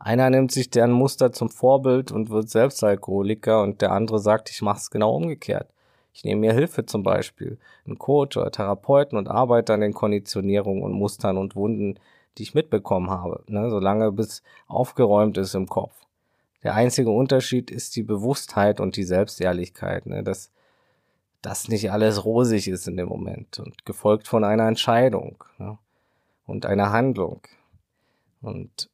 Einer 0.03 0.31
nimmt 0.31 0.51
sich 0.51 0.71
deren 0.71 0.93
Muster 0.93 1.31
zum 1.31 1.51
Vorbild 1.51 2.11
und 2.11 2.31
wird 2.31 2.49
selbst 2.49 2.83
Alkoholiker 2.83 3.61
und 3.61 3.83
der 3.83 3.91
andere 3.91 4.17
sagt, 4.17 4.49
ich 4.49 4.63
mache 4.63 4.79
es 4.79 4.89
genau 4.89 5.15
umgekehrt. 5.15 5.69
Ich 6.11 6.23
nehme 6.23 6.41
mir 6.41 6.53
Hilfe 6.53 6.87
zum 6.87 7.03
Beispiel, 7.03 7.59
einen 7.85 7.99
Coach 7.99 8.35
oder 8.35 8.51
Therapeuten 8.51 9.15
und 9.15 9.27
arbeite 9.29 9.75
an 9.75 9.81
den 9.81 9.93
Konditionierungen 9.93 10.81
und 10.81 10.93
Mustern 10.93 11.37
und 11.37 11.55
Wunden, 11.55 11.99
die 12.37 12.43
ich 12.43 12.55
mitbekommen 12.55 13.11
habe, 13.11 13.43
ne, 13.47 13.69
solange 13.69 14.11
bis 14.11 14.41
aufgeräumt 14.67 15.37
ist 15.37 15.53
im 15.53 15.67
Kopf. 15.67 15.93
Der 16.63 16.73
einzige 16.73 17.11
Unterschied 17.11 17.69
ist 17.69 17.95
die 17.95 18.03
Bewusstheit 18.03 18.79
und 18.79 18.95
die 18.95 19.03
Selbstehrlichkeit, 19.03 20.07
ne, 20.07 20.23
dass 20.23 20.49
das 21.43 21.67
nicht 21.67 21.91
alles 21.91 22.25
rosig 22.25 22.67
ist 22.67 22.87
in 22.87 22.97
dem 22.97 23.07
Moment 23.07 23.59
und 23.59 23.85
gefolgt 23.85 24.27
von 24.27 24.43
einer 24.43 24.67
Entscheidung 24.67 25.43
ne, 25.59 25.77
und 26.47 26.65
einer 26.65 26.91
Handlung. 26.91 27.41
Und 28.41 28.89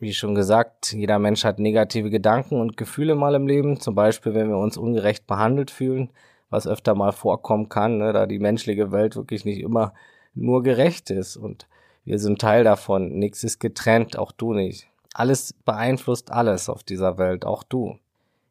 wie 0.00 0.14
schon 0.14 0.34
gesagt, 0.34 0.92
jeder 0.92 1.18
Mensch 1.18 1.44
hat 1.44 1.58
negative 1.58 2.10
Gedanken 2.10 2.60
und 2.60 2.76
Gefühle 2.76 3.14
mal 3.14 3.34
im 3.34 3.46
Leben, 3.46 3.78
zum 3.78 3.94
Beispiel 3.94 4.34
wenn 4.34 4.48
wir 4.48 4.56
uns 4.56 4.76
ungerecht 4.76 5.26
behandelt 5.26 5.70
fühlen, 5.70 6.10
was 6.48 6.66
öfter 6.66 6.94
mal 6.94 7.12
vorkommen 7.12 7.68
kann, 7.68 7.98
ne, 7.98 8.12
da 8.12 8.26
die 8.26 8.38
menschliche 8.38 8.92
Welt 8.92 9.14
wirklich 9.14 9.44
nicht 9.44 9.60
immer 9.60 9.92
nur 10.34 10.62
gerecht 10.62 11.10
ist 11.10 11.36
und 11.36 11.66
wir 12.04 12.18
sind 12.18 12.40
Teil 12.40 12.64
davon. 12.64 13.18
Nichts 13.18 13.44
ist 13.44 13.60
getrennt, 13.60 14.18
auch 14.18 14.32
du 14.32 14.54
nicht. 14.54 14.88
Alles 15.12 15.54
beeinflusst 15.64 16.32
alles 16.32 16.68
auf 16.68 16.82
dieser 16.82 17.18
Welt, 17.18 17.44
auch 17.44 17.62
du. 17.62 17.98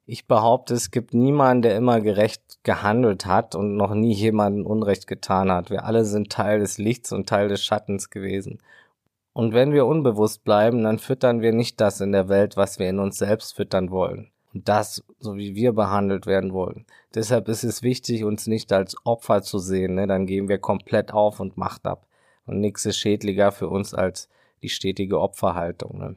Ich 0.05 0.27
behaupte, 0.27 0.73
es 0.73 0.91
gibt 0.91 1.13
niemanden, 1.13 1.63
der 1.63 1.75
immer 1.75 2.01
gerecht 2.01 2.41
gehandelt 2.63 3.25
hat 3.25 3.55
und 3.55 3.75
noch 3.75 3.93
nie 3.93 4.13
jemanden 4.13 4.65
Unrecht 4.65 5.07
getan 5.07 5.51
hat. 5.51 5.69
Wir 5.69 5.85
alle 5.85 6.05
sind 6.05 6.31
Teil 6.31 6.59
des 6.59 6.77
Lichts 6.77 7.11
und 7.11 7.29
Teil 7.29 7.47
des 7.47 7.63
Schattens 7.63 8.09
gewesen. 8.09 8.59
Und 9.39 9.53
wenn 9.53 9.71
wir 9.71 9.85
unbewusst 9.85 10.43
bleiben, 10.43 10.83
dann 10.83 10.99
füttern 10.99 11.39
wir 11.39 11.53
nicht 11.53 11.79
das 11.79 12.01
in 12.01 12.11
der 12.11 12.27
Welt, 12.27 12.57
was 12.57 12.77
wir 12.77 12.89
in 12.89 12.99
uns 12.99 13.19
selbst 13.19 13.55
füttern 13.55 13.89
wollen 13.89 14.31
und 14.53 14.67
das, 14.67 15.01
so 15.17 15.37
wie 15.37 15.55
wir 15.55 15.71
behandelt 15.71 16.25
werden 16.25 16.51
wollen. 16.51 16.85
Deshalb 17.15 17.47
ist 17.47 17.63
es 17.63 17.81
wichtig, 17.81 18.25
uns 18.25 18.47
nicht 18.47 18.73
als 18.73 18.97
Opfer 19.05 19.41
zu 19.41 19.57
sehen, 19.57 19.95
ne? 19.95 20.07
dann 20.07 20.25
geben 20.25 20.49
wir 20.49 20.57
komplett 20.57 21.13
auf 21.13 21.39
und 21.39 21.55
Macht 21.55 21.85
ab. 21.85 22.05
Und 22.47 22.59
nichts 22.59 22.85
ist 22.85 22.97
schädlicher 22.97 23.53
für 23.53 23.69
uns 23.69 23.93
als 23.93 24.27
die 24.61 24.67
stetige 24.67 25.21
Opferhaltung. 25.21 25.99
Ne? 25.99 26.15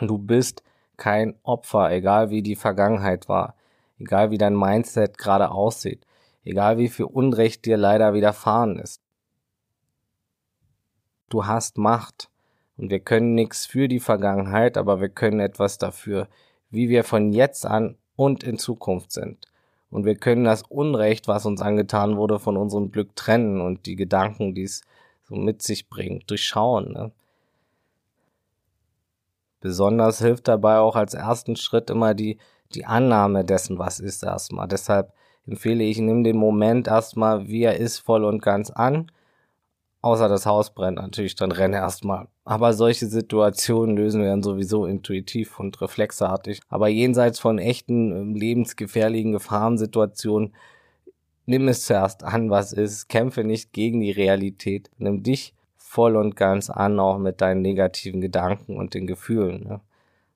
Du 0.00 0.18
bist 0.18 0.64
kein 0.96 1.36
Opfer, 1.44 1.92
egal 1.92 2.30
wie 2.30 2.42
die 2.42 2.56
Vergangenheit 2.56 3.28
war, 3.28 3.54
egal 4.00 4.32
wie 4.32 4.38
dein 4.38 4.56
Mindset 4.56 5.18
gerade 5.18 5.52
aussieht, 5.52 6.04
egal 6.42 6.78
wie 6.78 6.88
viel 6.88 7.06
Unrecht 7.06 7.64
dir 7.64 7.76
leider 7.76 8.12
widerfahren 8.12 8.76
ist. 8.80 9.00
Du 11.28 11.46
hast 11.46 11.78
Macht 11.78 12.29
und 12.80 12.90
wir 12.90 13.00
können 13.00 13.34
nichts 13.34 13.66
für 13.66 13.88
die 13.88 14.00
Vergangenheit, 14.00 14.78
aber 14.78 15.02
wir 15.02 15.10
können 15.10 15.38
etwas 15.38 15.76
dafür, 15.76 16.28
wie 16.70 16.88
wir 16.88 17.04
von 17.04 17.30
jetzt 17.30 17.66
an 17.66 17.96
und 18.16 18.42
in 18.42 18.58
Zukunft 18.58 19.12
sind. 19.12 19.46
Und 19.90 20.06
wir 20.06 20.14
können 20.14 20.44
das 20.44 20.62
Unrecht, 20.62 21.28
was 21.28 21.44
uns 21.44 21.60
angetan 21.60 22.16
wurde, 22.16 22.38
von 22.38 22.56
unserem 22.56 22.90
Glück 22.90 23.14
trennen 23.16 23.60
und 23.60 23.84
die 23.84 23.96
Gedanken, 23.96 24.54
die 24.54 24.62
es 24.62 24.80
so 25.28 25.34
mit 25.34 25.60
sich 25.60 25.90
bringt, 25.90 26.30
durchschauen. 26.30 26.92
Ne? 26.92 27.12
Besonders 29.60 30.20
hilft 30.20 30.48
dabei 30.48 30.78
auch 30.78 30.96
als 30.96 31.12
ersten 31.12 31.56
Schritt 31.56 31.90
immer 31.90 32.14
die, 32.14 32.38
die 32.74 32.86
Annahme 32.86 33.44
dessen, 33.44 33.78
was 33.78 34.00
ist 34.00 34.22
erstmal. 34.22 34.68
Deshalb 34.68 35.12
empfehle 35.46 35.84
ich, 35.84 35.98
nimm 35.98 36.24
den 36.24 36.38
Moment 36.38 36.88
erstmal, 36.88 37.46
wie 37.46 37.64
er 37.64 37.76
ist, 37.76 37.98
voll 37.98 38.24
und 38.24 38.40
ganz 38.40 38.70
an 38.70 39.10
Außer 40.02 40.28
das 40.28 40.46
Haus 40.46 40.70
brennt 40.70 40.96
natürlich, 40.96 41.34
dann 41.34 41.52
renne 41.52 41.76
erstmal. 41.76 42.28
Aber 42.50 42.72
solche 42.72 43.06
Situationen 43.06 43.96
lösen 43.96 44.22
wir 44.22 44.28
dann 44.28 44.42
sowieso 44.42 44.84
intuitiv 44.84 45.60
und 45.60 45.80
reflexartig. 45.80 46.60
Aber 46.68 46.88
jenseits 46.88 47.38
von 47.38 47.60
echten 47.60 48.10
ähm, 48.10 48.34
lebensgefährlichen 48.34 49.30
Gefahrensituationen, 49.30 50.52
nimm 51.46 51.68
es 51.68 51.86
zuerst 51.86 52.24
an, 52.24 52.50
was 52.50 52.72
ist. 52.72 53.08
Kämpfe 53.08 53.44
nicht 53.44 53.72
gegen 53.72 54.00
die 54.00 54.10
Realität. 54.10 54.90
Nimm 54.98 55.22
dich 55.22 55.54
voll 55.76 56.16
und 56.16 56.34
ganz 56.34 56.70
an, 56.70 56.98
auch 56.98 57.18
mit 57.18 57.40
deinen 57.40 57.62
negativen 57.62 58.20
Gedanken 58.20 58.78
und 58.78 58.94
den 58.94 59.06
Gefühlen. 59.06 59.62
Ne? 59.62 59.80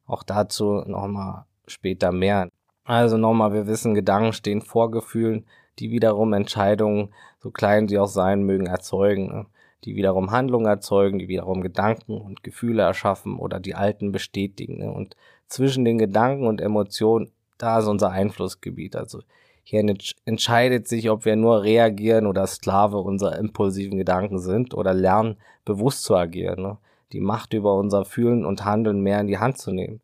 Auch 0.06 0.22
dazu 0.22 0.84
nochmal 0.86 1.46
später 1.66 2.12
mehr. 2.12 2.48
Also 2.84 3.16
nochmal, 3.16 3.52
wir 3.54 3.66
wissen, 3.66 3.92
Gedanken 3.92 4.34
stehen 4.34 4.62
vor 4.62 4.92
Gefühlen, 4.92 5.46
die 5.80 5.90
wiederum 5.90 6.32
Entscheidungen, 6.32 7.12
so 7.40 7.50
klein 7.50 7.88
sie 7.88 7.98
auch 7.98 8.06
sein 8.06 8.44
mögen, 8.44 8.66
erzeugen. 8.66 9.26
Ne? 9.32 9.46
Die 9.84 9.96
wiederum 9.96 10.30
Handlungen 10.30 10.66
erzeugen, 10.66 11.18
die 11.18 11.28
wiederum 11.28 11.60
Gedanken 11.60 12.18
und 12.18 12.42
Gefühle 12.42 12.82
erschaffen 12.82 13.38
oder 13.38 13.60
die 13.60 13.74
alten 13.74 14.12
bestätigen. 14.12 14.78
Ne? 14.78 14.90
Und 14.90 15.16
zwischen 15.46 15.84
den 15.84 15.98
Gedanken 15.98 16.46
und 16.46 16.60
Emotionen, 16.60 17.30
da 17.58 17.78
ist 17.78 17.86
unser 17.86 18.10
Einflussgebiet. 18.10 18.96
Also 18.96 19.20
Hier 19.62 19.84
entscheidet 20.24 20.88
sich, 20.88 21.10
ob 21.10 21.24
wir 21.24 21.36
nur 21.36 21.62
reagieren 21.62 22.26
oder 22.26 22.46
Sklave 22.46 22.98
unserer 22.98 23.38
impulsiven 23.38 23.98
Gedanken 23.98 24.38
sind 24.38 24.74
oder 24.74 24.94
lernen, 24.94 25.36
bewusst 25.64 26.02
zu 26.04 26.16
agieren. 26.16 26.62
Ne? 26.62 26.78
Die 27.12 27.20
Macht 27.20 27.52
über 27.52 27.76
unser 27.76 28.04
Fühlen 28.04 28.44
und 28.44 28.64
Handeln 28.64 29.00
mehr 29.00 29.20
in 29.20 29.26
die 29.26 29.38
Hand 29.38 29.58
zu 29.58 29.70
nehmen. 29.70 30.00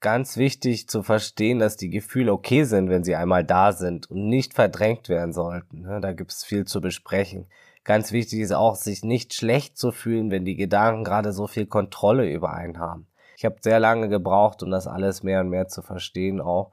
Ganz 0.00 0.36
wichtig 0.36 0.88
zu 0.88 1.02
verstehen, 1.02 1.58
dass 1.58 1.76
die 1.76 1.90
Gefühle 1.90 2.32
okay 2.32 2.64
sind, 2.64 2.90
wenn 2.90 3.02
sie 3.02 3.16
einmal 3.16 3.44
da 3.44 3.72
sind 3.72 4.10
und 4.10 4.28
nicht 4.28 4.52
verdrängt 4.52 5.08
werden 5.08 5.32
sollten. 5.32 5.82
Ne? 5.82 6.00
Da 6.00 6.12
gibt 6.12 6.32
es 6.32 6.44
viel 6.44 6.66
zu 6.66 6.80
besprechen. 6.80 7.46
Ganz 7.86 8.10
wichtig 8.10 8.40
ist 8.40 8.52
auch, 8.52 8.74
sich 8.74 9.04
nicht 9.04 9.32
schlecht 9.32 9.78
zu 9.78 9.92
fühlen, 9.92 10.32
wenn 10.32 10.44
die 10.44 10.56
Gedanken 10.56 11.04
gerade 11.04 11.32
so 11.32 11.46
viel 11.46 11.66
Kontrolle 11.66 12.28
über 12.28 12.52
einen 12.52 12.80
haben. 12.80 13.06
Ich 13.36 13.44
habe 13.44 13.58
sehr 13.60 13.78
lange 13.78 14.08
gebraucht, 14.08 14.64
um 14.64 14.72
das 14.72 14.88
alles 14.88 15.22
mehr 15.22 15.40
und 15.40 15.50
mehr 15.50 15.68
zu 15.68 15.82
verstehen 15.82 16.40
auch 16.40 16.72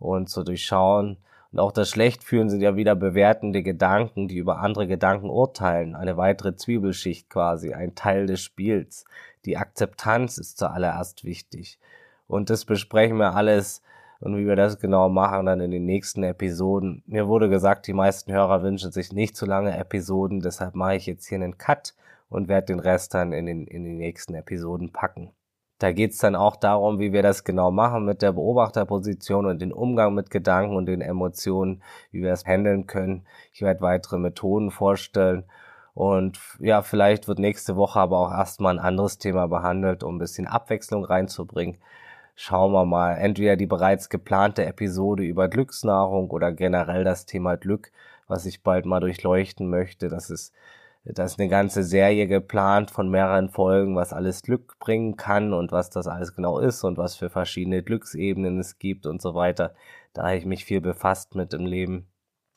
und 0.00 0.28
zu 0.28 0.42
durchschauen. 0.42 1.16
Und 1.52 1.60
auch 1.60 1.70
das 1.70 1.88
Schlechtfühlen 1.90 2.50
sind 2.50 2.60
ja 2.60 2.74
wieder 2.74 2.96
bewertende 2.96 3.62
Gedanken, 3.62 4.26
die 4.26 4.36
über 4.36 4.58
andere 4.58 4.88
Gedanken 4.88 5.30
urteilen. 5.30 5.94
Eine 5.94 6.16
weitere 6.16 6.56
Zwiebelschicht 6.56 7.30
quasi, 7.30 7.72
ein 7.72 7.94
Teil 7.94 8.26
des 8.26 8.40
Spiels. 8.40 9.04
Die 9.44 9.58
Akzeptanz 9.58 10.38
ist 10.38 10.58
zuallererst 10.58 11.22
wichtig. 11.22 11.78
Und 12.26 12.50
das 12.50 12.64
besprechen 12.64 13.18
wir 13.18 13.36
alles 13.36 13.80
und 14.20 14.36
wie 14.36 14.46
wir 14.46 14.56
das 14.56 14.78
genau 14.78 15.08
machen, 15.08 15.46
dann 15.46 15.60
in 15.60 15.70
den 15.70 15.84
nächsten 15.84 16.22
Episoden. 16.22 17.02
Mir 17.06 17.28
wurde 17.28 17.48
gesagt, 17.48 17.86
die 17.86 17.92
meisten 17.92 18.32
Hörer 18.32 18.62
wünschen 18.62 18.90
sich 18.90 19.12
nicht 19.12 19.36
zu 19.36 19.46
lange 19.46 19.76
Episoden, 19.76 20.40
deshalb 20.40 20.74
mache 20.74 20.96
ich 20.96 21.06
jetzt 21.06 21.26
hier 21.26 21.36
einen 21.36 21.58
Cut 21.58 21.94
und 22.28 22.48
werde 22.48 22.66
den 22.66 22.80
Rest 22.80 23.14
dann 23.14 23.32
in 23.32 23.46
den, 23.46 23.66
in 23.66 23.84
die 23.84 23.94
nächsten 23.94 24.34
Episoden 24.34 24.92
packen. 24.92 25.30
Da 25.78 25.92
geht's 25.92 26.18
dann 26.18 26.34
auch 26.34 26.56
darum, 26.56 26.98
wie 26.98 27.12
wir 27.12 27.22
das 27.22 27.44
genau 27.44 27.70
machen 27.70 28.04
mit 28.04 28.20
der 28.20 28.32
Beobachterposition 28.32 29.46
und 29.46 29.62
den 29.62 29.72
Umgang 29.72 30.12
mit 30.12 30.28
Gedanken 30.28 30.74
und 30.74 30.86
den 30.86 31.00
Emotionen, 31.00 31.84
wie 32.10 32.22
wir 32.22 32.32
es 32.32 32.44
handeln 32.44 32.88
können. 32.88 33.24
Ich 33.52 33.62
werde 33.62 33.80
weitere 33.80 34.18
Methoden 34.18 34.72
vorstellen. 34.72 35.44
Und 35.94 36.40
ja, 36.58 36.82
vielleicht 36.82 37.28
wird 37.28 37.38
nächste 37.38 37.76
Woche 37.76 38.00
aber 38.00 38.18
auch 38.18 38.32
erstmal 38.32 38.76
ein 38.76 38.84
anderes 38.84 39.18
Thema 39.18 39.46
behandelt, 39.46 40.02
um 40.02 40.16
ein 40.16 40.18
bisschen 40.18 40.48
Abwechslung 40.48 41.04
reinzubringen 41.04 41.78
schauen 42.38 42.72
wir 42.72 42.84
mal, 42.86 43.14
entweder 43.14 43.56
die 43.56 43.66
bereits 43.66 44.08
geplante 44.10 44.64
Episode 44.64 45.24
über 45.24 45.48
Glücksnahrung 45.48 46.30
oder 46.30 46.52
generell 46.52 47.02
das 47.02 47.26
Thema 47.26 47.56
Glück, 47.56 47.90
was 48.28 48.46
ich 48.46 48.62
bald 48.62 48.86
mal 48.86 49.00
durchleuchten 49.00 49.68
möchte. 49.68 50.08
Das 50.08 50.30
ist, 50.30 50.54
das 51.04 51.32
ist 51.32 51.40
eine 51.40 51.48
ganze 51.48 51.82
Serie 51.82 52.28
geplant 52.28 52.92
von 52.92 53.10
mehreren 53.10 53.48
Folgen, 53.48 53.96
was 53.96 54.12
alles 54.12 54.42
Glück 54.42 54.78
bringen 54.78 55.16
kann 55.16 55.52
und 55.52 55.72
was 55.72 55.90
das 55.90 56.06
alles 56.06 56.32
genau 56.36 56.60
ist 56.60 56.84
und 56.84 56.96
was 56.96 57.16
für 57.16 57.28
verschiedene 57.28 57.82
Glücksebenen 57.82 58.60
es 58.60 58.78
gibt 58.78 59.06
und 59.06 59.20
so 59.20 59.34
weiter. 59.34 59.74
Da 60.12 60.22
habe 60.26 60.36
ich 60.36 60.46
mich 60.46 60.64
viel 60.64 60.80
befasst 60.80 61.34
mit 61.34 61.52
im 61.54 61.66
Leben. 61.66 62.06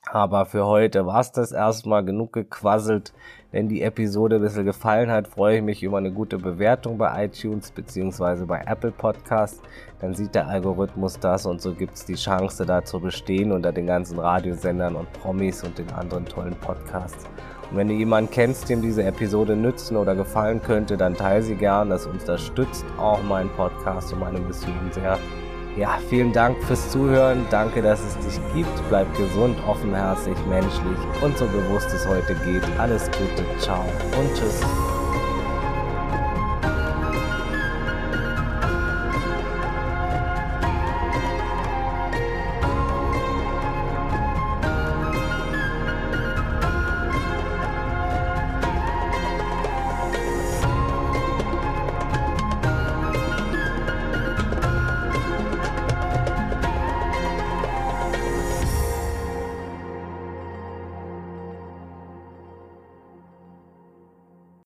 Aber 0.09 0.45
für 0.45 0.65
heute 0.65 1.05
war's 1.05 1.31
das 1.31 1.51
erstmal 1.51 2.03
genug 2.03 2.33
gequasselt. 2.33 3.13
Wenn 3.51 3.69
die 3.69 3.81
Episode 3.83 4.37
ein 4.37 4.41
bisschen 4.41 4.65
gefallen 4.65 5.11
hat, 5.11 5.27
freue 5.27 5.57
ich 5.57 5.63
mich 5.63 5.83
über 5.83 5.99
eine 5.99 6.11
gute 6.11 6.37
Bewertung 6.37 6.97
bei 6.97 7.25
iTunes 7.25 7.69
bzw. 7.71 8.45
bei 8.45 8.63
Apple 8.65 8.91
Podcasts. 8.91 9.61
Dann 9.99 10.15
sieht 10.15 10.33
der 10.33 10.47
Algorithmus 10.47 11.19
das 11.19 11.45
und 11.45 11.61
so 11.61 11.73
gibt's 11.73 12.05
die 12.05 12.15
Chance 12.15 12.65
da 12.65 12.83
zu 12.83 12.99
bestehen 12.99 13.51
unter 13.51 13.71
den 13.71 13.85
ganzen 13.85 14.17
Radiosendern 14.19 14.95
und 14.95 15.11
Promis 15.13 15.63
und 15.63 15.77
den 15.77 15.91
anderen 15.91 16.25
tollen 16.25 16.55
Podcasts. 16.55 17.25
Und 17.69 17.77
wenn 17.77 17.87
du 17.87 17.93
jemanden 17.93 18.31
kennst, 18.31 18.69
dem 18.69 18.81
diese 18.81 19.03
Episode 19.03 19.55
nützen 19.55 19.97
oder 19.97 20.15
gefallen 20.15 20.61
könnte, 20.61 20.97
dann 20.97 21.13
teile 21.13 21.43
sie 21.43 21.55
gern. 21.55 21.89
Das 21.89 22.07
unterstützt 22.07 22.85
auch 22.97 23.21
meinen 23.23 23.49
Podcast 23.51 24.11
und 24.13 24.19
meine 24.19 24.39
Mission 24.39 24.91
sehr. 24.91 25.17
Ja, 25.77 25.99
vielen 26.09 26.33
Dank 26.33 26.61
fürs 26.63 26.89
Zuhören. 26.91 27.45
Danke, 27.49 27.81
dass 27.81 28.01
es 28.01 28.17
dich 28.19 28.39
gibt. 28.53 28.89
Bleib 28.89 29.07
gesund, 29.15 29.57
offenherzig, 29.67 30.35
menschlich 30.49 30.99
und 31.21 31.37
so 31.37 31.45
bewusst 31.47 31.93
es 31.93 32.05
heute 32.05 32.35
geht. 32.35 32.63
Alles 32.77 33.05
Gute, 33.05 33.45
ciao 33.59 33.85
und 34.19 34.33
tschüss. 34.35 34.61